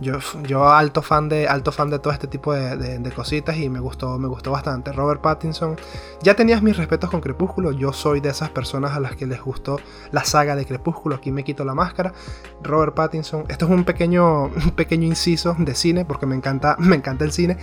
yo, 0.00 0.68
alto 0.68 1.02
fan 1.02 1.28
de 1.28 1.48
alto 1.48 1.72
fan 1.72 1.90
de 1.90 1.98
todo 1.98 2.12
este 2.12 2.26
tipo 2.26 2.52
de, 2.52 3.12
cositas 3.14 3.56
y 3.56 3.68
me 3.68 3.80
gustó, 3.80 4.18
me 4.18 4.28
gustó 4.28 4.50
bastante. 4.50 4.92
Robert 4.92 5.20
Pattinson, 5.20 5.76
ya 6.22 6.34
tenías 6.34 6.62
mis 6.62 6.76
respetos 6.76 7.10
con 7.10 7.20
Crepúsculo, 7.20 7.72
yo 7.72 7.92
soy 7.92 8.20
de 8.20 8.28
esas 8.28 8.50
personas 8.50 8.92
a 8.92 9.00
las 9.00 9.16
que 9.16 9.26
les 9.26 9.40
gustó 9.40 9.80
la 10.10 10.24
saga 10.24 10.54
de 10.54 10.66
Crepúsculo, 10.66 11.16
aquí 11.16 11.30
me 11.30 11.44
quito 11.44 11.64
la 11.64 11.74
máscara. 11.74 12.12
Robert 12.62 12.94
Pattinson, 12.94 13.44
esto 13.48 13.66
es 13.66 13.70
un 13.70 13.84
pequeño, 13.84 14.50
pequeño 14.76 15.06
inciso 15.06 15.56
de 15.58 15.74
cine, 15.74 16.04
porque 16.04 16.26
me 16.26 16.36
encanta, 16.36 16.76
me 16.78 16.96
encanta 16.96 17.24
el 17.24 17.32
cine, 17.32 17.56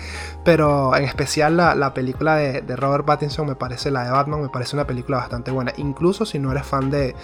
pero 0.44 0.96
en 0.96 1.04
especial 1.04 1.58
la, 1.58 1.94
película 1.94 2.36
de, 2.36 2.76
Robert 2.76 3.06
Pattinson 3.06 3.48
me 3.48 3.56
parece, 3.56 3.92
la 3.92 4.06
de 4.06 4.12
Batman, 4.12 4.42
me 4.42 4.50
parece 4.50 4.76
una 4.76 4.88
película 4.88 5.18
bastante 5.18 5.52
buena, 5.52 5.74
incluso 5.78 6.26
si 6.26 6.40
no 6.40 6.52
eres 6.52 6.66
fan 6.66 6.90
de, 6.90 7.16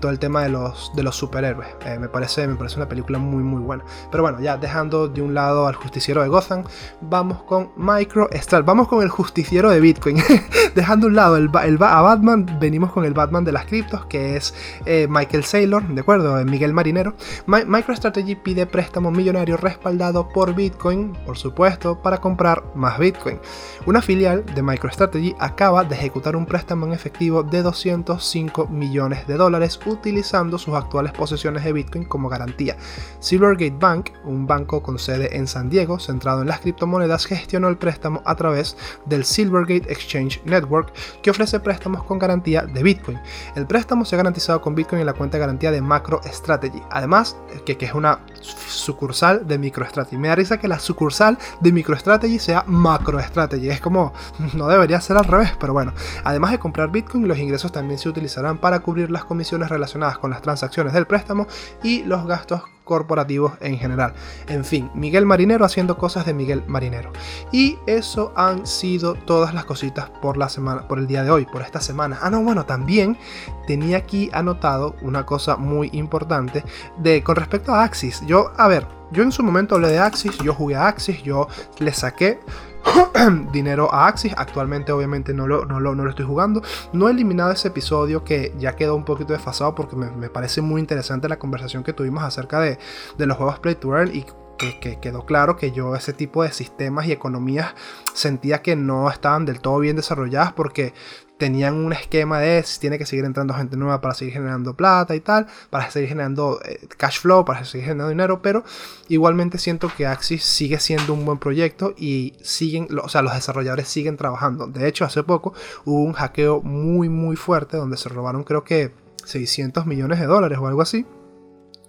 todo 0.00 0.10
el 0.10 0.18
tema 0.18 0.42
de 0.42 0.48
los, 0.48 0.90
de 0.96 1.02
los 1.02 1.14
superhéroes, 1.14 1.68
eh, 1.84 1.98
me, 1.98 2.08
parece, 2.08 2.46
me 2.48 2.56
parece 2.56 2.76
una 2.76 2.88
película 2.88 3.18
muy 3.18 3.44
muy 3.44 3.62
buena. 3.62 3.84
Pero 4.10 4.22
bueno, 4.22 4.40
ya 4.40 4.55
dejando 4.56 5.08
de 5.08 5.22
un 5.22 5.34
lado 5.34 5.66
al 5.66 5.74
justiciero 5.74 6.22
de 6.22 6.28
Gotham, 6.28 6.64
vamos 7.00 7.42
con 7.42 7.70
MicroStrategy, 7.76 8.66
vamos 8.66 8.88
con 8.88 9.02
el 9.02 9.08
justiciero 9.08 9.70
de 9.70 9.80
Bitcoin. 9.80 10.16
dejando 10.74 11.06
a 11.06 11.08
un 11.08 11.16
lado 11.16 11.36
el, 11.36 11.48
a 11.82 12.02
Batman, 12.02 12.58
venimos 12.60 12.92
con 12.92 13.04
el 13.04 13.14
Batman 13.14 13.44
de 13.44 13.52
las 13.52 13.66
criptos, 13.66 14.06
que 14.06 14.36
es 14.36 14.54
eh, 14.84 15.06
Michael 15.08 15.44
Saylor, 15.44 15.86
¿de 15.88 16.00
acuerdo? 16.00 16.38
Eh, 16.38 16.44
Miguel 16.44 16.72
Marinero. 16.72 17.14
MicroStrategy 17.46 18.36
pide 18.36 18.66
préstamo 18.66 19.10
millonario 19.10 19.56
respaldado 19.56 20.28
por 20.28 20.54
Bitcoin, 20.54 21.16
por 21.24 21.36
supuesto, 21.38 22.00
para 22.02 22.18
comprar 22.18 22.62
más 22.74 22.98
Bitcoin. 22.98 23.38
Una 23.86 24.02
filial 24.02 24.44
de 24.54 24.62
MicroStrategy 24.62 25.34
acaba 25.38 25.84
de 25.84 25.94
ejecutar 25.94 26.36
un 26.36 26.46
préstamo 26.46 26.86
en 26.86 26.92
efectivo 26.92 27.42
de 27.42 27.62
205 27.62 28.68
millones 28.68 29.26
de 29.26 29.34
dólares 29.34 29.78
utilizando 29.86 30.58
sus 30.58 30.74
actuales 30.74 31.12
posesiones 31.12 31.64
de 31.64 31.72
Bitcoin 31.72 32.04
como 32.04 32.28
garantía. 32.28 32.76
Silvergate 33.20 33.76
Bank, 33.78 34.10
un 34.24 34.45
banco 34.46 34.82
con 34.82 34.98
sede 34.98 35.36
en 35.36 35.46
San 35.46 35.68
Diego, 35.68 35.98
centrado 35.98 36.42
en 36.42 36.48
las 36.48 36.60
criptomonedas, 36.60 37.26
gestionó 37.26 37.68
el 37.68 37.76
préstamo 37.76 38.22
a 38.24 38.34
través 38.34 38.76
del 39.06 39.24
Silvergate 39.24 39.92
Exchange 39.92 40.42
Network, 40.44 40.92
que 41.22 41.30
ofrece 41.30 41.60
préstamos 41.60 42.04
con 42.04 42.18
garantía 42.18 42.62
de 42.62 42.82
Bitcoin. 42.82 43.18
El 43.54 43.66
préstamo 43.66 44.04
se 44.04 44.14
ha 44.14 44.18
garantizado 44.18 44.60
con 44.60 44.74
Bitcoin 44.74 45.00
en 45.00 45.06
la 45.06 45.12
cuenta 45.12 45.36
de 45.36 45.40
garantía 45.40 45.70
de 45.70 45.80
MicroStrategy, 45.80 46.82
además 46.90 47.36
que, 47.64 47.76
que 47.76 47.86
es 47.86 47.94
una 47.94 48.20
sucursal 48.68 49.46
de 49.46 49.58
MicroStrategy. 49.58 50.18
Me 50.18 50.28
da 50.28 50.36
risa 50.36 50.58
que 50.58 50.68
la 50.68 50.78
sucursal 50.78 51.38
de 51.60 51.72
MicroStrategy 51.72 52.38
sea 52.38 52.64
MacroStrategy, 52.66 53.70
es 53.70 53.80
como, 53.80 54.12
no 54.54 54.68
debería 54.68 55.00
ser 55.00 55.16
al 55.16 55.24
revés, 55.24 55.52
pero 55.58 55.72
bueno. 55.72 55.92
Además 56.24 56.52
de 56.52 56.58
comprar 56.58 56.90
Bitcoin, 56.90 57.28
los 57.28 57.38
ingresos 57.38 57.72
también 57.72 57.98
se 57.98 58.08
utilizarán 58.08 58.58
para 58.58 58.80
cubrir 58.80 59.10
las 59.10 59.24
comisiones 59.24 59.68
relacionadas 59.68 60.18
con 60.18 60.30
las 60.30 60.42
transacciones 60.42 60.92
del 60.92 61.06
préstamo 61.06 61.46
y 61.82 62.02
los 62.04 62.26
gastos 62.26 62.62
corporativos 62.86 63.52
en 63.60 63.76
general. 63.78 64.14
En 64.46 64.64
fin, 64.64 64.90
Miguel 64.94 65.26
Marinero 65.26 65.64
haciendo 65.64 65.98
cosas 65.98 66.24
de 66.24 66.32
Miguel 66.32 66.62
Marinero. 66.66 67.12
Y 67.52 67.76
eso 67.86 68.32
han 68.36 68.66
sido 68.66 69.14
todas 69.14 69.52
las 69.52 69.66
cositas 69.66 70.08
por 70.22 70.36
la 70.38 70.48
semana, 70.48 70.88
por 70.88 70.98
el 70.98 71.06
día 71.06 71.24
de 71.24 71.30
hoy, 71.30 71.44
por 71.44 71.62
esta 71.62 71.80
semana. 71.80 72.18
Ah, 72.22 72.30
no, 72.30 72.42
bueno, 72.42 72.64
también 72.64 73.18
tenía 73.66 73.98
aquí 73.98 74.30
anotado 74.32 74.94
una 75.02 75.26
cosa 75.26 75.56
muy 75.56 75.90
importante 75.92 76.64
de 76.96 77.22
con 77.22 77.36
respecto 77.36 77.74
a 77.74 77.82
Axis. 77.82 78.22
Yo, 78.24 78.52
a 78.56 78.68
ver, 78.68 78.86
yo 79.10 79.22
en 79.22 79.32
su 79.32 79.42
momento 79.42 79.74
hablé 79.74 79.88
de 79.88 79.98
Axis, 79.98 80.36
yo 80.38 80.54
jugué 80.54 80.76
a 80.76 80.86
Axis, 80.88 81.22
yo 81.22 81.48
le 81.78 81.92
saqué 81.92 82.40
dinero 83.52 83.92
a 83.92 84.06
Axis. 84.06 84.32
Actualmente 84.36 84.92
obviamente 84.92 85.34
no 85.34 85.46
lo, 85.46 85.64
no, 85.64 85.80
lo, 85.80 86.08
estoy 86.08 86.26
jugando. 86.26 86.62
No 86.92 87.08
he 87.08 87.12
eliminado 87.12 87.52
ese 87.52 87.68
episodio 87.68 88.24
que 88.24 88.54
ya 88.58 88.74
quedó 88.76 88.96
un 88.96 89.04
poquito 89.04 89.32
desfasado 89.32 89.74
porque 89.74 89.96
me, 89.96 90.28
parece 90.28 90.60
muy 90.60 90.80
interesante 90.80 91.28
la 91.28 91.38
conversación 91.38 91.82
que 91.82 91.92
tuvimos 91.92 92.22
acerca 92.22 92.60
de, 92.60 92.78
de 93.16 93.26
los 93.26 93.36
juegos 93.36 93.58
Play 93.58 93.76
to 93.76 93.96
Earn 93.96 94.14
y 94.14 94.26
que, 94.56 94.98
quedó 95.00 95.26
claro 95.26 95.56
que 95.56 95.72
yo 95.72 95.94
ese 95.94 96.12
tipo 96.12 96.42
de 96.42 96.52
sistemas 96.52 97.06
y 97.06 97.12
economías 97.12 97.74
sentía 98.14 98.62
que 98.62 98.76
no 98.76 99.10
estaban 99.10 99.44
del 99.44 99.60
todo 99.60 99.78
bien 99.78 99.96
desarrolladas 99.96 100.52
porque 100.52 100.94
tenían 101.38 101.74
un 101.74 101.92
esquema 101.92 102.40
de 102.40 102.62
si 102.62 102.80
tiene 102.80 102.98
que 102.98 103.06
seguir 103.06 103.24
entrando 103.24 103.54
gente 103.54 103.76
nueva 103.76 104.00
para 104.00 104.14
seguir 104.14 104.34
generando 104.34 104.74
plata 104.74 105.14
y 105.14 105.20
tal, 105.20 105.46
para 105.70 105.90
seguir 105.90 106.08
generando 106.08 106.60
eh, 106.64 106.86
cash 106.96 107.20
flow, 107.20 107.44
para 107.44 107.64
seguir 107.64 107.86
generando 107.86 108.10
dinero, 108.10 108.42
pero 108.42 108.64
igualmente 109.08 109.58
siento 109.58 109.90
que 109.94 110.06
Axis 110.06 110.42
sigue 110.44 110.80
siendo 110.80 111.12
un 111.14 111.24
buen 111.24 111.38
proyecto 111.38 111.94
y 111.96 112.34
siguen, 112.42 112.88
o 113.02 113.08
sea, 113.08 113.22
los 113.22 113.34
desarrolladores 113.34 113.88
siguen 113.88 114.16
trabajando. 114.16 114.66
De 114.66 114.88
hecho, 114.88 115.04
hace 115.04 115.22
poco 115.22 115.52
hubo 115.84 116.02
un 116.02 116.12
hackeo 116.12 116.62
muy 116.62 117.08
muy 117.08 117.36
fuerte 117.36 117.76
donde 117.76 117.96
se 117.96 118.08
robaron 118.08 118.44
creo 118.44 118.64
que 118.64 118.92
600 119.24 119.86
millones 119.86 120.20
de 120.20 120.26
dólares 120.26 120.58
o 120.58 120.66
algo 120.66 120.82
así 120.82 121.06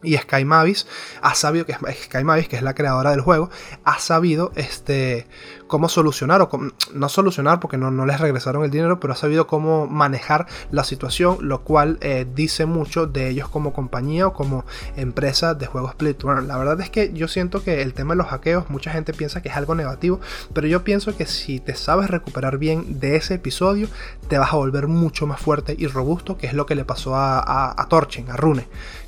y 0.04 0.16
Sky 0.16 0.46
Mavis 0.46 0.88
ha 1.22 1.34
sabido 1.34 1.66
que 1.66 1.74
Sky 1.74 2.24
Mavis, 2.24 2.48
que 2.48 2.56
es 2.56 2.62
la 2.62 2.76
creadora 2.76 3.12
del 3.12 3.22
juego, 3.22 3.50
ha 3.84 4.00
sabido 4.00 4.52
este, 4.56 5.28
cómo 5.68 5.90
solucionar, 5.90 6.42
o 6.42 6.50
no 6.94 7.10
solucionar 7.10 7.60
porque 7.60 7.78
no, 7.78 8.06
les 8.06 8.20
regresaron 8.20 8.64
el 8.64 8.72
dinero, 8.72 9.00
pero 9.00 9.14
ha 9.14 9.16
sabido 9.16 9.48
cómo 9.48 9.88
manejar 9.88 10.48
la 10.72 10.84
situación, 10.84 11.38
lo 11.42 11.62
cual 11.62 11.98
eh, 12.02 12.26
dice 12.34 12.66
mucho 12.66 13.08
de 13.08 13.30
ellos 13.30 13.50
como 13.50 13.74
compañía 13.74 14.28
o 14.28 14.34
como 14.34 14.66
empresa 14.96 15.54
de 15.54 15.68
juegos 15.68 15.96
Play. 15.96 16.16
La 16.46 16.58
verdad 16.58 16.80
es 16.82 16.90
que 16.90 17.12
yo 17.14 17.28
siento 17.28 17.64
que 17.64 17.82
el 17.82 17.94
tema 17.94 18.14
de 18.14 18.18
los 18.18 18.28
hackeos, 18.28 18.70
mucha 18.70 18.92
gente 18.92 19.14
piensa 19.14 19.42
que 19.42 19.50
es 19.50 19.58
algo 19.58 19.76
negativo, 19.76 20.20
pero 20.54 20.68
yo 20.68 20.84
pienso 20.84 21.16
que 21.16 21.26
si 21.26 21.60
te 21.60 21.76
sabes 21.76 22.10
recuperar 22.10 22.58
bien 22.58 23.00
de 23.00 23.16
ese 23.16 23.36
episodio, 23.36 23.88
te 24.28 24.38
vas 24.38 24.54
a 24.54 24.58
volver 24.58 24.88
mucho 24.88 25.28
más 25.28 25.40
fuerte 25.40 25.76
y 25.78 25.88
robusto, 25.88 26.38
que 26.38 26.48
es 26.48 26.54
lo 26.54 26.66
que 26.66 26.76
le 26.76 26.86
pasó 26.86 27.16
a, 27.16 27.82
a, 27.82 27.88
Torchen, 27.88 28.30
a 28.30 28.38
Rune 28.38 28.68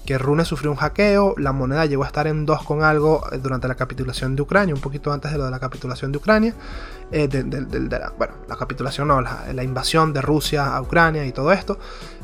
que 0.09 0.17
Rune 0.17 0.43
sufrió 0.43 0.71
un 0.71 0.77
hackeo, 0.77 1.35
la 1.37 1.51
moneda 1.51 1.85
llegó 1.85 2.03
a 2.03 2.07
estar 2.07 2.25
en 2.25 2.43
2 2.43 2.63
con 2.63 2.81
algo 2.81 3.21
eh, 3.31 3.37
durante 3.37 3.67
la 3.67 3.75
capitulación 3.75 4.35
de 4.35 4.41
Ucrania, 4.41 4.73
un 4.73 4.81
poquito 4.81 5.13
antes 5.13 5.31
de 5.31 5.37
lo 5.37 5.45
de 5.45 5.51
la 5.51 5.59
capitulación 5.59 6.11
de 6.11 6.17
Ucrania, 6.17 6.48
eh, 7.11 7.27
de, 7.27 7.43
la, 7.99 8.13
bueno, 8.17 8.33
la 8.47 8.55
capitulación 8.55 9.07
no, 9.07 9.21
la, 9.21 9.63
invasión 9.63 10.13
de 10.13 10.21
Rusia 10.21 10.75
a 10.75 10.81
Ucrania 10.81 11.25
y 11.25 11.31
todo 11.31 11.51
esto, 11.51 11.79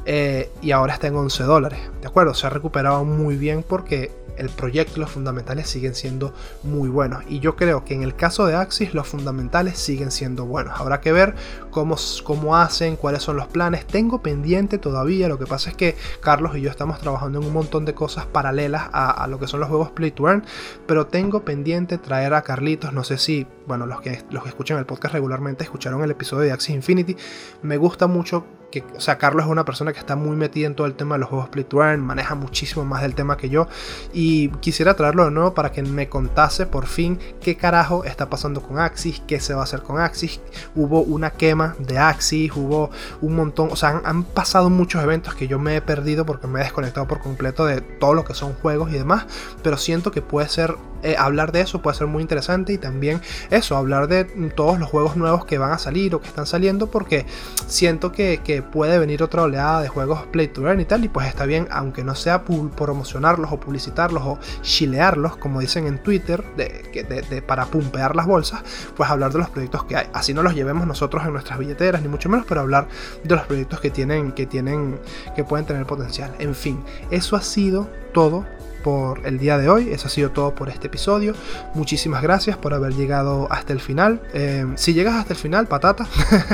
eh, 0.06 0.52
y 0.62 0.72
ahora 0.72 0.94
está 0.94 1.08
en 1.08 1.16
11 1.16 1.44
dólares, 1.44 1.80
¿de 2.02 2.08
acuerdo? 2.08 2.34
Se 2.34 2.46
ha 2.46 2.50
recuperado 2.52 3.04
muy 3.04 3.36
bien 3.36 3.64
porque 3.68 4.12
el 4.38 4.50
proyecto 4.50 4.94
y 4.98 5.00
los 5.00 5.12
fundamentales 5.12 5.70
siguen 5.70 5.96
siendo 5.96 6.34
muy 6.64 6.90
buenos. 6.90 7.24
Y 7.28 7.40
yo 7.40 7.56
creo 7.56 7.86
que 7.86 7.94
en 7.94 8.04
el 8.04 8.16
caso 8.16 8.46
de 8.46 8.56
Axis 8.56 8.94
los 8.94 9.08
fundamentales 9.08 9.78
siguen 9.78 10.12
siendo 10.12 10.46
buenos. 10.46 10.80
Habrá 10.80 11.02
que 11.02 11.12
ver 11.12 11.36
cómo, 11.72 11.96
cómo 12.24 12.56
hacen, 12.56 12.96
cuáles 12.96 13.24
son 13.24 13.38
los 13.38 13.48
planes. 13.48 13.86
Tengo 13.86 14.22
pendiente 14.22 14.78
todavía, 14.78 15.28
lo 15.28 15.40
que 15.40 15.46
pasa 15.46 15.70
es 15.70 15.76
que 15.76 15.96
Carlos 16.22 16.56
y 16.56 16.62
yo 16.62 16.70
estamos 16.70 17.00
trabajando 17.00 17.40
en 17.40 17.46
un 17.46 17.54
montón 17.54 17.86
de 17.86 17.94
cosas 17.94 18.26
paralelas 18.26 18.90
a, 18.92 19.26
lo 19.28 19.40
que 19.40 19.48
son 19.48 19.60
los 19.60 19.70
juegos 19.70 19.92
Play 19.92 20.12
to 20.12 20.28
Earn, 20.28 20.44
pero 20.88 21.08
tengo 21.08 21.44
pendiente 21.44 21.98
traer 21.98 22.34
a 22.34 22.42
Carlitos, 22.42 22.94
no 22.94 23.04
sé 23.04 23.18
si, 23.18 23.48
bueno, 23.68 23.86
los 23.86 24.02
que, 24.02 24.24
los 24.30 24.44
que 24.44 24.50
escuchan 24.50 24.78
el 24.78 24.86
podcast 24.86 25.14
regularmente 25.14 25.64
escucharon 25.64 26.04
el 26.04 26.12
episodio 26.12 26.44
de 26.44 26.52
Axis 26.52 26.76
Infinity. 26.76 27.16
Me 27.62 27.78
gusta 27.78 28.08
mucho 28.08 28.46
que, 28.72 28.84
o 28.96 29.00
sea, 29.00 29.18
Carlos 29.18 29.46
es 29.46 29.52
una 29.52 29.66
persona 29.66 29.94
que 29.94 30.00
está 30.00 30.16
muy 30.16 30.36
metida 30.36 30.68
en 30.68 30.76
todo 30.76 30.88
el 30.88 30.96
tema 30.96 31.16
de 31.16 31.20
los 31.20 31.30
juegos 31.30 31.50
Play 31.50 31.64
to 31.66 31.84
Earn, 31.84 32.02
maneja 32.02 32.36
muchísimo 32.36 32.86
más 32.86 33.02
del 33.02 33.16
tema 33.16 33.38
que 33.38 33.50
yo 33.50 33.68
y 34.14 34.50
quisiera 34.60 34.96
traerlo 34.96 35.26
de 35.26 35.32
nuevo 35.32 35.54
para 35.54 35.72
que 35.72 35.82
me 35.84 36.10
contase 36.10 36.66
por 36.66 36.88
fin 36.88 37.20
qué 37.42 37.56
carajo 37.56 38.04
está 38.04 38.30
pasando 38.30 38.62
con 38.62 38.80
Axis, 38.80 39.22
qué 39.28 39.40
se 39.40 39.54
va 39.54 39.62
a 39.62 39.64
hacer 39.64 39.82
con 39.82 40.00
Axis. 40.00 40.42
Hubo 40.76 41.02
una 41.02 41.32
quema 41.32 41.76
de 41.80 41.98
Axis, 41.98 42.52
hubo 42.56 42.90
un 43.22 43.36
montón, 43.36 43.70
o 43.72 43.76
sea, 43.76 44.02
han, 44.04 44.24
pasado 44.24 44.70
muchos 44.70 45.02
eventos 45.04 45.36
que 45.36 45.48
yo 45.48 45.60
me 45.60 45.78
he 45.78 45.82
perdido 45.82 46.26
porque 46.26 46.48
me 46.48 46.60
he 46.60 46.64
desconectado 46.64 47.08
por 47.08 47.20
completo 47.20 47.66
de 47.66 47.82
todo 47.82 48.14
lo 48.14 48.26
que 48.26 48.34
son 48.34 48.54
juegos 48.54 48.92
y 48.92 48.94
demás, 48.94 49.26
pero 49.64 49.78
siento 49.78 50.12
que 50.12 50.22
puede 50.22 50.50
ser 50.50 50.76
eh, 51.04 51.16
hablar 51.18 51.52
de 51.52 51.62
eso 51.62 51.82
puede 51.82 51.98
ser 51.98 52.08
muy 52.08 52.22
interesante 52.22 52.74
y 52.74 52.78
también 52.78 53.22
eso, 53.50 53.78
hablar 53.78 54.08
de 54.08 54.26
todos 54.56 54.80
los 54.80 54.90
juegos 54.90 55.16
nuevos 55.16 55.46
que 55.46 55.58
van 55.58 55.72
a 55.72 55.78
salir 55.78 56.16
o 56.16 56.22
que 56.22 56.28
están 56.28 56.46
saliendo 56.46 56.88
porque 56.88 57.26
siento 57.68 58.12
que, 58.12 58.42
que 58.44 58.62
puede 58.62 58.98
venir 58.98 59.24
otra 59.24 59.44
oleada 59.44 59.82
de 59.82 59.88
juegos 59.88 60.26
Play 60.32 60.48
to 60.48 60.68
Earn 60.68 60.80
y 60.82 60.86
tal 60.86 61.06
y 61.06 61.10
pues 61.10 61.28
está 61.28 61.46
bien, 61.46 61.68
aunque 61.72 62.04
no 62.04 62.16
sea 62.16 62.44
promocionarlos 62.44 63.52
o 63.52 63.60
publicitarlos 63.60 64.24
o 64.24 64.40
chilearlos 64.62 65.38
como 65.38 65.60
dicen 65.60 65.88
en 65.88 66.00
Twitter 66.00 66.44
de, 66.56 67.44
para 67.46 67.66
pumpear 67.66 68.16
las 68.16 68.26
bolsas, 68.26 68.64
pues 68.96 69.10
hablar 69.10 69.32
de 69.32 69.40
los 69.40 69.50
proyectos 69.50 69.84
que 69.86 69.96
hay. 69.96 70.08
Así 70.14 70.34
no 70.34 70.44
los 70.44 70.56
llevemos 70.56 70.88
nosotros 70.88 71.24
en 71.26 71.34
nuestras 71.34 71.60
billeteras 71.60 72.02
ni 72.02 72.08
mucho 72.08 72.30
menos, 72.30 72.46
pero 72.48 72.62
hablar 72.62 72.88
de 73.24 73.36
los 73.36 73.46
proyectos 73.46 73.80
que 73.80 73.90
tienen, 73.90 74.32
que 74.32 74.46
tienen, 74.46 75.00
que 75.36 75.44
pueden 75.44 75.66
tener 75.66 75.86
potencial. 75.86 76.34
En 76.40 76.56
fin, 76.56 76.84
eso 77.12 77.36
ha 77.36 77.42
sido 77.42 77.90
todo 78.14 78.46
por 78.86 79.26
el 79.26 79.40
día 79.40 79.58
de 79.58 79.68
hoy. 79.68 79.90
Eso 79.92 80.06
ha 80.06 80.12
sido 80.12 80.30
todo 80.30 80.54
por 80.54 80.70
este 80.70 80.86
episodio. 80.86 81.34
Muchísimas 81.74 82.22
gracias 82.22 82.56
por 82.56 82.76
haber 82.76 82.94
llegado 82.94 83.48
hasta 83.50 83.74
el 83.74 83.80
final. 83.80 84.22
Eh, 84.36 84.64
si 84.76 84.94
llegas 84.94 85.16
hasta 85.16 85.34
el 85.34 85.40
final, 85.40 85.66
patata. 85.66 86.06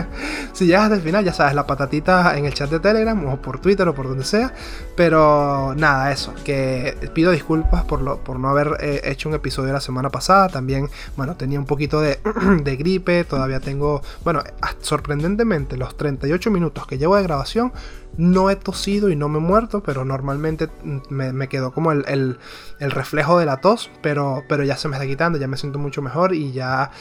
si 0.53 0.65
llegas 0.65 0.84
hasta 0.84 0.95
el 0.95 1.01
final, 1.01 1.25
ya 1.25 1.34
sabes, 1.34 1.53
la 1.55 1.67
patatita 1.67 2.38
en 2.38 2.45
el 2.45 2.53
chat 2.53 2.69
de 2.69 2.79
Telegram 2.79 3.21
o 3.25 3.41
por 3.41 3.59
Twitter 3.59 3.86
o 3.86 3.93
por 3.93 4.07
donde 4.07 4.23
sea. 4.23 4.53
Pero 5.02 5.74
nada, 5.78 6.12
eso. 6.12 6.32
Que 6.45 6.95
pido 7.16 7.32
disculpas 7.32 7.84
por, 7.86 8.04
lo, 8.04 8.24
por 8.24 8.39
no 8.39 8.49
haber 8.49 8.78
eh, 8.82 9.02
hecho 9.06 9.30
un 9.30 9.34
episodio 9.34 9.74
la 9.74 9.82
semana 9.82 10.12
pasada. 10.12 10.47
También, 10.47 10.91
bueno, 11.18 11.36
tenía 11.36 11.58
un 11.58 11.66
poquito 11.66 12.02
de, 12.02 12.20
de 12.64 12.76
gripe. 12.76 13.24
Todavía 13.24 13.60
tengo, 13.60 14.04
bueno, 14.24 14.43
sorprendentemente, 14.82 15.76
los 15.76 15.97
38 15.97 16.52
minutos 16.52 16.86
que 16.86 16.99
llevo 16.99 17.16
de 17.16 17.24
grabación 17.24 17.74
no 18.18 18.52
he 18.52 18.56
tosido 18.56 19.10
y 19.10 19.16
no 19.16 19.28
me 19.28 19.39
he 19.39 19.41
muerto, 19.41 19.82
pero 19.82 20.06
normalmente 20.06 20.70
me, 21.10 21.47
quedó 21.49 21.72
como 21.72 21.91
el, 21.91 22.38
reflejo 22.80 23.39
de 23.39 23.45
la 23.45 23.58
tos, 23.58 23.89
pero, 24.02 24.43
pero 24.47 24.64
ya 24.64 24.78
se 24.78 24.88
me 24.88 24.97
está 24.97 25.08
quitando, 25.08 25.39
ya 25.39 25.47
me 25.47 25.58
siento 25.58 25.80
mucho 25.80 26.02
mejor 26.02 26.36
y 26.36 26.52
ya 26.52 26.91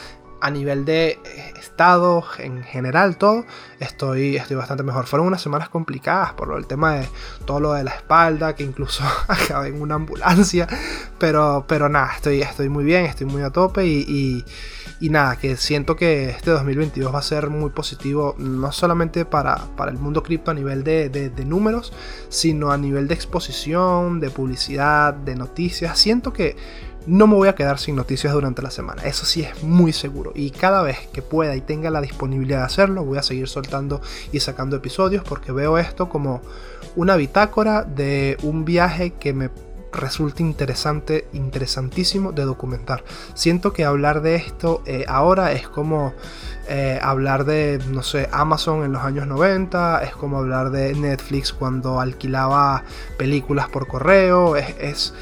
a 0.41 0.49
nivel 0.49 0.85
de 0.85 1.19
eh, 1.23 1.53
estado 1.57 2.23
en 2.39 2.63
general 2.63 3.17
todo, 3.17 3.45
estoy, 3.79 4.35
estoy 4.35 4.57
bastante 4.57 4.83
mejor. 4.83 5.05
Fueron 5.05 5.27
unas 5.27 5.41
semanas 5.41 5.69
complicadas 5.69 6.33
por 6.33 6.57
el 6.57 6.67
tema 6.67 6.95
de 6.95 7.07
todo 7.45 7.59
lo 7.59 7.73
de 7.73 7.83
la 7.83 7.91
espalda, 7.91 8.55
que 8.55 8.63
incluso 8.63 9.03
acabé 9.27 9.69
en 9.69 9.81
una 9.81 9.95
ambulancia, 9.95 10.67
pero, 11.19 11.65
pero 11.67 11.89
nada, 11.89 12.13
estoy, 12.15 12.41
estoy 12.41 12.69
muy 12.69 12.83
bien, 12.83 13.05
estoy 13.05 13.27
muy 13.27 13.41
a 13.43 13.49
tope 13.51 13.85
y 13.85 14.43
y 15.01 15.09
nada, 15.09 15.35
que 15.35 15.57
siento 15.57 15.95
que 15.95 16.29
este 16.29 16.51
2022 16.51 17.13
va 17.13 17.19
a 17.19 17.23
ser 17.23 17.49
muy 17.49 17.71
positivo, 17.71 18.35
no 18.37 18.71
solamente 18.71 19.25
para, 19.25 19.57
para 19.75 19.89
el 19.89 19.97
mundo 19.97 20.21
cripto 20.21 20.51
a 20.51 20.53
nivel 20.53 20.83
de, 20.83 21.09
de, 21.09 21.43
números, 21.43 21.91
sino 22.29 22.71
a 22.71 22.77
nivel 22.77 23.07
de 23.07 23.15
exposición, 23.15 24.19
de 24.19 24.29
publicidad, 24.29 25.15
de 25.15 25.35
noticias. 25.35 25.97
Siento 25.97 26.31
que 26.31 26.55
no 27.07 27.27
me 27.27 27.35
voy 27.35 27.47
a 27.47 27.55
quedar 27.55 27.79
sin 27.79 27.95
noticias 27.95 28.33
durante 28.33 28.61
la 28.61 28.71
semana, 28.71 29.03
eso 29.03 29.25
sí 29.25 29.41
es 29.41 29.63
muy 29.63 29.93
seguro. 29.93 30.31
Y 30.35 30.51
cada 30.51 30.81
vez 30.81 30.97
que 31.11 31.21
pueda 31.21 31.55
y 31.55 31.61
tenga 31.61 31.89
la 31.89 32.01
disponibilidad 32.01 32.59
de 32.59 32.65
hacerlo, 32.65 33.03
voy 33.03 33.17
a 33.17 33.23
seguir 33.23 33.47
soltando 33.47 34.01
y 34.31 34.39
sacando 34.39 34.75
episodios 34.75 35.23
porque 35.23 35.51
veo 35.51 35.77
esto 35.77 36.09
como 36.09 36.41
una 36.95 37.15
bitácora 37.15 37.83
de 37.83 38.37
un 38.43 38.65
viaje 38.65 39.11
que 39.13 39.33
me 39.33 39.49
resulta 39.91 40.41
interesante, 40.41 41.27
interesantísimo 41.33 42.31
de 42.31 42.43
documentar. 42.43 43.03
Siento 43.33 43.73
que 43.73 43.83
hablar 43.85 44.21
de 44.21 44.35
esto 44.35 44.81
eh, 44.85 45.05
ahora 45.07 45.51
es 45.51 45.67
como 45.67 46.13
eh, 46.69 46.99
hablar 47.01 47.45
de, 47.45 47.79
no 47.89 48.03
sé, 48.03 48.29
Amazon 48.31 48.83
en 48.83 48.93
los 48.93 49.03
años 49.03 49.27
90, 49.27 50.03
es 50.03 50.15
como 50.15 50.37
hablar 50.37 50.71
de 50.71 50.93
Netflix 50.93 51.51
cuando 51.51 51.99
alquilaba 51.99 52.83
películas 53.17 53.69
por 53.69 53.87
correo, 53.87 54.55
es, 54.55 54.75
es 54.79 55.13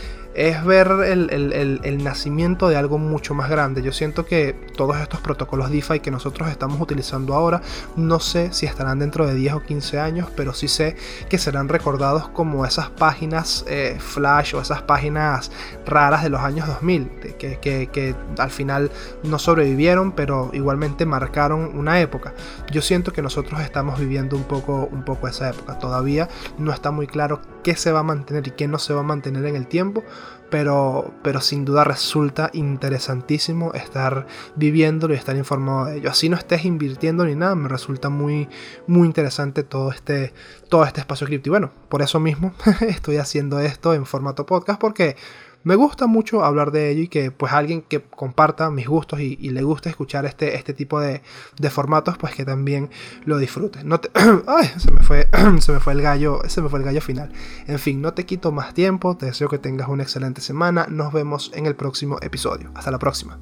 ver 0.66 0.88
el, 1.06 2.04
nacimiento 2.04 2.70
de 2.70 2.78
algo 2.78 2.98
mucho 2.98 3.34
más 3.34 3.50
grande. 3.50 3.82
Yo 3.82 3.92
siento 3.92 4.26
que 4.26 4.54
todos 4.76 4.98
estos 4.98 5.20
protocolos 5.20 5.70
DeFi 5.70 6.00
que 6.00 6.12
nosotros 6.12 6.50
estamos 6.50 6.80
utilizando 6.80 7.34
ahora, 7.34 7.62
no 7.98 8.20
sé 8.20 8.54
si 8.54 8.66
estarán 8.66 9.00
dentro 9.00 9.28
de 9.28 9.36
10 9.36 9.54
o 9.56 9.64
15 9.64 10.00
años, 10.00 10.30
pero 10.36 10.54
sí 10.54 10.70
sé 10.70 10.96
que 11.30 11.38
serán 11.38 11.68
recordados 11.68 12.30
como 12.30 12.66
esas 12.66 12.90
páginas 12.90 13.66
eh, 13.68 13.98
flash 14.00 14.56
o 14.56 14.62
esas 14.62 14.82
páginas 14.82 15.52
raras 15.86 16.24
de 16.24 16.30
los 16.30 16.42
años 16.42 16.68
2000, 16.68 17.10
que, 17.38 17.60
que 17.60 18.16
al 18.38 18.50
final 18.50 18.92
no 19.24 19.40
sobrevivieron, 19.40 20.14
pero 20.14 20.52
igualmente 20.54 21.06
marcaron 21.06 21.78
una 21.78 22.00
época. 22.00 22.34
Yo 22.72 22.82
siento 22.82 23.12
que 23.12 23.22
nosotros 23.22 23.60
estamos 23.62 24.00
viviendo 24.00 24.38
un 24.38 24.44
poco, 24.44 24.88
un 24.92 25.04
poco 25.04 25.28
esa 25.28 25.50
época. 25.50 25.78
Todavía 25.80 26.30
no 26.58 26.72
está 26.72 26.92
muy 26.92 27.08
claro 27.08 27.42
qué 27.70 27.76
se 27.76 27.92
va 27.92 28.00
a 28.00 28.04
mantener 28.04 28.48
y 28.48 28.52
qué 28.52 28.68
no 28.68 28.80
se 28.80 28.96
va 28.96 29.02
a 29.02 29.04
mantener 29.04 29.46
en 29.46 29.56
el 29.56 29.68
tiempo, 29.68 30.04
pero, 30.50 31.14
pero 31.22 31.40
sin 31.40 31.66
duda 31.66 31.84
resulta 31.84 32.50
interesantísimo 32.54 33.74
estar 33.74 34.26
viviéndolo 34.56 35.14
y 35.14 35.18
estar 35.18 35.36
informado 35.36 35.86
de 35.86 35.98
ello. 35.98 36.10
Así 36.10 36.30
no 36.30 36.36
estés 36.36 36.66
invirtiendo 36.66 37.26
ni 37.26 37.36
nada, 37.36 37.54
me 37.54 37.70
resulta 37.70 38.10
muy, 38.10 38.50
muy 38.88 39.06
interesante 39.06 39.62
todo 39.62 39.92
este, 39.92 40.34
todo 40.68 40.84
este 40.84 41.02
espacio 41.02 41.28
cripto. 41.28 41.50
Y 41.50 41.52
bueno, 41.52 41.72
por 41.90 42.02
eso 42.02 42.20
mismo 42.20 42.54
estoy 42.88 43.18
haciendo 43.18 43.60
esto 43.60 43.94
en 43.94 44.08
formato 44.08 44.48
podcast 44.48 44.82
porque 44.82 45.16
me 45.64 45.76
gusta 45.76 46.08
mucho 46.08 46.44
hablar 46.44 46.72
de 46.72 46.90
ello 46.90 47.04
y 47.04 47.08
que 47.08 47.32
pues 47.32 47.52
alguien 47.54 47.82
que 47.82 48.02
comparta 48.02 48.70
mis 48.70 48.88
gustos 48.88 49.20
y, 49.20 49.38
le 49.50 49.64
guste 49.64 49.90
escuchar 49.90 50.26
este, 50.26 50.56
este 50.56 50.74
tipo 50.74 51.00
de, 51.00 51.22
formatos, 51.70 52.18
pues 52.18 52.34
que 52.34 52.46
también 52.46 52.90
lo 53.26 53.38
disfrute. 53.38 53.84
No 53.84 54.00
se 54.78 54.92
me, 54.92 55.02
fue, 55.02 55.28
se 55.60 55.72
me 55.72 55.80
fue 55.80 55.94
el 55.94 56.02
gallo, 56.02 56.42
se 56.48 56.62
me 56.62 56.70
fue 56.70 56.80
el 56.80 56.86
gallo 56.86 57.02
final. 57.02 57.32
En 57.68 57.80
fin, 57.80 58.02
no 58.02 58.14
te 58.14 58.26
quito 58.26 58.52
más 58.52 58.74
tiempo, 58.74 59.18
te 59.18 59.26
deseo 59.26 59.50
que 59.50 59.58
tengas 59.58 59.90
una 59.90 60.04
excelente 60.04 60.42
semana, 60.42 60.88
nos 60.90 61.12
vemos 61.14 61.52
en 61.54 61.66
el 61.66 61.76
próximo 61.76 62.18
episodio. 62.22 62.72
Hasta 62.76 62.92
la 62.92 63.00
próxima. 63.00 63.40